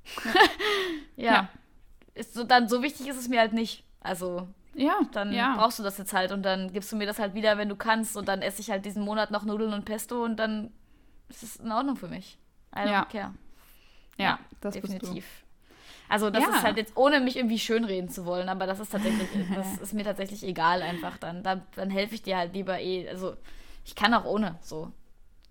[1.16, 1.33] ja.
[1.33, 1.49] ja.
[2.12, 3.83] Ist so, dann so wichtig ist es mir halt nicht.
[4.01, 5.57] Also, ja, dann ja.
[5.57, 7.76] brauchst du das jetzt halt und dann gibst du mir das halt wieder, wenn du
[7.76, 10.70] kannst und dann esse ich halt diesen Monat noch Nudeln und Pesto und dann
[11.31, 12.37] ist es in Ordnung für mich.
[12.76, 13.05] I don't ja.
[13.07, 13.33] care.
[14.19, 15.25] Ja, das definitiv.
[16.09, 16.51] Also das ja.
[16.51, 19.93] ist halt jetzt, ohne mich irgendwie schönreden zu wollen, aber das ist tatsächlich, das ist
[19.93, 21.43] mir tatsächlich egal einfach dann.
[21.43, 23.09] Dann, dann helfe ich dir halt lieber eh.
[23.09, 23.37] Also
[23.85, 24.91] ich kann auch ohne, so.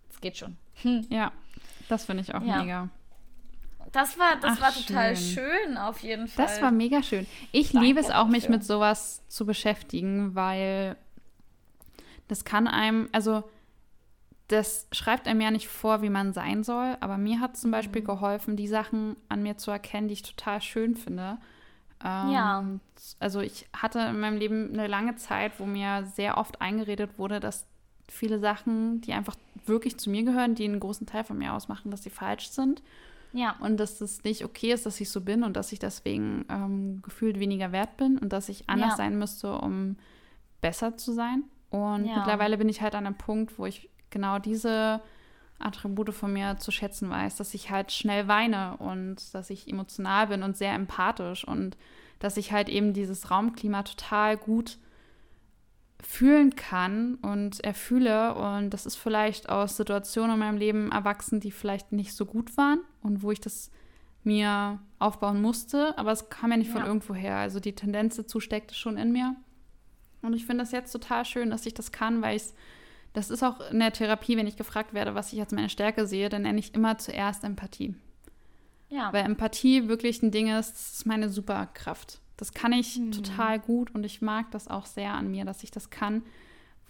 [0.10, 0.58] Es geht schon.
[0.82, 1.06] Hm.
[1.10, 1.32] Ja,
[1.90, 2.62] das finde ich auch ja.
[2.62, 2.90] mega.
[3.92, 5.46] Das war, das Ach, war total schön.
[5.66, 5.78] schön.
[5.78, 6.46] auf jeden Fall.
[6.46, 7.26] Das war mega schön.
[7.52, 10.98] Ich Danke liebe es auch, mich mit sowas zu beschäftigen, weil
[12.28, 13.44] das kann einem, also
[14.48, 18.02] das schreibt einem ja nicht vor, wie man sein soll, aber mir hat zum Beispiel
[18.02, 18.08] mhm.
[18.08, 21.38] geholfen, die Sachen an mir zu erkennen, die ich total schön finde.
[22.04, 22.66] Ähm, ja.
[23.20, 27.40] Also ich hatte in meinem Leben eine lange Zeit, wo mir sehr oft eingeredet wurde,
[27.40, 27.68] dass
[28.08, 29.36] viele Sachen, die einfach
[29.66, 32.82] wirklich zu mir gehören, die einen großen Teil von mir ausmachen, dass sie falsch sind.
[33.34, 33.58] Ja.
[33.60, 37.02] Und dass es nicht okay ist, dass ich so bin und dass ich deswegen ähm,
[37.02, 38.96] gefühlt weniger wert bin und dass ich anders ja.
[38.96, 39.98] sein müsste, um
[40.62, 41.44] besser zu sein.
[41.70, 42.16] Und ja.
[42.16, 45.02] mittlerweile bin ich halt an einem Punkt, wo ich genau diese
[45.60, 50.28] Attribute von mir zu schätzen weiß, dass ich halt schnell weine und dass ich emotional
[50.28, 51.78] bin und sehr empathisch und
[52.20, 54.78] dass ich halt eben dieses Raumklima total gut
[56.02, 58.36] fühlen kann und erfühle.
[58.36, 62.56] Und das ist vielleicht aus Situationen in meinem Leben erwachsen, die vielleicht nicht so gut
[62.58, 63.72] waren und wo ich das
[64.24, 65.98] mir aufbauen musste.
[65.98, 66.88] Aber es kam ja nicht von ja.
[66.88, 67.38] irgendwoher.
[67.38, 69.36] Also die Tendenz dazu steckte schon in mir.
[70.22, 72.54] Und ich finde das jetzt total schön, dass ich das kann, weil ich es
[73.18, 76.06] das ist auch in der Therapie, wenn ich gefragt werde, was ich als meine Stärke
[76.06, 77.96] sehe, dann nenne ich immer zuerst Empathie.
[78.90, 79.12] Ja.
[79.12, 82.22] Weil Empathie wirklich ein Ding ist, das ist meine Superkraft.
[82.38, 83.12] Das kann ich mhm.
[83.12, 86.22] total gut und ich mag das auch sehr an mir, dass ich das kann,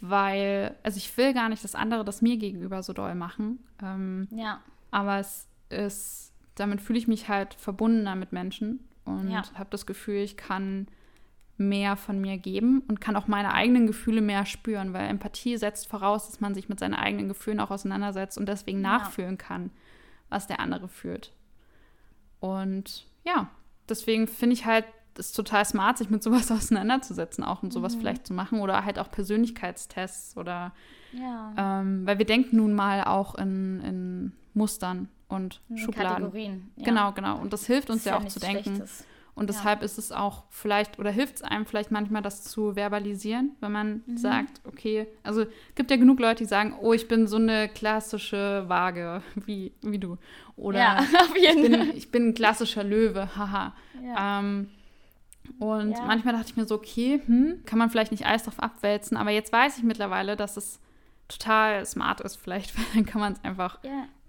[0.01, 3.59] weil, also ich will gar nicht, dass andere das mir gegenüber so doll machen.
[3.81, 4.59] Ähm, ja.
[4.91, 9.43] Aber es ist, damit fühle ich mich halt verbundener mit Menschen und ja.
[9.53, 10.87] habe das Gefühl, ich kann
[11.57, 15.87] mehr von mir geben und kann auch meine eigenen Gefühle mehr spüren, weil Empathie setzt
[15.87, 18.97] voraus, dass man sich mit seinen eigenen Gefühlen auch auseinandersetzt und deswegen ja.
[18.97, 19.71] nachfühlen kann,
[20.29, 21.33] was der andere fühlt.
[22.39, 23.49] Und ja,
[23.89, 24.85] deswegen finde ich halt
[25.19, 27.99] es total smart, sich mit sowas auseinanderzusetzen, auch und sowas mhm.
[27.99, 30.73] vielleicht zu machen oder halt auch Persönlichkeitstests oder
[31.13, 31.53] ja.
[31.57, 36.25] ähm, weil wir denken nun mal auch in, in Mustern und in Schubladen.
[36.25, 36.71] Kategorien.
[36.75, 36.85] Ja.
[36.85, 37.39] Genau, genau.
[37.39, 38.75] Und das hilft uns das ja, ja auch zu denken.
[38.75, 39.05] Schlechtes.
[39.37, 39.85] Und deshalb ja.
[39.85, 44.01] ist es auch vielleicht oder hilft es einem vielleicht manchmal, das zu verbalisieren, wenn man
[44.07, 44.17] mhm.
[44.17, 48.63] sagt, okay, also gibt ja genug Leute, die sagen, oh, ich bin so eine klassische
[48.67, 50.17] Waage wie, wie du.
[50.55, 53.75] Oder ja, ich, bin, ich bin ein klassischer Löwe, haha.
[54.03, 54.39] Ja.
[54.39, 54.69] Ähm,
[55.59, 59.17] und manchmal dachte ich mir so, okay, hm, kann man vielleicht nicht alles drauf abwälzen,
[59.17, 60.79] aber jetzt weiß ich mittlerweile, dass es
[61.27, 63.77] total smart ist, vielleicht, weil dann kann man es einfach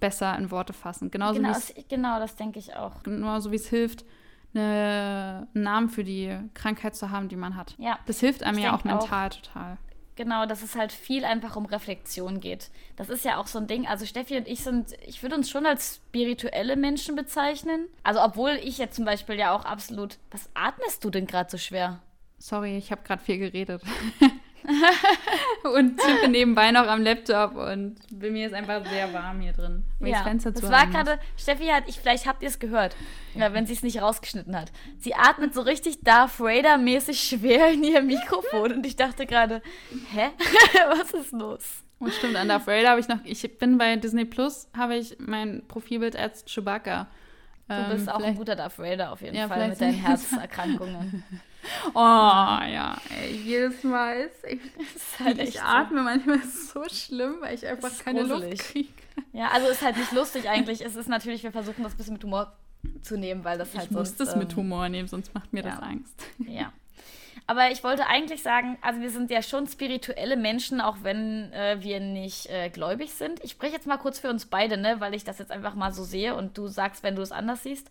[0.01, 1.11] besser in Worte fassen.
[1.11, 1.57] Genauso genau,
[1.89, 3.03] genau, das denke ich auch.
[3.05, 4.05] Genauso wie es hilft,
[4.55, 7.75] eine, einen Namen für die Krankheit zu haben, die man hat.
[7.79, 7.99] Ja.
[8.07, 9.79] Das hilft einem ja auch mental auch, total.
[10.17, 12.71] Genau, dass es halt viel einfach um Reflexion geht.
[12.97, 13.87] Das ist ja auch so ein Ding.
[13.87, 17.87] Also Steffi und ich sind, ich würde uns schon als spirituelle Menschen bezeichnen.
[18.03, 20.19] Also obwohl ich jetzt zum Beispiel ja auch absolut.
[20.33, 22.01] Was atmest du denn gerade so schwer?
[22.39, 23.83] Sorry, ich habe gerade viel geredet.
[25.75, 29.85] und tippe nebenbei noch am Laptop und bei mir ist einfach sehr warm hier drin.
[30.01, 32.97] Ja, das Fenster das war gerade, Steffi hat, ich, vielleicht habt ihr es gehört,
[33.35, 34.73] ja, wenn sie es nicht rausgeschnitten hat.
[34.99, 39.63] Sie atmet so richtig Darth Vader-mäßig schwer in ihr Mikrofon und ich dachte gerade,
[40.13, 40.31] hä?
[40.99, 41.83] Was ist los?
[41.99, 45.17] Und stimmt, an Darth Vader habe ich noch, ich bin bei Disney Plus, habe ich
[45.19, 47.09] mein Profilbild als Chewbacca.
[47.69, 51.23] Du bist ähm, auch ein guter Darth Vader auf jeden ja, Fall mit deinen Herzerkrankungen.
[51.95, 54.61] Oh, ja, ey, jedes Mal ist, ich,
[54.95, 56.05] ist halt ich atme so.
[56.05, 56.41] manchmal
[56.73, 58.51] so schlimm, weil ich einfach keine gruselig.
[58.51, 58.89] Luft kriege.
[59.33, 60.85] Ja, also ist halt nicht lustig eigentlich.
[60.85, 62.53] Es ist natürlich, wir versuchen das ein bisschen mit Humor
[63.03, 64.13] zu nehmen, weil das halt ich sonst...
[64.13, 65.71] Ich muss das ähm, mit Humor nehmen, sonst macht mir ja.
[65.71, 66.23] das Angst.
[66.47, 66.73] Ja.
[67.47, 71.79] Aber ich wollte eigentlich sagen, also wir sind ja schon spirituelle Menschen, auch wenn äh,
[71.81, 73.43] wir nicht äh, gläubig sind.
[73.43, 75.91] Ich spreche jetzt mal kurz für uns beide, ne, weil ich das jetzt einfach mal
[75.93, 77.91] so sehe und du sagst, wenn du es anders siehst.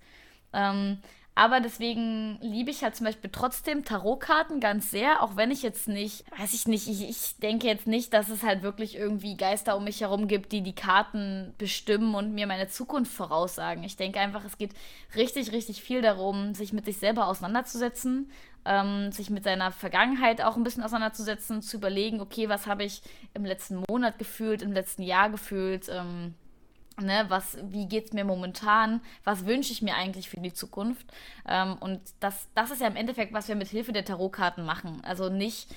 [0.54, 1.00] Ähm,
[1.38, 5.88] aber deswegen liebe ich halt zum Beispiel trotzdem Tarotkarten ganz sehr, auch wenn ich jetzt
[5.88, 9.78] nicht, weiß ich nicht, ich, ich denke jetzt nicht, dass es halt wirklich irgendwie Geister
[9.78, 13.84] um mich herum gibt, die die Karten bestimmen und mir meine Zukunft voraussagen.
[13.84, 14.72] Ich denke einfach, es geht
[15.16, 18.32] richtig, richtig viel darum, sich mit sich selber auseinanderzusetzen,
[18.66, 23.04] ähm, sich mit seiner Vergangenheit auch ein bisschen auseinanderzusetzen, zu überlegen, okay, was habe ich
[23.36, 26.34] im letzten Monat gefühlt, im letzten Jahr gefühlt, ähm,
[27.00, 29.02] Ne, was, wie geht es mir momentan?
[29.24, 31.06] Was wünsche ich mir eigentlich für die Zukunft?
[31.48, 35.02] Ähm, und das, das ist ja im Endeffekt, was wir mit Hilfe der Tarotkarten machen.
[35.04, 35.68] Also nicht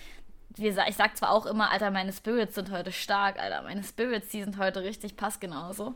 [0.58, 4.42] ich sag zwar auch immer, Alter, meine Spirits sind heute stark, Alter, meine Spirits, die
[4.42, 5.94] sind heute richtig passgenau so.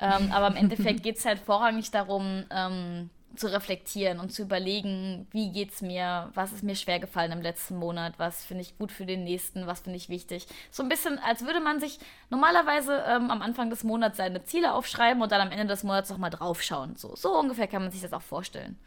[0.00, 5.26] Ähm, aber im Endeffekt geht es halt vorrangig darum, ähm, zu reflektieren und zu überlegen,
[5.30, 8.90] wie geht's mir, was ist mir schwer gefallen im letzten Monat, was finde ich gut
[8.90, 10.46] für den nächsten, was finde ich wichtig.
[10.70, 11.98] So ein bisschen, als würde man sich
[12.28, 16.10] normalerweise ähm, am Anfang des Monats seine Ziele aufschreiben und dann am Ende des Monats
[16.10, 16.96] nochmal draufschauen.
[16.96, 18.78] So, so ungefähr kann man sich das auch vorstellen.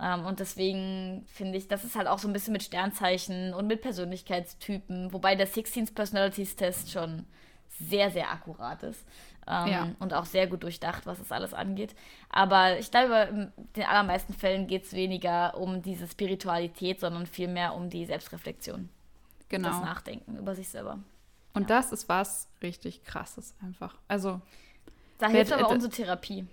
[0.00, 3.66] Ähm, und deswegen finde ich, das ist halt auch so ein bisschen mit Sternzeichen und
[3.66, 7.26] mit Persönlichkeitstypen, wobei der 16 Personalities Test schon
[7.88, 9.04] sehr, sehr akkurat ist.
[9.50, 9.88] Ähm, ja.
[9.98, 11.96] Und auch sehr gut durchdacht, was es alles angeht.
[12.30, 17.74] Aber ich glaube, in den allermeisten Fällen geht es weniger um diese Spiritualität, sondern vielmehr
[17.74, 18.88] um die Selbstreflexion.
[19.48, 19.68] Genau.
[19.68, 21.00] Das Nachdenken über sich selber.
[21.52, 21.76] Und ja.
[21.76, 23.96] das ist was richtig krasses einfach.
[24.06, 24.40] Also.
[25.18, 26.46] Da hilft aber unsere Therapie.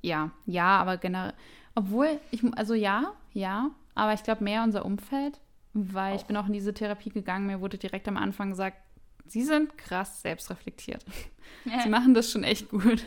[0.00, 1.34] Ja, ja, aber generell.
[1.74, 5.40] Obwohl, ich, also ja, ja, aber ich glaube mehr unser Umfeld,
[5.72, 6.20] weil auch.
[6.20, 8.76] ich bin auch in diese Therapie gegangen, mir wurde direkt am Anfang gesagt,
[9.26, 11.04] sie sind krass selbstreflektiert.
[11.66, 11.80] Ja.
[11.80, 13.04] Sie machen das schon echt gut.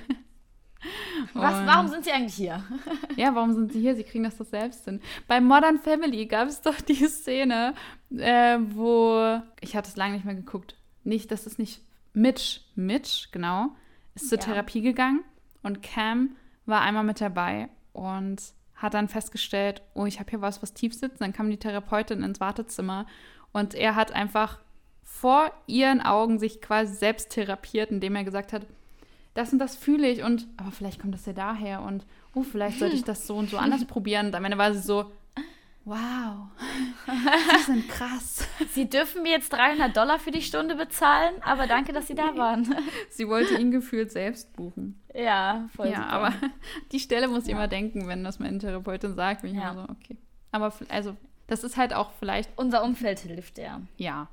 [1.34, 2.64] Was, warum sind sie eigentlich hier?
[3.16, 3.96] ja, warum sind sie hier?
[3.96, 5.02] Sie kriegen das doch selbst hin.
[5.28, 7.74] Bei Modern Family gab es doch die Szene,
[8.12, 10.76] äh, wo ich hatte es lange nicht mehr geguckt.
[11.04, 11.82] Nicht, das ist nicht
[12.14, 13.76] Mitch, Mitch, genau,
[14.16, 14.46] ist zur ja.
[14.46, 15.24] Therapie gegangen
[15.62, 16.36] und Cam
[16.66, 18.42] war einmal mit dabei und
[18.76, 21.22] hat dann festgestellt, oh, ich habe hier was, was tief sitzt.
[21.22, 23.08] Dann kam die Therapeutin ins Wartezimmer
[23.52, 24.60] und er hat einfach
[25.20, 28.68] vor ihren Augen sich quasi selbst therapiert, indem er gesagt hat,
[29.34, 32.80] das und das fühle ich und aber vielleicht kommt das ja daher und oh, vielleicht
[32.80, 34.28] sollte ich das so und so anders probieren.
[34.28, 35.12] Und am Ende war sie so,
[35.86, 36.50] wow,
[37.58, 38.48] Sie sind krass.
[38.74, 42.36] Sie dürfen mir jetzt 300 Dollar für die Stunde bezahlen, aber danke, dass Sie da
[42.36, 42.76] waren.
[43.10, 45.02] Sie wollte ihn gefühlt selbst buchen.
[45.16, 45.88] Ja, voll.
[45.88, 46.10] Ja, super.
[46.10, 46.34] aber
[46.92, 47.56] die Stelle muss ich ja.
[47.56, 49.72] immer denken, wenn das meine Therapeutin sagt, bin ich ja.
[49.72, 50.18] immer so, okay.
[50.52, 51.16] Aber also,
[51.48, 52.52] das ist halt auch vielleicht.
[52.56, 53.82] Unser Umfeld hilft, ja.
[53.98, 54.28] Ja,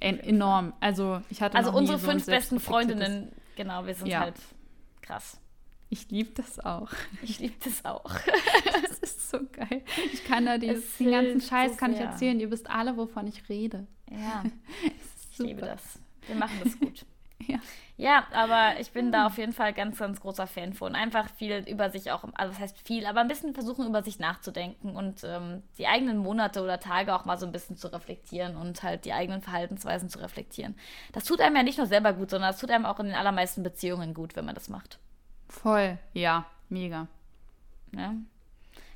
[0.00, 0.72] en enorm.
[0.80, 4.20] Also ich hatte Also unsere so fünf besten Freundinnen, genau, wir sind ja.
[4.20, 4.36] halt
[5.02, 5.40] krass.
[5.88, 6.90] Ich liebe das auch.
[7.22, 8.10] Ich liebe das auch.
[8.82, 9.84] das ist so geil.
[10.12, 12.40] Ich kann da dieses, den ganzen Scheiß so kann ich erzählen.
[12.40, 13.86] Ihr wisst alle, wovon ich rede.
[14.10, 14.42] Ja.
[15.30, 16.00] ich liebe das.
[16.26, 17.04] Wir machen das gut.
[17.46, 17.58] Ja.
[17.98, 20.94] Ja, aber ich bin da auf jeden Fall ganz, ganz großer Fan von.
[20.94, 24.18] Einfach viel über sich auch, also das heißt viel, aber ein bisschen versuchen, über sich
[24.18, 28.56] nachzudenken und ähm, die eigenen Monate oder Tage auch mal so ein bisschen zu reflektieren
[28.56, 30.76] und halt die eigenen Verhaltensweisen zu reflektieren.
[31.12, 33.14] Das tut einem ja nicht nur selber gut, sondern das tut einem auch in den
[33.14, 34.98] allermeisten Beziehungen gut, wenn man das macht.
[35.48, 37.08] Voll, ja, mega.
[37.96, 38.14] Ja.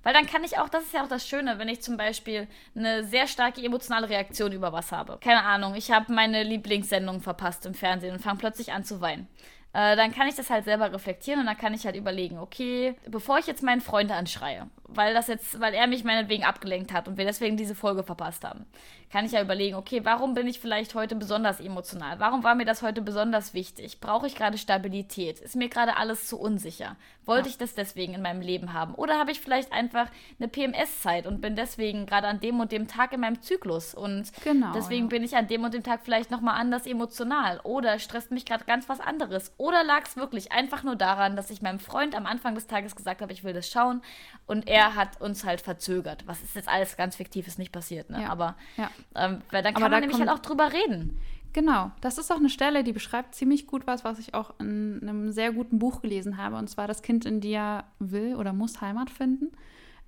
[0.02, 2.48] Weil dann kann ich auch, das ist ja auch das Schöne, wenn ich zum Beispiel
[2.74, 5.18] eine sehr starke emotionale Reaktion über was habe.
[5.22, 9.28] Keine Ahnung, ich habe meine Lieblingssendung verpasst im Fernsehen und fange plötzlich an zu weinen.
[9.72, 12.97] Äh, dann kann ich das halt selber reflektieren und dann kann ich halt überlegen, okay,
[13.06, 17.06] bevor ich jetzt meinen Freund anschreie, weil das jetzt, weil er mich meinetwegen abgelenkt hat
[17.06, 18.66] und wir deswegen diese Folge verpasst haben,
[19.12, 22.20] kann ich ja überlegen, okay, warum bin ich vielleicht heute besonders emotional?
[22.20, 24.01] Warum war mir das heute besonders wichtig?
[24.01, 25.40] Brauche ich gerade Stabilität?
[25.40, 26.97] Ist mir gerade alles zu unsicher?
[27.24, 27.51] Wollte ja.
[27.51, 28.94] ich das deswegen in meinem Leben haben?
[28.94, 32.86] Oder habe ich vielleicht einfach eine PMS-Zeit und bin deswegen gerade an dem und dem
[32.86, 35.09] Tag in meinem Zyklus und genau, deswegen ja.
[35.09, 38.64] bin ich an dem und dem Tag vielleicht nochmal anders emotional oder stresst mich gerade
[38.64, 39.52] ganz was anderes?
[39.61, 42.97] Oder lag es wirklich einfach nur daran, dass ich meinem Freund am Anfang des Tages
[42.97, 44.01] gesagt habe, ich will das schauen
[44.47, 46.27] und er hat uns halt verzögert.
[46.27, 48.23] Was ist jetzt alles ganz fiktiv, ist nicht passiert, ne?
[48.23, 48.31] Ja.
[48.31, 48.91] Aber ja.
[49.15, 51.20] Ähm, weil dann kann Aber man da nämlich halt auch drüber reden.
[51.53, 55.01] Genau, das ist auch eine Stelle, die beschreibt ziemlich gut was, was ich auch in
[55.03, 56.57] einem sehr guten Buch gelesen habe.
[56.57, 59.53] Und zwar Das Kind in dir will oder muss Heimat finden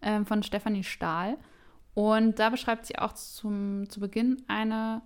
[0.00, 1.36] ähm, von Stefanie Stahl.
[1.92, 5.02] Und da beschreibt sie auch zum, zu Beginn eine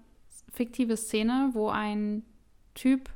[0.52, 2.22] fiktive Szene, wo ein
[2.74, 3.10] Typ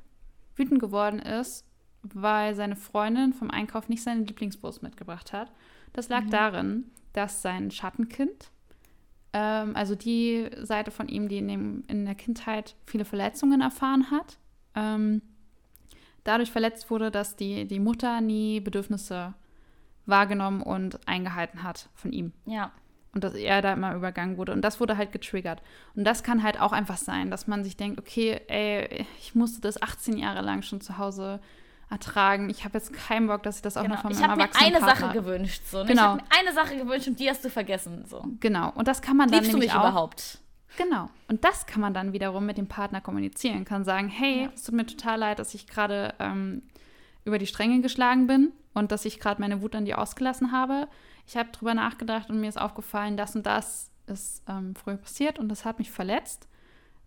[0.56, 1.64] wütend geworden ist,
[2.02, 5.52] weil seine Freundin vom Einkauf nicht seine Lieblingswurst mitgebracht hat.
[5.92, 6.30] Das lag mhm.
[6.30, 8.50] darin, dass sein Schattenkind
[9.32, 14.10] ähm, also die Seite von ihm, die in, dem, in der Kindheit viele Verletzungen erfahren
[14.10, 14.38] hat,
[14.74, 15.22] ähm,
[16.24, 19.34] dadurch verletzt wurde, dass die, die Mutter nie Bedürfnisse
[20.06, 22.32] wahrgenommen und eingehalten hat von ihm.
[22.46, 22.72] Ja.
[23.12, 24.52] Und dass er da immer übergangen wurde.
[24.52, 25.62] Und das wurde halt getriggert.
[25.96, 29.60] Und das kann halt auch einfach sein, dass man sich denkt, okay, ey, ich musste
[29.60, 31.40] das 18 Jahre lang schon zu Hause
[31.90, 32.48] ertragen.
[32.50, 33.96] Ich habe jetzt keinen Bock, dass ich das auch genau.
[33.96, 35.62] noch von meinem Ich habe mir eine Sache gewünscht.
[35.66, 35.86] So, ne?
[35.86, 36.02] Genau.
[36.02, 38.04] Ich habe mir eine Sache gewünscht und die hast du vergessen.
[38.06, 38.24] So.
[38.38, 38.70] Genau.
[38.76, 40.38] Und das kann man dann Liebst nämlich du mich auch, überhaupt?
[40.76, 41.10] Genau.
[41.28, 43.64] Und das kann man dann wiederum mit dem Partner kommunizieren.
[43.64, 44.50] Kann sagen, hey, ja.
[44.54, 46.62] es tut mir total leid, dass ich gerade ähm,
[47.24, 50.86] über die Stränge geschlagen bin und dass ich gerade meine Wut an dir ausgelassen habe.
[51.30, 55.38] Ich habe drüber nachgedacht und mir ist aufgefallen, das und das ist ähm, früher passiert
[55.38, 56.48] und das hat mich verletzt.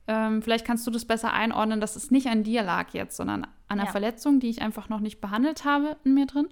[0.08, 3.44] Ähm, vielleicht kannst du das besser einordnen, dass es nicht an dir lag jetzt, sondern
[3.44, 3.92] an einer ja.
[3.92, 6.48] Verletzung, die ich einfach noch nicht behandelt habe in mir drin.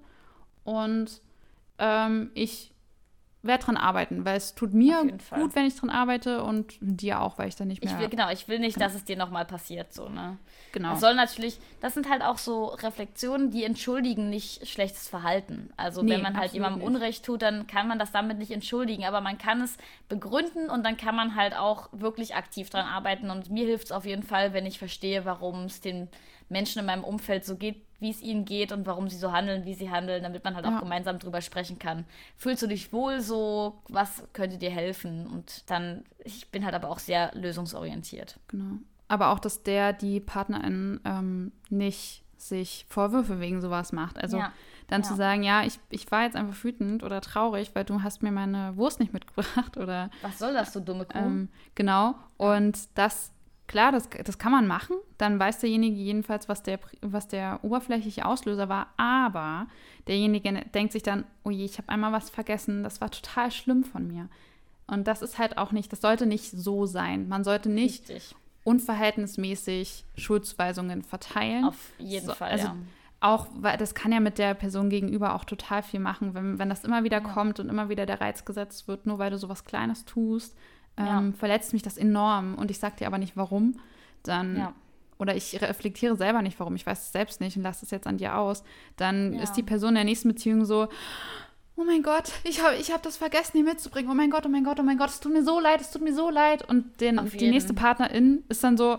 [0.65, 1.21] Und
[1.77, 2.70] ähm, ich
[3.43, 7.39] werde dran arbeiten, weil es tut mir gut, wenn ich dran arbeite und dir auch,
[7.39, 7.93] weil ich dann nicht mehr.
[7.93, 8.85] Ich will, genau, ich will nicht, genau.
[8.85, 10.37] dass es dir nochmal passiert, so, ne?
[10.73, 10.91] Genau.
[10.91, 15.71] Das soll natürlich, das sind halt auch so Reflexionen, die entschuldigen nicht schlechtes Verhalten.
[15.75, 16.81] Also nee, wenn man halt jemandem.
[16.81, 19.77] Unrecht tut, dann kann man das damit nicht entschuldigen, aber man kann es
[20.07, 23.91] begründen und dann kann man halt auch wirklich aktiv dran arbeiten und mir hilft es
[23.91, 26.07] auf jeden Fall, wenn ich verstehe, warum es den
[26.51, 29.65] Menschen in meinem Umfeld so geht, wie es ihnen geht und warum sie so handeln,
[29.65, 30.75] wie sie handeln, damit man halt ja.
[30.75, 32.05] auch gemeinsam drüber sprechen kann.
[32.35, 33.79] Fühlst du dich wohl so?
[33.89, 35.27] Was könnte dir helfen?
[35.27, 38.39] Und dann, ich bin halt aber auch sehr lösungsorientiert.
[38.47, 38.79] Genau.
[39.07, 44.17] Aber auch, dass der, die Partnerin ähm, nicht sich Vorwürfe wegen sowas macht.
[44.17, 44.51] Also ja.
[44.87, 45.07] dann ja.
[45.07, 48.31] zu sagen, ja, ich, ich war jetzt einfach wütend oder traurig, weil du hast mir
[48.31, 50.09] meine Wurst nicht mitgebracht oder.
[50.21, 51.17] Was soll das, du dumme Kuh?
[51.17, 52.15] Ähm, genau.
[52.37, 53.31] Und das
[53.71, 54.97] Klar, das, das kann man machen.
[55.17, 58.87] Dann weiß derjenige jedenfalls, was der, was der oberflächliche Auslöser war.
[58.97, 59.67] Aber
[60.07, 62.83] derjenige denkt sich dann, oh je, ich habe einmal was vergessen.
[62.83, 64.27] Das war total schlimm von mir.
[64.87, 67.29] Und das ist halt auch nicht, das sollte nicht so sein.
[67.29, 68.35] Man sollte nicht Richtig.
[68.65, 71.63] unverhältnismäßig Schuldzuweisungen verteilen.
[71.63, 72.75] Auf jeden so, Fall, also, ja.
[73.21, 76.67] Auch, weil das kann ja mit der Person gegenüber auch total viel machen, wenn, wenn
[76.67, 77.23] das immer wieder ja.
[77.23, 80.57] kommt und immer wieder der Reiz gesetzt wird, nur weil du sowas Kleines tust
[80.97, 81.37] ähm, ja.
[81.37, 83.79] verletzt mich das enorm und ich sage dir aber nicht warum,
[84.23, 84.73] dann ja.
[85.17, 88.07] oder ich reflektiere selber nicht warum, ich weiß es selbst nicht und lasse es jetzt
[88.07, 88.63] an dir aus,
[88.97, 89.43] dann ja.
[89.43, 90.87] ist die Person in der nächsten Beziehung so,
[91.75, 94.49] oh mein Gott, ich habe ich hab das vergessen, hier mitzubringen, oh mein Gott, oh
[94.49, 96.67] mein Gott, oh mein Gott, es tut mir so leid, es tut mir so leid
[96.69, 98.97] und den, die nächste Partnerin ist dann so,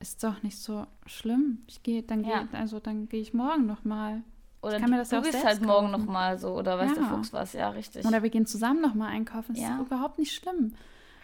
[0.00, 3.84] ist doch nicht so schlimm, ich gehe, dann gehe, also dann gehe ich morgen noch
[3.84, 4.22] mal.
[4.60, 7.02] Oder ich kann mir das du gehst halt morgen noch mal so oder weißt ja.
[7.02, 8.04] du Fuchs was, ja richtig.
[8.04, 10.74] Oder wir gehen zusammen noch mal einkaufen, das ist überhaupt nicht schlimm.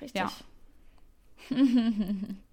[0.04, 0.20] Richtig.
[0.20, 0.30] Ja.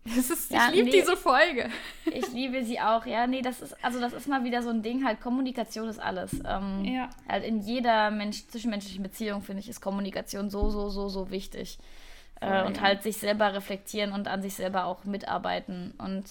[0.05, 1.69] ist, ja, ich liebe nee, diese Folge.
[2.05, 3.05] ich liebe sie auch.
[3.05, 5.99] Ja, nee, das ist, also das ist mal wieder so ein Ding, halt Kommunikation ist
[5.99, 6.33] alles.
[6.45, 7.09] Ähm, ja.
[7.27, 11.77] Halt in jeder Mensch, zwischenmenschlichen Beziehung, finde ich, ist Kommunikation so, so, so, so wichtig.
[12.39, 16.25] Äh, und halt sich selber reflektieren und an sich selber auch mitarbeiten und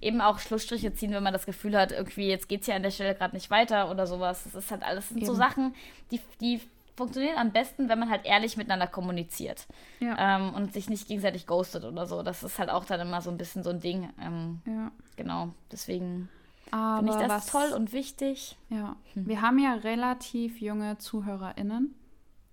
[0.00, 2.82] eben auch Schlussstriche ziehen, wenn man das Gefühl hat, irgendwie jetzt geht es ja an
[2.82, 4.44] der Stelle gerade nicht weiter oder sowas.
[4.44, 5.74] Das ist halt alles, sind so Sachen,
[6.10, 6.60] die, die
[6.96, 9.66] funktioniert am besten, wenn man halt ehrlich miteinander kommuniziert
[10.00, 10.36] ja.
[10.36, 12.22] ähm, und sich nicht gegenseitig ghostet oder so.
[12.22, 14.08] Das ist halt auch dann immer so ein bisschen so ein Ding.
[14.20, 14.90] Ähm, ja.
[15.16, 16.28] Genau, deswegen
[16.70, 18.56] finde ich das was, toll und wichtig.
[18.70, 19.28] Ja, hm.
[19.28, 21.94] wir haben ja relativ junge ZuhörerInnen.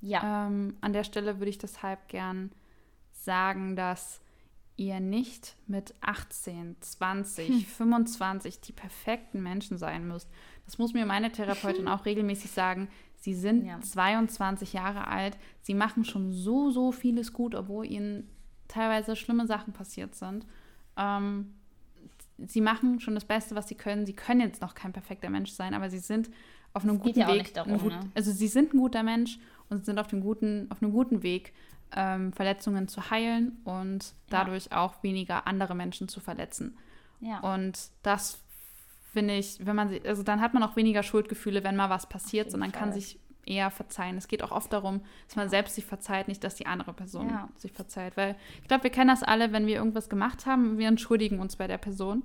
[0.01, 0.47] Ja.
[0.47, 2.51] Ähm, an der Stelle würde ich deshalb gern
[3.11, 4.19] sagen, dass
[4.75, 7.59] ihr nicht mit 18, 20, hm.
[7.61, 10.29] 25 die perfekten Menschen sein müsst.
[10.65, 12.89] Das muss mir meine Therapeutin auch regelmäßig sagen.
[13.23, 13.79] Sie sind ja.
[13.79, 15.37] 22 Jahre alt.
[15.61, 18.27] Sie machen schon so, so vieles gut, obwohl ihnen
[18.67, 20.45] teilweise schlimme Sachen passiert sind.
[20.97, 21.53] Ähm,
[22.37, 24.05] sie machen schon das Beste, was sie können.
[24.05, 26.29] Sie können jetzt noch kein perfekter Mensch sein, aber sie sind
[26.73, 27.53] auf einem das guten Weg.
[27.53, 28.11] Darum, gut, ne?
[28.13, 29.39] Also sie sind ein guter Mensch
[29.69, 31.53] und sind auf, dem guten, auf einem guten Weg,
[31.95, 34.81] ähm, Verletzungen zu heilen und dadurch ja.
[34.81, 36.77] auch weniger andere Menschen zu verletzen.
[37.21, 37.39] Ja.
[37.39, 38.43] Und das
[39.13, 42.09] finde ich, wenn man sich, also dann hat man auch weniger Schuldgefühle, wenn mal was
[42.09, 42.79] passiert, sondern Fall.
[42.79, 44.17] kann sich eher verzeihen.
[44.17, 47.29] Es geht auch oft darum, dass man selbst sich verzeiht, nicht, dass die andere Person
[47.29, 47.49] ja.
[47.55, 48.17] sich verzeiht.
[48.17, 51.55] Weil ich glaube, wir kennen das alle, wenn wir irgendwas gemacht haben, wir entschuldigen uns
[51.55, 52.23] bei der Person.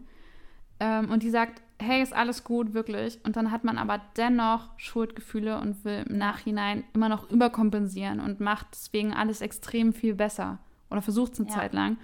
[0.80, 3.18] Ähm, und die sagt, hey, ist alles gut, wirklich.
[3.24, 8.40] Und dann hat man aber dennoch Schuldgefühle und will im Nachhinein immer noch überkompensieren und
[8.40, 10.58] macht deswegen alles extrem viel besser.
[10.90, 11.54] Oder versucht es eine ja.
[11.54, 11.98] Zeit lang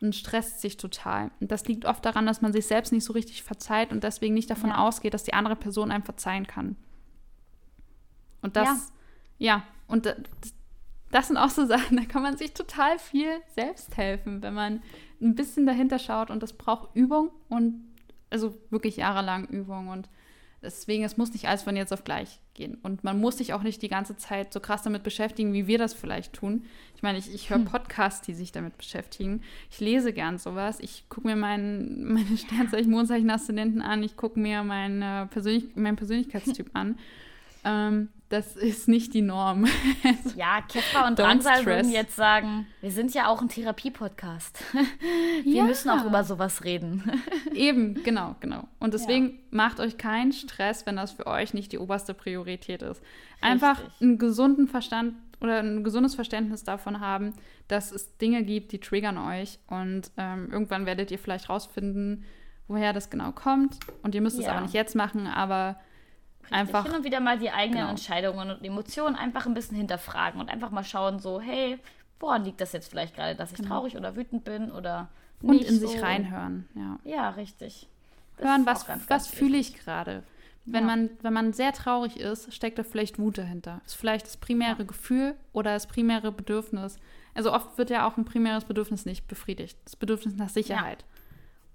[0.00, 1.30] und stresst sich total.
[1.40, 4.34] Und das liegt oft daran, dass man sich selbst nicht so richtig verzeiht und deswegen
[4.34, 4.78] nicht davon ja.
[4.78, 6.76] ausgeht, dass die andere Person einem verzeihen kann.
[8.42, 8.92] Und das,
[9.38, 10.16] ja, ja und das,
[11.10, 14.82] das sind auch so Sachen, da kann man sich total viel selbst helfen, wenn man
[15.20, 17.84] ein bisschen dahinter schaut und das braucht Übung und
[18.30, 20.08] also wirklich jahrelang Übung und
[20.62, 22.76] Deswegen, es muss nicht alles von jetzt auf gleich gehen.
[22.82, 25.78] Und man muss sich auch nicht die ganze Zeit so krass damit beschäftigen, wie wir
[25.78, 26.64] das vielleicht tun.
[26.96, 27.64] Ich meine, ich, ich höre hm.
[27.64, 29.42] Podcasts, die sich damit beschäftigen.
[29.70, 30.78] Ich lese gern sowas.
[30.80, 34.02] Ich gucke mir mein, meine Sternzeichen, Mondzeichen, Aszendenten an.
[34.02, 36.98] Ich gucke mir mein, Persönlich meinen Persönlichkeitstyp an.
[37.64, 39.66] Ähm, das ist nicht die Norm.
[40.36, 44.62] ja, Keffer und Drangsal würden jetzt sagen, wir sind ja auch ein Therapie-Podcast.
[45.42, 45.64] wir ja.
[45.64, 47.10] müssen auch über sowas reden.
[47.54, 48.68] Eben, genau, genau.
[48.78, 49.34] Und deswegen ja.
[49.50, 53.02] macht euch keinen Stress, wenn das für euch nicht die oberste Priorität ist.
[53.40, 54.00] Einfach Richtig.
[54.00, 57.32] einen gesunden Verstand oder ein gesundes Verständnis davon haben,
[57.66, 59.58] dass es Dinge gibt, die triggern euch.
[59.66, 62.24] Und ähm, irgendwann werdet ihr vielleicht rausfinden,
[62.68, 63.80] woher das genau kommt.
[64.04, 64.42] Und ihr müsst ja.
[64.42, 65.80] es aber nicht jetzt machen, aber
[66.50, 67.90] einfach hin und wieder mal die eigenen genau.
[67.90, 71.78] Entscheidungen und Emotionen einfach ein bisschen hinterfragen und einfach mal schauen, so, hey,
[72.18, 73.68] woran liegt das jetzt vielleicht gerade, dass ich genau.
[73.68, 75.08] traurig oder wütend bin oder
[75.40, 75.86] nicht Und in so.
[75.86, 76.98] sich reinhören, ja.
[77.04, 77.88] Ja, richtig.
[78.36, 80.22] Das Hören, was, was fühle ich gerade?
[80.66, 80.86] Wenn, ja.
[80.86, 83.80] man, wenn man sehr traurig ist, steckt da vielleicht Wut dahinter.
[83.86, 84.84] Ist vielleicht das primäre ja.
[84.84, 86.98] Gefühl oder das primäre Bedürfnis.
[87.34, 89.78] Also oft wird ja auch ein primäres Bedürfnis nicht befriedigt.
[89.84, 91.00] Das Bedürfnis nach Sicherheit.
[91.00, 91.06] Ja.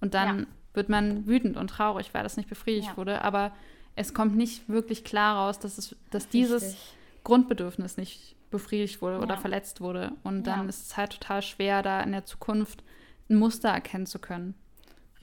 [0.01, 3.23] Und dann wird man wütend und traurig, weil das nicht befriedigt wurde.
[3.23, 3.51] Aber
[3.95, 6.75] es kommt nicht wirklich klar raus, dass, es, dass dieses
[7.23, 10.11] Grundbedürfnis nicht befriedigt wurde oder verletzt wurde.
[10.23, 12.83] Und dann ist es halt total schwer, da in der Zukunft
[13.29, 14.53] ein Muster erkennen zu können.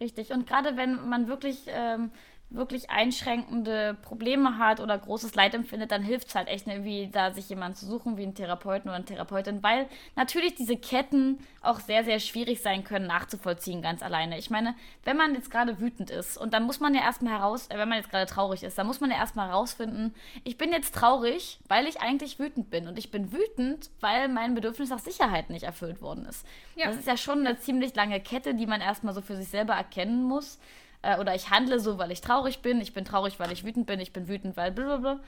[0.00, 0.32] Richtig.
[0.32, 2.10] Und gerade wenn man wirklich ähm,
[2.54, 7.32] wirklich einschränkende Probleme hat oder großes Leid empfindet, dann hilft es halt echt irgendwie, da
[7.32, 11.80] sich jemanden zu suchen, wie einen Therapeuten oder eine Therapeutin, weil natürlich diese Ketten auch
[11.80, 14.38] sehr, sehr schwierig sein können, nachzuvollziehen ganz alleine.
[14.38, 14.74] Ich meine,
[15.04, 17.88] wenn man jetzt gerade wütend ist und dann muss man ja erstmal heraus, äh, wenn
[17.88, 20.14] man jetzt gerade traurig ist, dann muss man ja erstmal herausfinden,
[20.44, 24.54] ich bin jetzt traurig, weil ich eigentlich wütend bin und ich bin wütend, weil mein
[24.54, 26.46] Bedürfnis nach Sicherheit nicht erfüllt worden ist.
[26.76, 26.86] Ja.
[26.86, 29.74] Das ist ja schon eine ziemlich lange Kette, die man erstmal so für sich selber
[29.74, 30.58] erkennen muss
[31.02, 33.86] äh, oder ich handle so, weil ich traurig bin, ich bin traurig, weil ich wütend
[33.86, 35.20] bin, ich bin wütend, weil blablabla.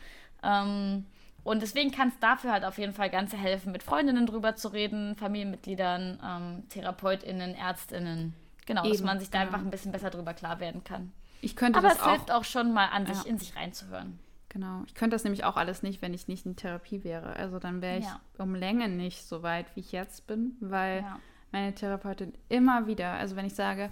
[0.43, 1.07] Ähm,
[1.43, 4.69] und deswegen kann es dafür halt auf jeden Fall ganz helfen, mit Freundinnen drüber zu
[4.69, 8.35] reden, Familienmitgliedern, ähm, TherapeutInnen, ÄrztInnen.
[8.67, 9.45] Genau, Eben, dass man sich da ja.
[9.45, 11.13] einfach ein bisschen besser drüber klar werden kann.
[11.43, 13.23] Ich könnte Aber das es auch, hilft auch schon mal an sich, ja.
[13.25, 14.19] in sich reinzuhören.
[14.49, 14.83] Genau.
[14.87, 17.37] Ich könnte das nämlich auch alles nicht, wenn ich nicht in Therapie wäre.
[17.37, 18.21] Also dann wäre ich ja.
[18.39, 21.05] um Länge nicht so weit, wie ich jetzt bin, weil
[21.51, 23.91] meine Therapeutin immer wieder, also wenn ich sage,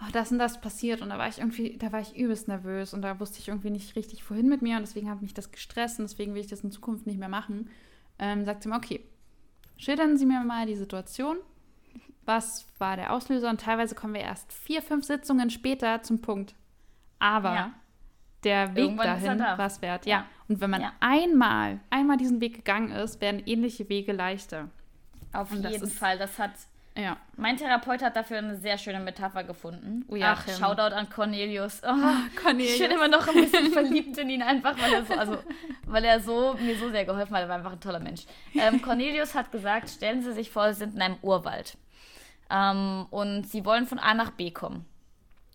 [0.00, 2.94] ach, das und das passiert und da war ich irgendwie, da war ich übelst nervös
[2.94, 5.52] und da wusste ich irgendwie nicht richtig vorhin mit mir und deswegen hat mich das
[5.52, 7.68] gestresst und deswegen will ich das in Zukunft nicht mehr machen.
[8.18, 9.04] Ähm, sagt sie mir, okay,
[9.76, 11.36] schildern Sie mir mal die Situation.
[12.24, 13.50] Was war der Auslöser?
[13.50, 16.54] Und teilweise kommen wir erst vier, fünf Sitzungen später zum Punkt.
[17.18, 17.72] Aber ja.
[18.44, 19.58] der Weg Irgendwann dahin da.
[19.58, 20.06] war es wert.
[20.06, 20.18] Ja.
[20.18, 20.26] ja.
[20.48, 20.92] Und wenn man ja.
[21.00, 24.68] einmal, einmal diesen Weg gegangen ist, werden ähnliche Wege leichter.
[25.32, 26.18] Auf und jeden Fall.
[26.18, 26.52] Das hat
[27.00, 27.16] ja.
[27.36, 30.04] Mein Therapeut hat dafür eine sehr schöne Metapher gefunden.
[30.08, 31.82] Oh ja, Ach, Shoutout an Cornelius.
[31.84, 31.88] Oh,
[32.42, 32.74] Cornelius.
[32.74, 35.38] Ich bin immer noch ein bisschen verliebt in ihn, einfach weil er so, also,
[35.86, 37.42] weil er so, mir so sehr geholfen hat.
[37.42, 38.22] Er war einfach ein toller Mensch.
[38.54, 41.76] Ähm, Cornelius hat gesagt, stellen Sie sich vor, Sie sind in einem Urwald.
[42.50, 44.84] Ähm, und Sie wollen von A nach B kommen.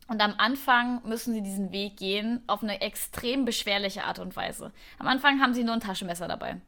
[0.08, 4.72] Und am Anfang müssen sie diesen Weg gehen auf eine extrem beschwerliche Art und Weise.
[5.00, 6.62] Am Anfang haben sie nur ein Taschenmesser dabei.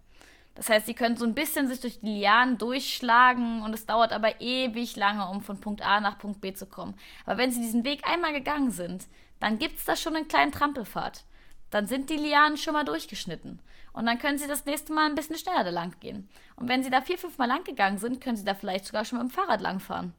[0.57, 4.11] Das heißt, sie können so ein bisschen sich durch die Lianen durchschlagen und es dauert
[4.11, 6.95] aber ewig lange, um von Punkt A nach Punkt B zu kommen.
[7.27, 9.05] Aber wenn sie diesen Weg einmal gegangen sind,
[9.39, 11.23] dann gibt es da schon einen kleinen Trampelpfad.
[11.69, 13.59] Dann sind die Lianen schon mal durchgeschnitten.
[13.93, 16.27] Und dann können sie das nächste Mal ein bisschen schneller da lang gehen.
[16.55, 19.05] Und wenn sie da vier, fünf Mal lang gegangen sind, können sie da vielleicht sogar
[19.05, 20.15] schon mit dem Fahrrad langfahren.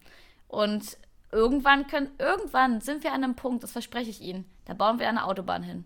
[0.46, 0.98] Und
[1.32, 5.08] irgendwann können, irgendwann sind wir an einem Punkt, das verspreche ich Ihnen, da bauen wir
[5.08, 5.84] eine Autobahn hin.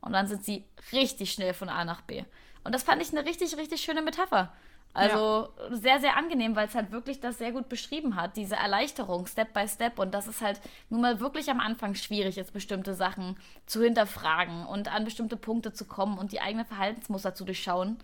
[0.00, 2.24] Und dann sind sie richtig schnell von A nach B.
[2.64, 4.52] Und das fand ich eine richtig, richtig schöne Metapher.
[4.94, 5.76] Also ja.
[5.76, 9.54] sehr, sehr angenehm, weil es halt wirklich das sehr gut beschrieben hat, diese Erleichterung, Step
[9.54, 9.98] by Step.
[9.98, 10.60] Und dass es halt
[10.90, 15.72] nun mal wirklich am Anfang schwierig ist, bestimmte Sachen zu hinterfragen und an bestimmte Punkte
[15.72, 17.96] zu kommen und die eigenen Verhaltensmuster zu durchschauen.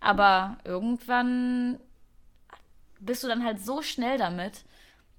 [0.00, 1.80] Aber irgendwann
[3.00, 4.64] bist du dann halt so schnell damit,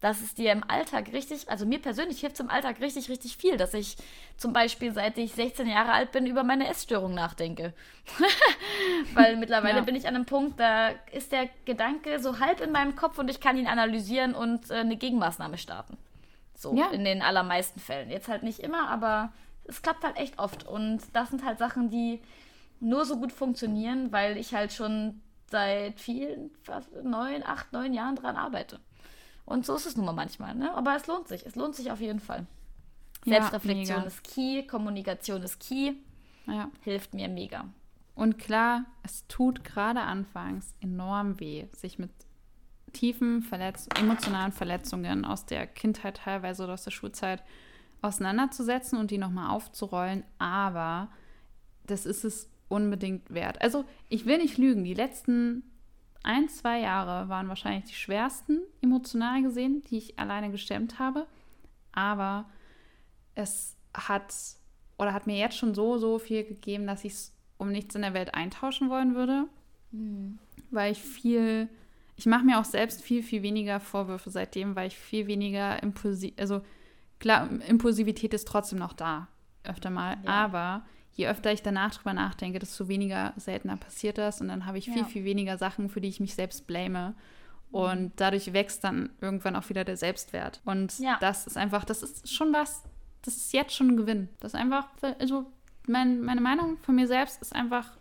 [0.01, 3.37] dass es dir im Alltag richtig, also mir persönlich hilft es im Alltag richtig, richtig
[3.37, 3.95] viel, dass ich
[4.37, 7.73] zum Beispiel seit ich 16 Jahre alt bin über meine Essstörung nachdenke.
[9.13, 9.83] Weil mittlerweile ja.
[9.83, 13.29] bin ich an einem Punkt, da ist der Gedanke so halb in meinem Kopf und
[13.29, 15.97] ich kann ihn analysieren und äh, eine Gegenmaßnahme starten.
[16.55, 16.87] So ja.
[16.89, 18.09] in den allermeisten Fällen.
[18.09, 19.33] Jetzt halt nicht immer, aber
[19.65, 20.65] es klappt halt echt oft.
[20.65, 22.21] Und das sind halt Sachen, die
[22.79, 28.15] nur so gut funktionieren, weil ich halt schon seit vielen, fast neun, acht, neun Jahren
[28.15, 28.79] dran arbeite.
[29.45, 30.73] Und so ist es nun mal manchmal, ne?
[30.73, 31.45] Aber es lohnt sich.
[31.45, 32.47] Es lohnt sich auf jeden Fall.
[33.25, 35.93] Selbstreflexion ja, ist key, Kommunikation ist key.
[36.47, 36.69] Ja.
[36.81, 37.65] Hilft mir mega.
[38.13, 42.11] Und klar, es tut gerade anfangs enorm weh, sich mit
[42.93, 47.43] tiefen Verletz emotionalen Verletzungen aus der Kindheit teilweise oder aus der Schulzeit
[48.01, 50.23] auseinanderzusetzen und die nochmal aufzurollen.
[50.39, 51.09] Aber
[51.85, 53.61] das ist es unbedingt wert.
[53.61, 55.63] Also ich will nicht lügen, die letzten
[56.25, 61.27] ein, zwei Jahre waren wahrscheinlich die schwersten, emotional gesehen, die ich alleine gestemmt habe.
[61.91, 62.45] Aber
[63.35, 64.33] es hat
[64.97, 68.01] oder hat mir jetzt schon so, so viel gegeben, dass ich es um nichts in
[68.01, 69.47] der Welt eintauschen wollen würde.
[69.91, 70.39] Mhm.
[70.71, 71.69] Weil ich viel,
[72.15, 76.33] ich mache mir auch selbst viel, viel weniger Vorwürfe seitdem, weil ich viel weniger impulsiv,
[76.37, 76.61] also
[77.19, 79.27] klar, Impulsivität ist trotzdem noch da,
[79.63, 80.29] öfter mal, ja.
[80.29, 80.85] aber
[81.15, 84.85] je öfter ich danach drüber nachdenke, desto weniger seltener passiert das und dann habe ich
[84.85, 85.05] viel, ja.
[85.05, 87.15] viel weniger Sachen, für die ich mich selbst blame.
[87.71, 88.11] Und mhm.
[88.15, 90.61] dadurch wächst dann irgendwann auch wieder der Selbstwert.
[90.65, 91.17] Und ja.
[91.19, 92.83] das ist einfach, das ist schon was,
[93.21, 94.29] das ist jetzt schon ein Gewinn.
[94.39, 94.87] Das ist einfach,
[95.19, 95.45] also
[95.87, 97.91] mein, meine Meinung von mir selbst ist einfach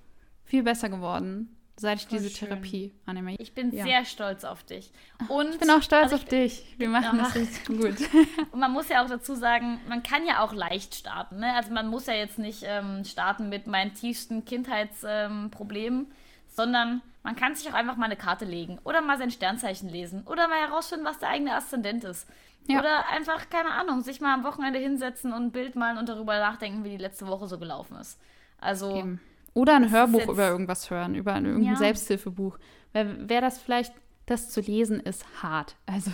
[0.45, 2.49] viel besser geworden seit ich Voll diese schön.
[2.49, 3.35] Therapie annehme.
[3.37, 3.85] Ich bin ja.
[3.85, 4.93] sehr stolz auf dich.
[5.29, 6.65] Und ich bin auch stolz also auf dich.
[6.79, 7.33] Wir machen ach.
[7.33, 7.97] das richtig gut.
[8.53, 11.41] Und man muss ja auch dazu sagen, man kann ja auch leicht starten.
[11.41, 11.53] Ne?
[11.55, 16.13] Also man muss ja jetzt nicht ähm, starten mit meinen tiefsten Kindheitsproblemen, ähm,
[16.49, 20.23] sondern man kann sich auch einfach mal eine Karte legen oder mal sein Sternzeichen lesen
[20.27, 22.29] oder mal herausfinden, was der eigene Aszendent ist.
[22.67, 22.79] Ja.
[22.79, 26.39] Oder einfach, keine Ahnung, sich mal am Wochenende hinsetzen und ein Bild malen und darüber
[26.39, 28.19] nachdenken, wie die letzte Woche so gelaufen ist.
[28.59, 28.97] Also.
[28.97, 29.21] Eben.
[29.55, 31.77] Oder ein Hörbuch über irgendwas hören, über irgendein ja.
[31.77, 32.59] Selbsthilfebuch.
[32.93, 33.95] Wäre das vielleicht,
[34.27, 35.77] das zu lesen, ist hart.
[35.87, 36.11] Also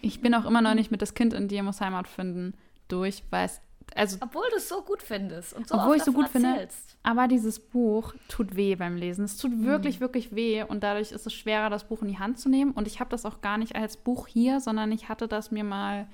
[0.00, 2.54] ich bin auch immer noch nicht mit das Kind in dir muss Heimat finden
[2.88, 3.60] durch, weil es
[3.96, 6.90] also, obwohl du es so gut findest und so obwohl ich so gut erzählst.
[6.90, 6.98] finde.
[7.02, 9.24] Aber dieses Buch tut weh beim Lesen.
[9.24, 10.00] Es tut wirklich, mhm.
[10.00, 12.72] wirklich weh und dadurch ist es schwerer, das Buch in die Hand zu nehmen.
[12.72, 15.64] Und ich habe das auch gar nicht als Buch hier, sondern ich hatte das mir
[15.64, 16.06] mal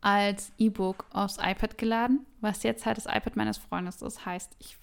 [0.00, 4.26] als E-Book aufs iPad geladen, was jetzt halt das iPad meines Freundes ist.
[4.26, 4.76] Heißt, ich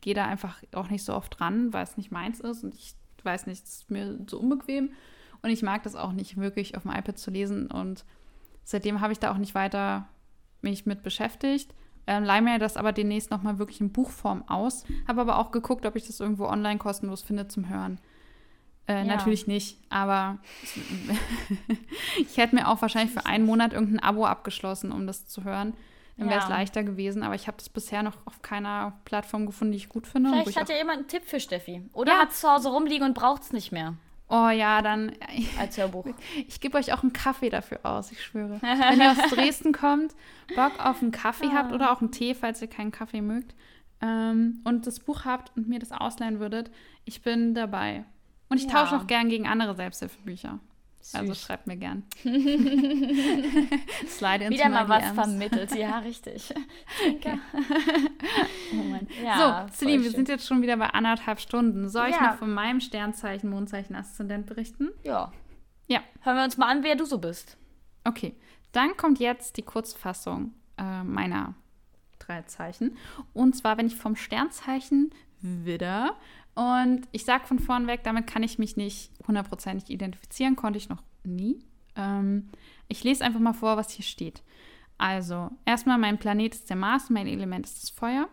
[0.00, 2.94] gehe da einfach auch nicht so oft dran, weil es nicht meins ist und ich
[3.22, 4.90] weiß nicht, es ist mir so unbequem
[5.42, 8.04] und ich mag das auch nicht wirklich auf dem iPad zu lesen und
[8.64, 10.08] seitdem habe ich da auch nicht weiter
[10.62, 11.74] mich mit beschäftigt.
[12.06, 14.84] Ähm, leih mir das aber demnächst nochmal wirklich in Buchform aus.
[15.06, 18.00] Habe aber auch geguckt, ob ich das irgendwo online kostenlos finde zum Hören.
[18.86, 19.04] Äh, ja.
[19.04, 20.38] Natürlich nicht, aber
[22.18, 25.74] ich hätte mir auch wahrscheinlich für einen Monat irgendein Abo abgeschlossen, um das zu hören.
[26.18, 26.56] Dann wäre es ja.
[26.56, 30.06] leichter gewesen, aber ich habe das bisher noch auf keiner Plattform gefunden, die ich gut
[30.06, 30.30] finde.
[30.30, 31.82] Vielleicht hat ja jemand einen Tipp für Steffi.
[31.92, 32.18] Oder ja.
[32.18, 33.94] hat es zu Hause rumliegen und braucht es nicht mehr.
[34.28, 35.12] Oh ja, dann.
[35.58, 36.06] Als Hörbuch.
[36.48, 38.58] Ich gebe euch auch einen Kaffee dafür aus, ich schwöre.
[38.60, 40.14] Wenn ihr aus Dresden kommt,
[40.56, 43.54] Bock auf einen Kaffee habt oder auch einen Tee, falls ihr keinen Kaffee mögt,
[44.00, 46.70] ähm, und das Buch habt und mir das ausleihen würdet,
[47.04, 48.04] ich bin dabei.
[48.48, 48.70] Und ich ja.
[48.70, 50.58] tausche auch gern gegen andere Selbsthilfebücher.
[51.08, 51.14] Süß.
[51.14, 52.02] Also schreibt mir gern.
[52.22, 52.44] Slide
[54.44, 55.14] into Wieder mal was DMs.
[55.14, 56.52] vermittelt, ja, richtig.
[57.08, 57.38] Okay.
[58.74, 61.88] oh ja, so, Celine, wir sind jetzt schon wieder bei anderthalb Stunden.
[61.88, 62.32] Soll ich ja.
[62.32, 64.90] noch von meinem Sternzeichen, Mondzeichen, Aszendent berichten?
[65.02, 65.32] Ja.
[65.86, 66.00] Ja.
[66.20, 67.56] Hören wir uns mal an, wer du so bist.
[68.04, 68.36] Okay.
[68.72, 71.54] Dann kommt jetzt die Kurzfassung äh, meiner
[72.18, 72.98] drei Zeichen.
[73.32, 75.10] Und zwar, wenn ich vom Sternzeichen
[75.40, 76.16] Widder
[76.58, 80.88] und ich sage von vorn weg, damit kann ich mich nicht hundertprozentig identifizieren, konnte ich
[80.88, 81.60] noch nie.
[81.94, 82.48] Ähm,
[82.88, 84.42] ich lese einfach mal vor, was hier steht.
[84.98, 88.28] Also, erstmal, mein Planet ist der Mars, mein Element ist das Feuer.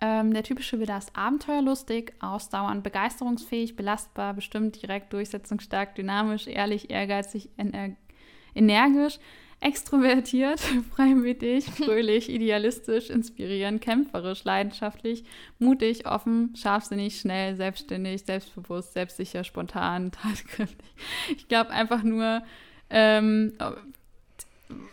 [0.00, 7.50] Ähm, der typische Widder ist abenteuerlustig, ausdauernd, begeisterungsfähig, belastbar, bestimmt, direkt, durchsetzungsstark, dynamisch, ehrlich, ehrgeizig,
[7.56, 7.94] ener
[8.56, 9.20] energisch,
[9.62, 10.60] Extrovertiert,
[10.96, 15.24] freimütig, fröhlich, idealistisch, inspirierend, kämpferisch, leidenschaftlich,
[15.60, 20.88] mutig, offen, scharfsinnig, schnell, selbstständig, selbstbewusst, selbstsicher, spontan, tatkräftig.
[21.36, 22.42] Ich glaube einfach nur
[22.90, 23.52] ähm,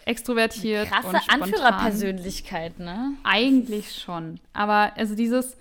[0.05, 1.41] extrovertiert Krasse und spontan.
[1.41, 3.13] Anführerpersönlichkeit, ne?
[3.23, 4.39] Eigentlich schon.
[4.53, 5.57] Aber also dieses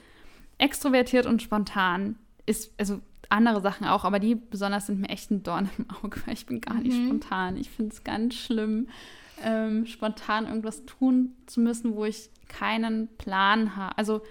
[0.59, 5.43] extrovertiert und spontan ist, also andere Sachen auch, aber die besonders sind mir echt ein
[5.43, 7.07] Dorn im Auge, weil ich bin gar nicht mhm.
[7.07, 7.57] spontan.
[7.57, 8.89] Ich finde es ganz schlimm,
[9.45, 13.97] ähm, spontan irgendwas tun zu müssen, wo ich keinen Plan habe.
[13.99, 14.23] Also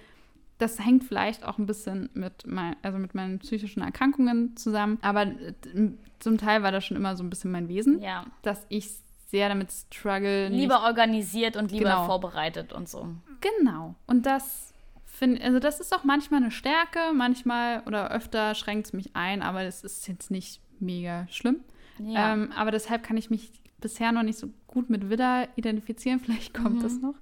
[0.58, 5.26] das hängt vielleicht auch ein bisschen mit, mein, also mit meinen psychischen Erkrankungen zusammen, aber
[6.18, 8.24] zum Teil war das schon immer so ein bisschen mein Wesen, ja.
[8.42, 8.90] dass ich
[9.28, 10.48] sehr damit struggle.
[10.48, 12.06] Lieber organisiert und lieber genau.
[12.06, 13.08] vorbereitet und so.
[13.40, 13.94] Genau.
[14.06, 14.67] Und das
[15.18, 19.42] Find, also das ist auch manchmal eine Stärke, manchmal oder öfter schränkt es mich ein,
[19.42, 21.64] aber das ist jetzt nicht mega schlimm.
[21.98, 22.34] Ja.
[22.34, 23.50] Ähm, aber deshalb kann ich mich
[23.80, 26.20] bisher noch nicht so gut mit Widder identifizieren.
[26.24, 26.82] Vielleicht kommt mhm.
[26.82, 27.14] das noch.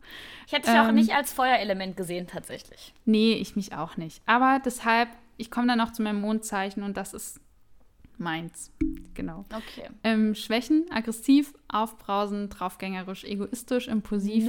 [0.47, 2.93] Ich hätte dich ähm, auch nicht als Feuerelement gesehen, tatsächlich.
[3.07, 4.23] Nee, ich mich auch nicht.
[4.27, 5.09] Aber deshalb,
[5.39, 7.41] ich komme dann noch zu meinem Mondzeichen und das ist
[8.19, 8.71] meins.
[9.15, 9.45] Genau.
[9.51, 9.89] Okay.
[10.05, 14.47] Ähm, Schwächen, aggressiv, aufbrausend, draufgängerisch, egoistisch, impulsiv,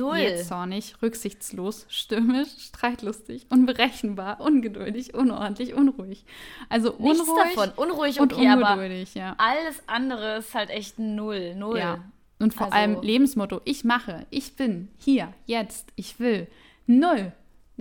[0.47, 6.25] zornig, rücksichtslos, stürmisch, streitlustig, unberechenbar, ungeduldig, unordentlich, unruhig.
[6.69, 7.19] Also unruhig.
[7.19, 7.71] Nichts davon.
[7.75, 9.35] Unruhig, okay, und ungeduldig, ja.
[9.37, 11.55] Alles andere ist halt echt null.
[11.55, 11.79] Null.
[11.79, 12.03] Ja.
[12.39, 16.47] Und vor also, allem Lebensmotto, ich mache, ich bin, hier, jetzt, ich will.
[16.85, 17.31] Null.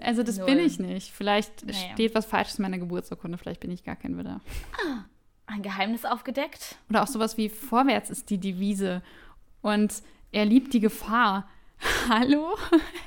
[0.00, 0.46] Also das Null.
[0.46, 1.10] bin ich nicht.
[1.10, 1.78] Vielleicht naja.
[1.92, 4.40] steht was Falsches in meiner Geburtsurkunde, vielleicht bin ich gar kein Widder.
[4.74, 5.04] Ah
[5.46, 6.76] ein Geheimnis aufgedeckt.
[6.90, 9.02] Oder auch sowas wie vorwärts ist die Devise
[9.62, 10.02] und
[10.32, 11.48] er liebt die Gefahr.
[12.08, 12.56] Hallo?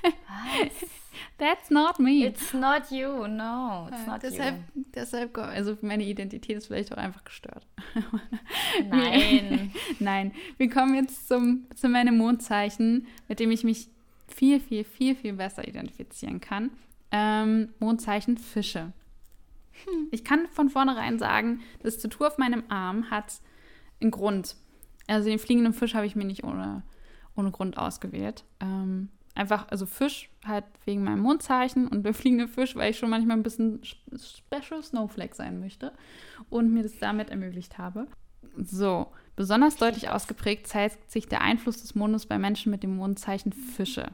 [0.03, 0.89] Was?
[1.37, 2.25] That's not me.
[2.25, 4.83] It's not you, no, it's not deshalb, you.
[4.93, 7.65] Deshalb, also meine Identität ist vielleicht auch einfach gestört.
[8.89, 9.71] Nein.
[9.99, 13.87] Nein, wir kommen jetzt zum, zu meinem Mondzeichen, mit dem ich mich
[14.27, 16.71] viel, viel, viel, viel besser identifizieren kann.
[17.11, 18.91] Ähm, Mondzeichen Fische.
[19.85, 20.07] Hm.
[20.11, 23.41] Ich kann von vornherein sagen, das Tattoo auf meinem Arm hat
[24.01, 24.55] einen Grund.
[25.07, 26.83] Also den fliegenden Fisch habe ich mir nicht ohne,
[27.35, 28.43] ohne Grund ausgewählt.
[28.59, 33.09] Ähm, einfach, also Fisch halt wegen meinem Mondzeichen und der fliegende Fisch, weil ich schon
[33.09, 35.93] manchmal ein bisschen Special Snowflake sein möchte
[36.49, 38.07] und mir das damit ermöglicht habe.
[38.57, 43.53] So, besonders deutlich ausgeprägt zeigt sich der Einfluss des Mondes bei Menschen mit dem Mondzeichen
[43.53, 44.11] Fische.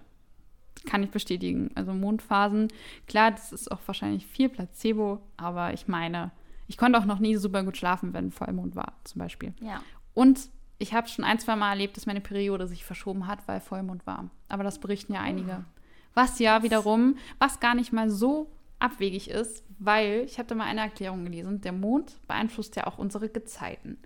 [0.85, 1.71] Kann ich bestätigen.
[1.75, 2.67] Also Mondphasen,
[3.07, 6.31] klar, das ist auch wahrscheinlich viel Placebo, aber ich meine,
[6.67, 9.53] ich konnte auch noch nie super gut schlafen, wenn Vollmond war, zum Beispiel.
[9.61, 9.81] Ja.
[10.13, 13.59] Und ich habe schon ein, zwei Mal erlebt, dass meine Periode sich verschoben hat, weil
[13.59, 14.29] Vollmond war.
[14.49, 15.65] Aber das berichten ja einige.
[16.13, 18.49] Was ja wiederum, was gar nicht mal so
[18.79, 22.97] abwegig ist, weil ich habe da mal eine Erklärung gelesen, der Mond beeinflusst ja auch
[22.97, 23.97] unsere Gezeiten.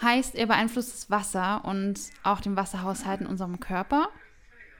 [0.00, 4.08] Heißt, er beeinflusst das Wasser und auch den Wasserhaushalt in unserem Körper.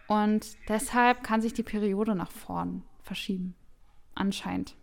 [0.08, 3.54] Und deshalb kann sich die Periode nach vorn verschieben.
[4.14, 4.74] Anscheinend.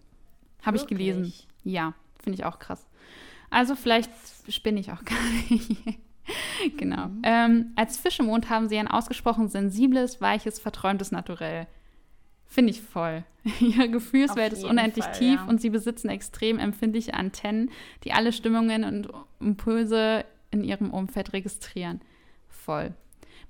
[0.64, 1.34] Habe ich gelesen.
[1.64, 2.86] Ja, finde ich auch krass.
[3.50, 4.10] Also vielleicht
[4.50, 5.78] spinne ich auch gar nicht.
[6.78, 7.08] genau.
[7.08, 7.22] Mhm.
[7.24, 11.68] Ähm, als Fischemond haben sie ein ausgesprochen sensibles, weiches, verträumtes Naturell.
[12.46, 13.24] Finde ich voll.
[13.60, 15.46] Ihre Gefühlswelt ist unendlich Fall, tief ja.
[15.46, 17.72] und sie besitzen extrem empfindliche Antennen,
[18.04, 19.10] die alle Stimmungen und
[19.40, 22.02] Impulse in ihrem Umfeld registrieren.
[22.48, 22.94] Voll.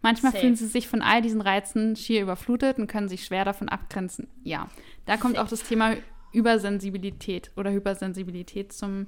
[0.04, 0.42] Manchmal Safe.
[0.42, 4.28] fühlen sie sich von all diesen Reizen schier überflutet und können sich schwer davon abgrenzen.
[4.44, 4.68] Ja,
[5.06, 5.46] da kommt Safe.
[5.46, 5.96] auch das Thema
[6.34, 9.08] Übersensibilität oder Hypersensibilität zum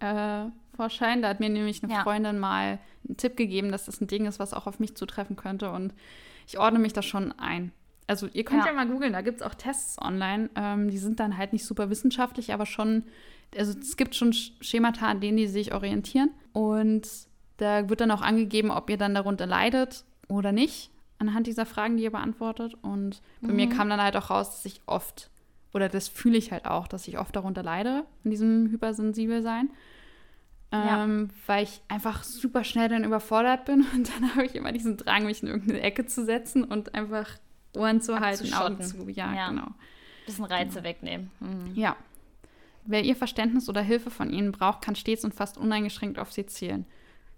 [0.00, 0.44] äh,
[0.76, 1.22] Vorschein.
[1.22, 2.02] Da hat mir nämlich eine ja.
[2.02, 2.78] Freundin mal
[3.08, 5.70] einen Tipp gegeben, dass das ein Ding ist, was auch auf mich zutreffen könnte.
[5.70, 5.94] Und
[6.46, 7.72] ich ordne mich da schon ein.
[8.06, 10.50] Also ihr könnt ja, ja mal googeln, da gibt es auch Tests online.
[10.54, 13.04] Ähm, die sind dann halt nicht super wissenschaftlich, aber schon,
[13.56, 16.30] also es gibt schon Schemata, an denen die sich orientieren.
[16.52, 17.08] Und
[17.56, 21.96] da wird dann auch angegeben, ob ihr dann darunter leidet oder nicht, anhand dieser Fragen,
[21.96, 22.74] die ihr beantwortet.
[22.82, 23.56] Und bei mhm.
[23.56, 25.30] mir kam dann halt auch raus, dass ich oft
[25.74, 29.70] oder das fühle ich halt auch, dass ich oft darunter leide, in diesem Hypersensibelsein.
[30.70, 31.34] Ähm, ja.
[31.46, 35.26] Weil ich einfach super schnell dann überfordert bin und dann habe ich immer diesen Drang,
[35.26, 37.28] mich in irgendeine Ecke zu setzen und einfach
[37.76, 39.08] Ohren zu halten, Augen zu.
[39.10, 39.66] Ja, ja, genau.
[40.26, 40.84] Bisschen Reize genau.
[40.84, 41.30] wegnehmen.
[41.40, 41.72] Mhm.
[41.74, 41.96] Ja.
[42.86, 46.46] Wer ihr Verständnis oder Hilfe von ihnen braucht, kann stets und fast uneingeschränkt auf sie
[46.46, 46.86] zählen.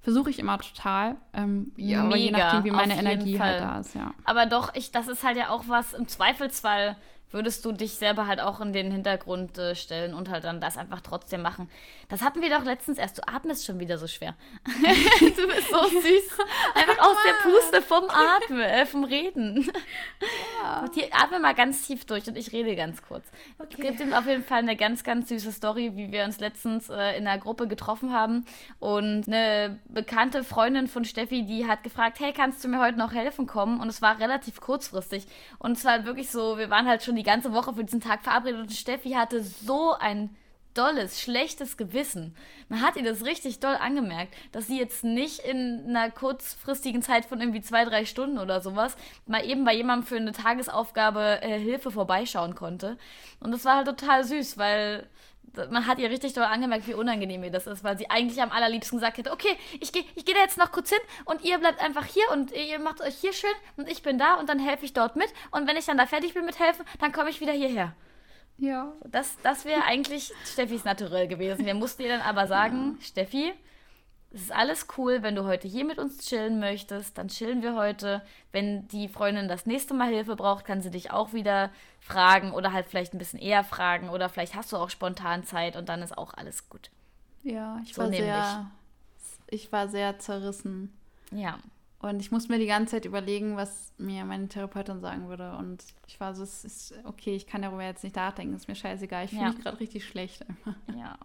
[0.06, 1.16] Versuche ich immer total.
[1.32, 4.14] Ähm, ja, Mega, aber je nachdem, wie meine Energie halt da ist, ja.
[4.22, 6.94] Aber doch, ich, das ist halt ja auch was im Zweifelsfall
[7.32, 10.76] würdest du dich selber halt auch in den Hintergrund äh, stellen und halt dann das
[10.76, 11.68] einfach trotzdem machen.
[12.08, 13.18] Das hatten wir doch letztens erst.
[13.18, 14.34] Du atmest schon wieder so schwer.
[14.64, 16.38] du bist so süß.
[16.74, 19.70] Einfach aus der Puste vom Atmen, äh, vom Reden.
[20.62, 20.84] Ja.
[20.94, 23.26] Hier atme mal ganz tief durch und ich rede ganz kurz.
[23.58, 23.68] Okay.
[23.70, 26.88] Es gibt ihm auf jeden Fall eine ganz, ganz süße Story, wie wir uns letztens
[26.88, 28.44] äh, in einer Gruppe getroffen haben.
[28.78, 33.12] Und eine bekannte Freundin von Steffi, die hat gefragt, hey, kannst du mir heute noch
[33.12, 33.80] helfen kommen?
[33.80, 35.26] Und es war relativ kurzfristig.
[35.58, 38.22] Und es war wirklich so, wir waren halt schon die ganze Woche für diesen Tag
[38.22, 40.30] verabredet und Steffi hatte so ein
[40.76, 42.36] dolles, schlechtes Gewissen.
[42.68, 47.24] Man hat ihr das richtig doll angemerkt, dass sie jetzt nicht in einer kurzfristigen Zeit
[47.24, 51.58] von irgendwie zwei, drei Stunden oder sowas mal eben bei jemandem für eine Tagesaufgabe äh,
[51.58, 52.98] Hilfe vorbeischauen konnte.
[53.40, 55.08] Und das war halt total süß, weil
[55.70, 58.50] man hat ihr richtig doll angemerkt, wie unangenehm ihr das ist, weil sie eigentlich am
[58.50, 61.58] allerliebsten gesagt hätte, okay, ich gehe ich geh da jetzt noch kurz hin und ihr
[61.58, 64.58] bleibt einfach hier und ihr macht euch hier schön und ich bin da und dann
[64.58, 67.30] helfe ich dort mit und wenn ich dann da fertig bin mit helfen, dann komme
[67.30, 67.94] ich wieder hierher.
[68.58, 68.92] Ja.
[69.04, 71.66] Das, das wäre eigentlich Steffis Naturell gewesen.
[71.66, 73.06] Wir mussten ihr dann aber sagen, ja.
[73.06, 73.52] Steffi,
[74.36, 77.74] es ist alles cool, wenn du heute hier mit uns chillen möchtest, dann chillen wir
[77.74, 78.20] heute.
[78.52, 82.74] Wenn die Freundin das nächste Mal Hilfe braucht, kann sie dich auch wieder fragen oder
[82.74, 86.02] halt vielleicht ein bisschen eher fragen oder vielleicht hast du auch spontan Zeit und dann
[86.02, 86.90] ist auch alles gut.
[87.44, 88.30] Ja, ich so war nämlich.
[88.30, 88.70] sehr
[89.48, 90.92] ich war sehr zerrissen.
[91.30, 91.58] Ja.
[91.98, 95.56] Und ich muss mir die ganze Zeit überlegen, was mir meine Therapeutin sagen würde.
[95.56, 98.74] Und ich war so, es ist okay, ich kann darüber jetzt nicht nachdenken, ist mir
[98.74, 99.24] scheißegal.
[99.24, 99.48] Ich fühle ja.
[99.48, 100.44] mich gerade richtig schlecht.
[100.96, 101.18] Ja.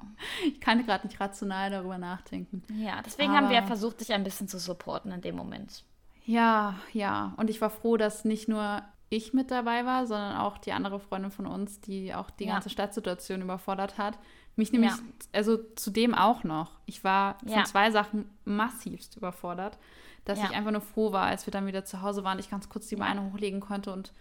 [0.45, 2.63] Ich kann gerade nicht rational darüber nachdenken.
[2.73, 5.83] Ja, deswegen Aber, haben wir ja versucht, dich ein bisschen zu supporten in dem Moment.
[6.25, 7.33] Ja, ja.
[7.37, 10.99] Und ich war froh, dass nicht nur ich mit dabei war, sondern auch die andere
[10.99, 12.53] Freundin von uns, die auch die ja.
[12.53, 14.17] ganze Stadtsituation überfordert hat.
[14.55, 14.99] Mich nämlich, ja.
[15.33, 16.71] also zudem auch noch.
[16.85, 19.77] Ich war von zwei Sachen massivst überfordert
[20.25, 20.45] dass ja.
[20.45, 22.87] ich einfach nur froh war, als wir dann wieder zu Hause waren, ich ganz kurz
[22.87, 23.31] die Beine ja.
[23.31, 24.13] hochlegen konnte und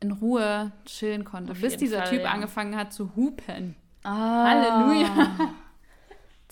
[0.00, 2.30] in Ruhe chillen konnte, Auf bis dieser Fall, Typ ja.
[2.30, 3.74] angefangen hat zu hupen.
[4.04, 4.44] Ah.
[4.44, 5.30] Halleluja.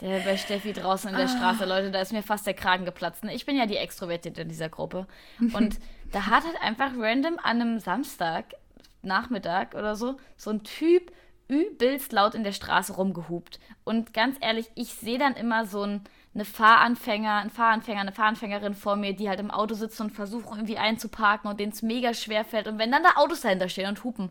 [0.01, 1.29] Der bei Steffi draußen in der ah.
[1.29, 3.25] Straße, Leute, da ist mir fast der Kragen geplatzt.
[3.25, 3.35] Ne?
[3.35, 5.07] Ich bin ja die Extrovertierte in dieser Gruppe.
[5.55, 5.79] Und
[6.13, 8.53] da hat halt einfach random an einem Samstag,
[9.01, 11.13] Nachmittag oder so, so ein Typ
[11.49, 13.59] übelst laut in der Straße rumgehupt.
[13.85, 16.03] Und ganz ehrlich, ich sehe dann immer so ein
[16.37, 20.59] eine Fahranfänger, ein Fahranfänger, eine Fahranfängerin vor mir, die halt im Auto sitzen und versuchen
[20.59, 22.69] irgendwie einzuparken und denen es mega schwer fällt.
[22.69, 24.31] Und wenn dann da Autos dahinter stehen und hupen,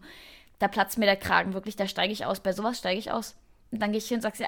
[0.60, 2.42] da platzt mir der Kragen wirklich, da steige ich aus.
[2.42, 3.36] Bei sowas steige ich aus.
[3.72, 4.48] Und dann gehe ich hin und sage, ja,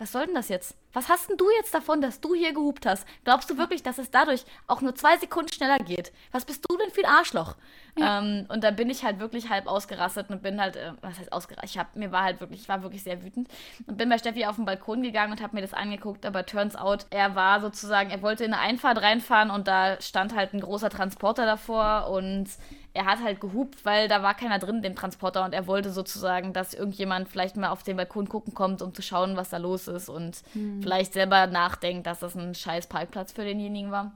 [0.00, 0.76] was soll denn das jetzt?
[0.92, 3.06] Was hast denn du jetzt davon, dass du hier gehupt hast?
[3.24, 6.12] Glaubst du wirklich, dass es dadurch auch nur zwei Sekunden schneller geht?
[6.32, 7.56] Was bist du denn ganz viel Arschloch.
[7.98, 8.20] Ja.
[8.20, 11.32] Ähm, und da bin ich halt wirklich halb ausgerastet und bin halt, äh, was heißt
[11.32, 11.70] ausgerastet?
[11.70, 13.48] Ich hab, mir war halt wirklich, ich war wirklich sehr wütend
[13.86, 16.76] und bin bei Steffi auf den Balkon gegangen und habe mir das angeguckt, aber turns
[16.76, 20.60] out, er war sozusagen, er wollte in eine Einfahrt reinfahren und da stand halt ein
[20.60, 22.48] großer Transporter davor und
[22.92, 26.52] er hat halt gehupt, weil da war keiner drin, dem Transporter, und er wollte sozusagen,
[26.52, 29.88] dass irgendjemand vielleicht mal auf den Balkon gucken kommt, um zu schauen, was da los
[29.88, 30.82] ist und hm.
[30.82, 34.12] vielleicht selber nachdenkt, dass das ein scheiß Parkplatz für denjenigen war.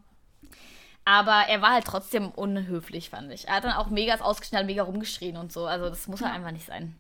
[1.05, 3.47] Aber er war halt trotzdem unhöflich, fand ich.
[3.47, 5.67] Er hat dann auch mega ausgeschnallt, mega rumgeschrien und so.
[5.67, 6.97] Also das muss halt einfach nicht sein.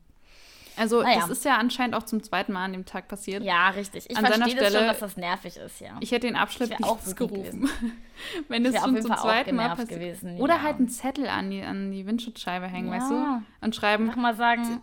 [0.77, 1.21] Also naja.
[1.21, 3.43] das ist ja anscheinend auch zum zweiten Mal an dem Tag passiert.
[3.43, 4.11] Ja, richtig.
[4.11, 5.97] Ich an verstehe das schon, dass das nervig ist, ja.
[6.01, 7.69] Ich hätte den Abschnitt nicht auch gerufen.
[8.49, 10.01] Wenn es schon zum zweiten Mal passiert.
[10.01, 10.63] Gewesen, Oder ja.
[10.63, 12.95] halt einen Zettel an die, an die Windschutzscheibe hängen, ja.
[12.95, 13.43] weißt du?
[13.61, 14.07] Und schreiben.
[14.07, 14.83] Mach mal sagen.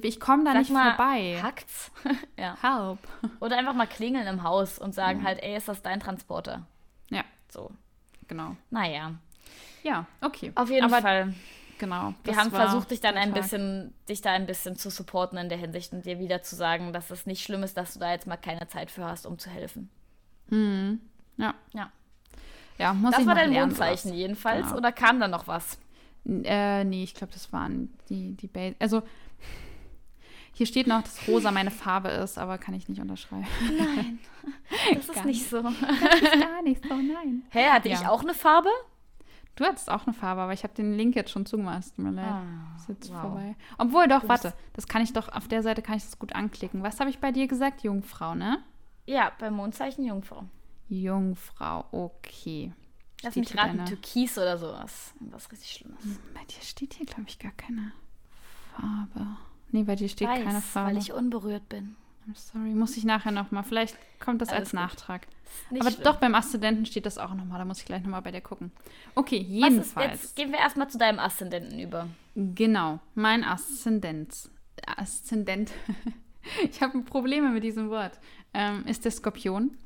[0.00, 1.38] Ich komme da nicht mal, vorbei.
[1.42, 1.90] Hackt's?
[2.38, 2.56] ja.
[2.62, 2.98] Help.
[3.40, 5.26] Oder einfach mal klingeln im Haus und sagen ja.
[5.26, 6.66] halt, ey, ist das dein Transporter?
[7.10, 7.24] Ja.
[7.50, 7.70] So.
[8.26, 8.56] Genau.
[8.70, 9.12] Naja.
[9.82, 10.52] Ja, okay.
[10.54, 11.34] Auf jeden Aber Fall.
[11.82, 12.14] Genau.
[12.22, 15.58] Wir haben versucht, dich dann ein bisschen, dich da ein bisschen zu supporten in der
[15.58, 18.28] Hinsicht und dir wieder zu sagen, dass es nicht schlimm ist, dass du da jetzt
[18.28, 19.90] mal keine Zeit für hast, um zu helfen.
[20.50, 21.00] Hm.
[21.38, 21.54] Ja.
[21.72, 21.90] Ja.
[22.78, 24.66] Ja, muss das war dein Mondzeichen jedenfalls.
[24.66, 24.76] Genau.
[24.76, 25.76] Oder kam da noch was?
[26.24, 28.76] Äh, nee, ich glaube, das waren die, die Base.
[28.78, 29.02] Also,
[30.52, 33.48] hier steht noch, dass rosa meine Farbe ist, aber kann ich nicht unterschreiben.
[33.76, 34.20] Nein,
[34.94, 35.62] das ist nicht so.
[35.62, 37.42] Das ist gar nicht so, nein.
[37.50, 38.00] Hä, hatte ja.
[38.00, 38.70] ich auch eine Farbe?
[39.54, 41.94] Du hattest auch eine Farbe, aber ich habe den Link jetzt schon zugemacht.
[41.94, 42.26] Tut mir leid.
[42.26, 43.20] Ah, ist jetzt wow.
[43.20, 43.54] vorbei.
[43.76, 44.54] Obwohl, doch, warte.
[44.72, 46.82] Das kann ich doch, auf der Seite kann ich das gut anklicken.
[46.82, 47.82] Was habe ich bei dir gesagt?
[47.82, 48.62] Jungfrau, ne?
[49.04, 50.44] Ja, beim Mondzeichen Jungfrau.
[50.88, 52.72] Jungfrau, okay.
[53.22, 53.84] Lass mich raten, deine...
[53.84, 55.14] Türkis oder sowas.
[55.20, 56.02] Was richtig Schlimmes.
[56.02, 57.92] Hm, bei dir steht hier, glaube ich, gar keine
[58.74, 59.26] Farbe.
[59.70, 60.90] Nee, bei dir steht Weiß, keine Farbe.
[60.90, 61.96] weil ich unberührt bin.
[62.26, 63.64] I'm sorry, muss ich nachher nochmal.
[63.64, 64.80] Vielleicht kommt das Alles als gut.
[64.80, 65.26] Nachtrag.
[65.70, 66.04] Aber schlimm.
[66.04, 67.58] doch, beim Aszendenten steht das auch nochmal.
[67.58, 68.70] Da muss ich gleich nochmal bei dir gucken.
[69.14, 70.14] Okay, jedenfalls.
[70.14, 72.08] Ist, jetzt gehen wir erstmal zu deinem Aszendenten über.
[72.34, 74.50] Genau, mein Aszendent.
[74.86, 75.72] Aszendent.
[76.70, 78.18] ich habe Probleme mit diesem Wort.
[78.54, 79.76] Ähm, ist der Skorpion.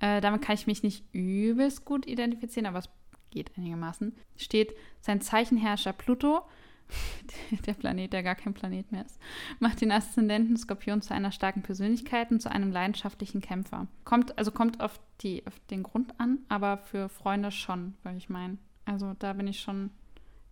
[0.00, 2.88] Äh, damit kann ich mich nicht übelst gut identifizieren, aber es
[3.30, 4.14] geht einigermaßen.
[4.36, 6.42] Steht sein Zeichenherrscher Pluto
[7.66, 9.18] der Planet, der gar kein Planet mehr ist,
[9.58, 13.86] macht den Aszendenten Skorpion zu einer starken Persönlichkeit und zu einem leidenschaftlichen Kämpfer.
[14.04, 18.28] Kommt, also kommt auf, die, auf den Grund an, aber für Freunde schon, würde ich
[18.28, 18.58] meinen.
[18.84, 19.90] Also da bin ich schon,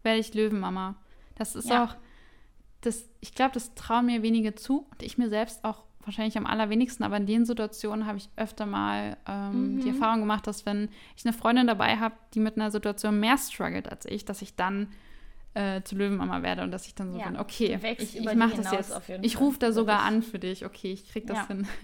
[0.03, 0.97] werde ich Löwenmama.
[1.37, 1.85] Das ist ja.
[1.85, 1.97] auch,
[2.81, 6.47] das, ich glaube, das trauen mir wenige zu und ich mir selbst auch wahrscheinlich am
[6.47, 9.81] allerwenigsten, aber in den Situationen habe ich öfter mal ähm, mhm.
[9.81, 13.39] die Erfahrung gemacht, dass wenn ich eine Freundin dabei habe, die mit einer Situation mehr
[13.39, 14.89] struggelt als ich, dass ich dann
[15.55, 18.57] äh, zu Löwenmama werde und dass ich dann so ja, bin, okay, ich, ich mache
[18.57, 19.01] das jetzt.
[19.23, 21.47] Ich rufe da sogar an für dich, okay, ich krieg das ja.
[21.49, 21.67] hin.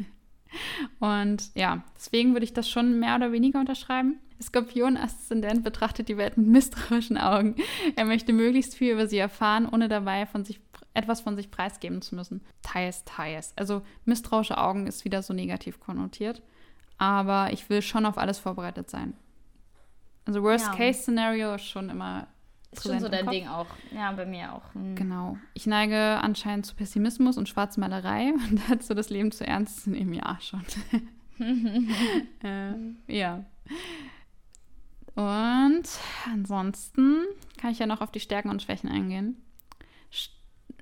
[0.99, 4.19] Und ja, deswegen würde ich das schon mehr oder weniger unterschreiben.
[4.43, 7.57] Skorpion-Aszendent betrachtet die Welt mit misstrauischen Augen.
[7.95, 10.61] Er möchte möglichst viel über sie erfahren, ohne dabei von sich
[10.95, 12.41] etwas von sich preisgeben zu müssen.
[12.63, 13.53] Teils, teils.
[13.57, 16.43] Also misstrauische Augen ist wieder so negativ konnotiert.
[16.99, 19.15] Aber ich will schon auf alles vorbereitet sein.
[20.25, 22.27] Also Worst-Case-Szenario ist schon immer
[22.73, 23.67] ist schon so dein Ding auch.
[23.93, 24.75] Ja, bei mir auch.
[24.75, 24.95] Mhm.
[24.95, 25.37] Genau.
[25.55, 30.15] Ich neige anscheinend zu Pessimismus und Schwarzmalerei und dazu das Leben zu ernst zu nehmen.
[30.15, 30.65] Ja, schon.
[32.45, 33.45] äh, ja.
[35.17, 35.89] Und
[36.33, 37.25] ansonsten
[37.59, 39.37] kann ich ja noch auf die Stärken und Schwächen eingehen.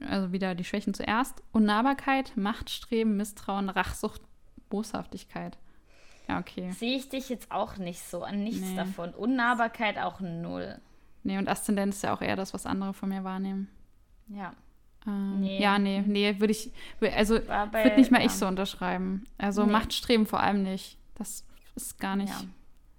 [0.06, 1.43] Also wieder die Schwächen zuerst.
[1.52, 4.20] Unnahbarkeit, Machtstreben, Misstrauen, Rachsucht,
[4.69, 5.59] Boshaftigkeit.
[6.28, 6.70] Ja, okay.
[6.73, 8.77] Sehe ich dich jetzt auch nicht so an nichts nee.
[8.77, 9.15] davon.
[9.15, 10.78] Unnahbarkeit auch null.
[11.23, 13.69] Nee, und Aszendent ist ja auch eher das, was andere von mir wahrnehmen.
[14.28, 14.53] Ja.
[15.07, 15.61] Ähm, nee.
[15.61, 18.27] Ja, nee, nee, würde ich, also würde nicht mal ja.
[18.27, 19.24] ich so unterschreiben.
[19.39, 19.73] Also nee.
[19.73, 20.99] Machtstreben vor allem nicht.
[21.15, 22.32] Das ist gar nicht.
[22.32, 22.43] Ja.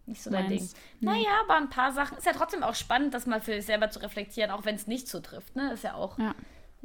[0.06, 0.68] Nicht so dein Ding.
[1.00, 1.06] Nee.
[1.06, 2.18] Naja, aber ein paar Sachen.
[2.18, 4.88] Ist ja trotzdem auch spannend, das mal für sich selber zu reflektieren, auch wenn es
[4.88, 5.56] nicht zutrifft.
[5.56, 5.72] Ne?
[5.72, 6.34] Ist ja auch ja.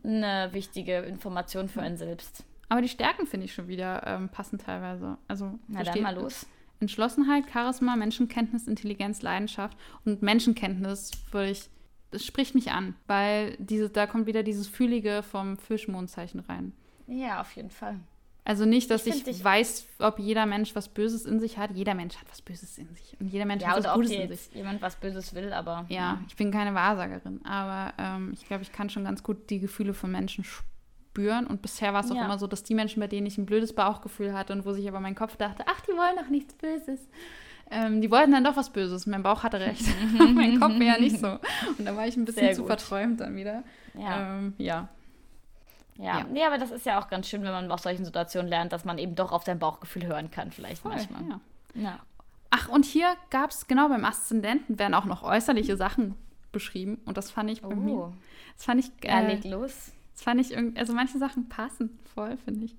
[0.04, 2.44] eine wichtige Information für einen selbst.
[2.68, 5.16] Aber die Stärken finde ich schon wieder ähm, passend teilweise.
[5.26, 6.46] Also, Na dann mal los.
[6.84, 9.76] Entschlossenheit, Charisma, Menschenkenntnis, Intelligenz, Leidenschaft.
[10.04, 11.70] Und Menschenkenntnis würde ich,
[12.10, 16.72] das spricht mich an, weil diese, da kommt wieder dieses Fühlige vom Fischmondzeichen rein.
[17.06, 18.00] Ja, auf jeden Fall.
[18.46, 21.70] Also nicht, dass ich, ich weiß, ob jeder Mensch was Böses in sich hat.
[21.72, 23.16] Jeder Mensch hat was Böses in sich.
[23.18, 24.50] Und jeder Mensch ja, hat was Gutes in sich.
[24.52, 25.86] jemand was Böses will, aber.
[25.88, 26.20] Ja, ja.
[26.28, 27.42] ich bin keine Wahrsagerin.
[27.46, 30.73] Aber ähm, ich glaube, ich kann schon ganz gut die Gefühle von Menschen spüren
[31.14, 31.46] spüren.
[31.46, 32.24] Und bisher war es auch ja.
[32.24, 34.88] immer so, dass die Menschen, bei denen ich ein blödes Bauchgefühl hatte und wo sich
[34.88, 37.08] aber mein Kopf dachte, ach, die wollen doch nichts Böses.
[37.70, 39.06] Ähm, die wollten dann doch was Böses.
[39.06, 39.84] Mein Bauch hatte recht.
[40.34, 41.38] mein Kopf ja nicht so.
[41.78, 43.62] Und da war ich ein bisschen zu verträumt dann wieder.
[43.94, 44.38] Ja.
[44.38, 44.88] Ähm, ja.
[45.96, 46.18] Ja.
[46.18, 46.26] ja.
[46.30, 48.84] Nee, aber das ist ja auch ganz schön, wenn man aus solchen Situationen lernt, dass
[48.84, 51.22] man eben doch auf sein Bauchgefühl hören kann, vielleicht Voll, manchmal.
[51.28, 51.40] Ja.
[51.74, 51.98] ja.
[52.50, 56.16] Ach, und hier gab es genau beim Aszendenten werden auch noch äußerliche Sachen
[56.50, 57.76] beschrieben und das fand ich bei oh.
[57.76, 58.12] mir.
[58.56, 58.90] Das fand ich.
[59.04, 59.92] Äh, ja, leg los.
[60.14, 62.76] Das fand ich irgendwie, also manche Sachen passen voll, finde ich.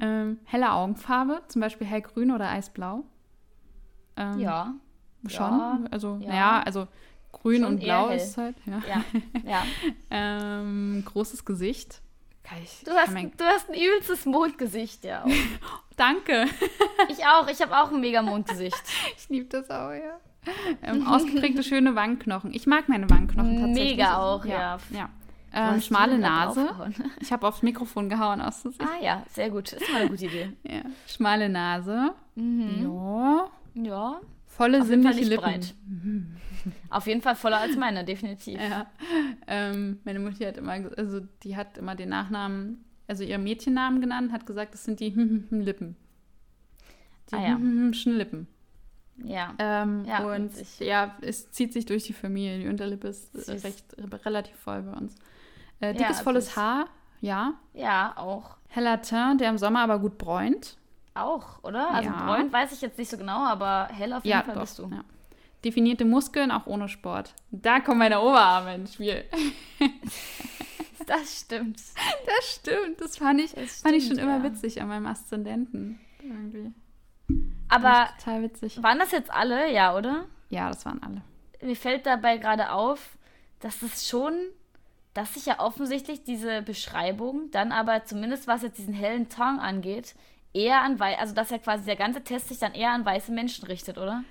[0.00, 3.04] Ähm, helle Augenfarbe, zum Beispiel hellgrün oder eisblau.
[4.16, 4.74] Ähm, ja.
[5.26, 5.58] Schon.
[5.58, 6.28] Ja, also, ja.
[6.28, 6.88] naja, also
[7.32, 8.56] grün schon und blau ist halt.
[8.66, 8.82] Ja.
[8.88, 9.04] ja.
[9.44, 9.62] ja.
[10.10, 12.00] ähm, großes Gesicht.
[12.62, 13.30] Ich, du, hast, mein...
[13.36, 15.24] du hast ein übelstes Mondgesicht, ja.
[15.96, 16.46] Danke.
[17.10, 17.46] ich auch.
[17.48, 18.80] Ich habe auch ein mega Mondgesicht.
[19.16, 20.18] ich liebe das auch, ja.
[20.82, 22.54] Ähm, ausgeprägte schöne Wangenknochen.
[22.54, 23.96] Ich mag meine Wangenknochen tatsächlich.
[23.96, 24.78] Mega auch, ja.
[24.90, 25.10] ja.
[25.52, 26.68] Ähm, schmale Nase.
[27.20, 29.72] Ich habe aufs Mikrofon gehauen aus Ah ja, sehr gut.
[29.72, 30.52] Ist mal eine gute Idee.
[30.62, 30.82] ja.
[31.06, 32.12] Schmale Nase.
[32.34, 32.82] Mhm.
[32.82, 33.50] Ja.
[33.74, 34.20] Ja.
[34.46, 35.42] Volle sinnliche Lippen.
[35.42, 35.74] Breit.
[36.90, 38.60] Auf jeden Fall voller als meine, definitiv.
[38.60, 38.86] Ja.
[39.46, 44.32] Ähm, meine Mutter hat immer, also die hat immer den Nachnamen, also ihren Mädchennamen genannt,
[44.32, 45.96] hat gesagt, das sind die Lippen.
[47.30, 47.58] Die ah, ja.
[48.10, 48.48] Lippen.
[49.24, 49.54] Ja.
[49.58, 50.24] Ähm, ja.
[50.24, 52.58] Und ja, es zieht sich durch die Familie.
[52.58, 53.64] Die Unterlippe ist Süß.
[53.64, 53.84] recht
[54.24, 55.14] relativ voll bei uns.
[55.80, 56.86] Äh, dickes, ja, volles Haar,
[57.20, 57.54] ja.
[57.74, 58.56] Ja, auch.
[58.68, 60.76] Heller Teint, der im Sommer aber gut bräunt.
[61.14, 61.90] Auch, oder?
[61.90, 62.24] Also ja.
[62.24, 64.78] bräunt weiß ich jetzt nicht so genau, aber hell auf jeden ja, Fall doch, bist
[64.78, 64.88] du.
[64.88, 65.04] Ja.
[65.64, 67.34] Definierte Muskeln, auch ohne Sport.
[67.50, 69.24] Da kommen meine Oberarme ins Spiel.
[71.06, 71.80] das stimmt.
[72.26, 73.00] Das stimmt.
[73.00, 75.98] Das fand ich, das fand ich schon immer witzig an meinem Aszendenten.
[76.22, 76.72] Irgendwie.
[77.68, 78.82] Aber total witzig.
[78.82, 79.72] waren das jetzt alle?
[79.72, 80.26] Ja, oder?
[80.50, 81.22] Ja, das waren alle.
[81.60, 83.18] Mir fällt dabei gerade auf,
[83.60, 84.34] dass es schon,
[85.18, 90.14] dass sich ja offensichtlich diese Beschreibung dann aber zumindest was jetzt diesen hellen Ton angeht,
[90.54, 93.32] eher an weiße, also dass ja quasi der ganze Test sich dann eher an weiße
[93.32, 94.22] Menschen richtet, oder?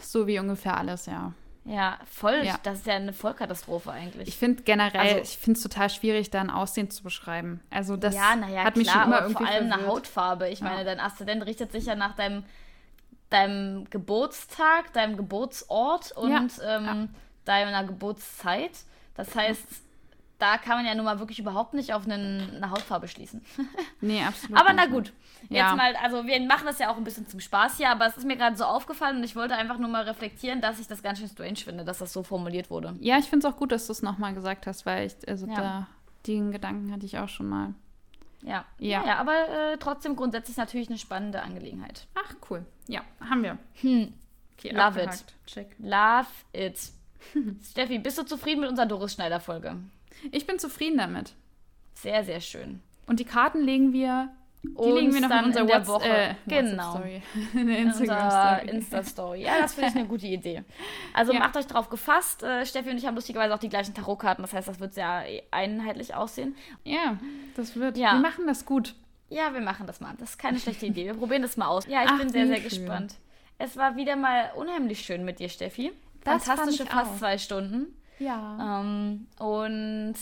[0.00, 1.34] So wie ungefähr alles, ja.
[1.64, 2.40] Ja, voll.
[2.42, 2.56] Ja.
[2.62, 4.26] Das ist ja eine Vollkatastrophe eigentlich.
[4.26, 7.60] Ich finde generell, also, ich finde es total schwierig, da ein Aussehen zu beschreiben.
[7.70, 9.80] Also das ja, ja, hat klar, mich schon immer irgendwie vor allem verwirrt.
[9.80, 10.48] eine Hautfarbe.
[10.48, 12.42] Ich meine, dein Aszendent richtet sich ja nach deinem,
[13.28, 16.52] deinem Geburtstag, deinem Geburtsort und.
[16.66, 17.10] Ähm,
[17.44, 18.70] deiner Geburtszeit.
[19.14, 19.66] Das heißt,
[20.42, 23.44] da kann man ja nun mal wirklich überhaupt nicht auf einen, eine Hautfarbe schließen.
[24.00, 24.58] nee, absolut.
[24.58, 25.12] aber na gut.
[25.42, 25.76] Jetzt ja.
[25.76, 28.26] mal, also wir machen das ja auch ein bisschen zum Spaß hier, aber es ist
[28.26, 31.20] mir gerade so aufgefallen und ich wollte einfach nur mal reflektieren, dass ich das ganz
[31.20, 32.96] schön strange finde, dass das so formuliert wurde.
[32.98, 35.46] Ja, ich finde es auch gut, dass du es nochmal gesagt hast, weil ich, also
[35.46, 35.54] ja.
[35.54, 35.86] da,
[36.26, 37.74] den Gedanken hatte ich auch schon mal.
[38.42, 42.08] Ja, ja, ja aber äh, trotzdem grundsätzlich natürlich eine spannende Angelegenheit.
[42.16, 42.66] Ach, cool.
[42.88, 43.58] Ja, haben wir.
[43.80, 44.12] Hm.
[44.58, 45.20] Okay, Love abgehakt.
[45.20, 45.34] it.
[45.46, 45.76] Check.
[45.78, 46.80] Love it.
[47.70, 49.76] Steffi, bist du zufrieden mit unserer Doris Schneider-Folge?
[50.30, 51.34] Ich bin zufrieden damit.
[51.94, 52.80] Sehr, sehr schön.
[53.06, 54.30] Und die Karten legen wir
[54.62, 56.08] die und legen wir noch in unserer in Woche.
[56.08, 57.02] Äh, genau.
[57.54, 58.70] in der Instagram-Story.
[58.70, 59.42] Insta-Story.
[59.42, 60.62] Ja, das finde ich eine gute Idee.
[61.12, 61.40] Also ja.
[61.40, 62.42] macht euch drauf gefasst.
[62.42, 64.42] Äh, Steffi und ich haben lustigerweise auch die gleichen Tarotkarten.
[64.42, 66.54] Das heißt, das wird sehr einheitlich aussehen.
[66.84, 67.18] Ja,
[67.56, 67.96] das wird.
[67.96, 68.12] Ja.
[68.12, 68.94] Wir machen das gut.
[69.28, 70.14] Ja, wir machen das mal.
[70.18, 71.06] Das ist keine schlechte Idee.
[71.06, 71.86] Wir probieren das mal aus.
[71.86, 72.64] Ja, ich Ach, bin sehr, sehr schön.
[72.68, 73.16] gespannt.
[73.58, 75.92] Es war wieder mal unheimlich schön mit dir, Steffi.
[76.22, 77.16] Das Fantastische fast auch.
[77.16, 77.96] zwei Stunden.
[78.22, 78.80] Ja.
[78.80, 80.14] Ähm, und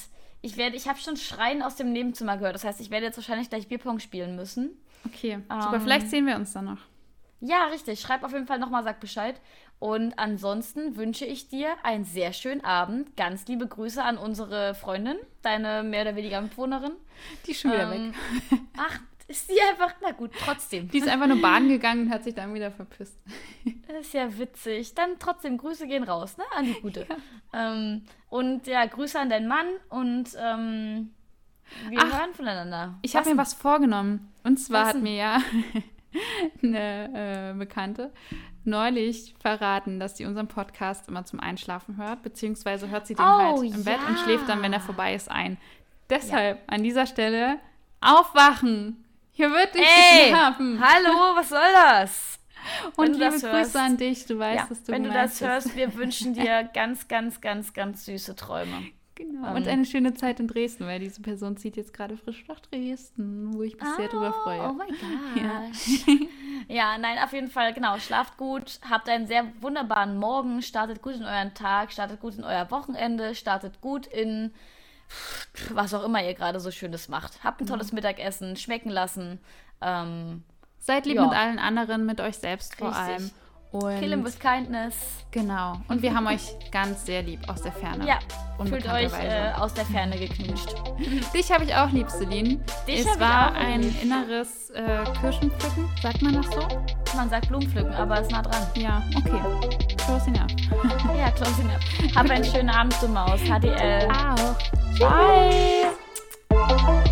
[0.42, 2.54] ich werde, ich habe schon Schreien aus dem Nebenzimmer gehört.
[2.54, 4.70] Das heißt, ich werde jetzt wahrscheinlich gleich Bierpong spielen müssen.
[5.04, 5.74] Okay, super.
[5.74, 6.78] Ähm, Vielleicht sehen wir uns dann noch.
[7.40, 8.00] Ja, richtig.
[8.00, 9.40] Schreib auf jeden Fall nochmal, sag Bescheid.
[9.78, 13.16] Und ansonsten wünsche ich dir einen sehr schönen Abend.
[13.16, 16.92] Ganz liebe Grüße an unsere Freundin, deine mehr oder weniger Mitwohnerin.
[17.46, 18.12] Die ist schon wieder ähm,
[18.50, 18.60] weg.
[18.76, 19.00] Ach,
[19.30, 20.88] ist die einfach, na gut, trotzdem.
[20.88, 23.16] Die ist einfach nur baden gegangen und hat sich dann wieder verpisst.
[23.86, 24.92] Das ist ja witzig.
[24.94, 26.44] Dann trotzdem, Grüße gehen raus, ne?
[26.56, 27.06] An die Gute.
[27.52, 27.72] Ja.
[27.72, 31.10] Ähm, und ja, Grüße an deinen Mann und ähm,
[31.88, 32.98] wir Ach, hören voneinander.
[33.02, 34.32] Ich habe mir was vorgenommen.
[34.42, 35.38] Und zwar hat mir ja
[36.62, 38.12] eine äh, Bekannte
[38.64, 43.28] neulich verraten, dass sie unseren Podcast immer zum Einschlafen hört, beziehungsweise hört sie den oh,
[43.28, 43.92] halt im ja.
[43.92, 45.56] Bett und schläft dann, wenn er vorbei ist, ein.
[46.10, 46.64] Deshalb ja.
[46.66, 47.58] an dieser Stelle
[48.00, 49.04] aufwachen.
[49.40, 49.86] Hier wird nicht
[50.26, 50.78] geschlafen.
[50.78, 52.38] Hallo, was soll das?
[52.96, 55.74] Und liebe Grüße hörst, an dich, du weißt, ja, dass du Wenn du das hörst,
[55.74, 58.90] wir wünschen dir ganz, ganz, ganz, ganz süße Träume.
[59.14, 59.48] Genau.
[59.48, 62.60] Um, und eine schöne Zeit in Dresden, weil diese Person zieht jetzt gerade frisch nach
[62.60, 64.60] Dresden, wo ich mich oh, sehr drüber oh, freue.
[64.60, 65.42] Oh mein Gott.
[65.42, 65.62] Ja.
[66.68, 67.96] ja, nein, auf jeden Fall, genau.
[67.96, 72.44] Schlaft gut, habt einen sehr wunderbaren Morgen, startet gut in euren Tag, startet gut in
[72.44, 74.52] euer Wochenende, startet gut in
[75.72, 77.42] was auch immer ihr gerade so Schönes macht.
[77.42, 79.40] Habt ein tolles Mittagessen, schmecken lassen.
[79.80, 80.44] Ähm,
[80.78, 81.26] Seid lieb ja.
[81.26, 82.88] mit allen anderen, mit euch selbst Richtig.
[82.88, 83.30] vor allem.
[83.72, 84.96] Und Kill him with kindness.
[85.30, 85.80] Genau.
[85.86, 88.04] Und wir haben euch ganz sehr lieb aus der Ferne.
[88.04, 88.18] Ja.
[88.64, 90.74] Fühlt euch äh, aus der Ferne geknutscht.
[91.34, 92.56] Dich habe ich auch lieb, Celine.
[92.88, 94.02] Dich es war ein lieb.
[94.02, 95.88] inneres äh, Kirschenpflücken.
[96.02, 96.66] Sagt man das so?
[97.16, 98.66] Man sagt Blumenpflücken, aber ist nah dran.
[98.74, 99.40] Ja, okay.
[99.98, 100.50] Closing up.
[101.16, 101.80] ja, closing up.
[102.16, 103.40] Hab einen schönen Abend, du Maus.
[103.40, 104.08] HDL.
[104.10, 104.79] Auch.
[105.00, 107.09] 拜。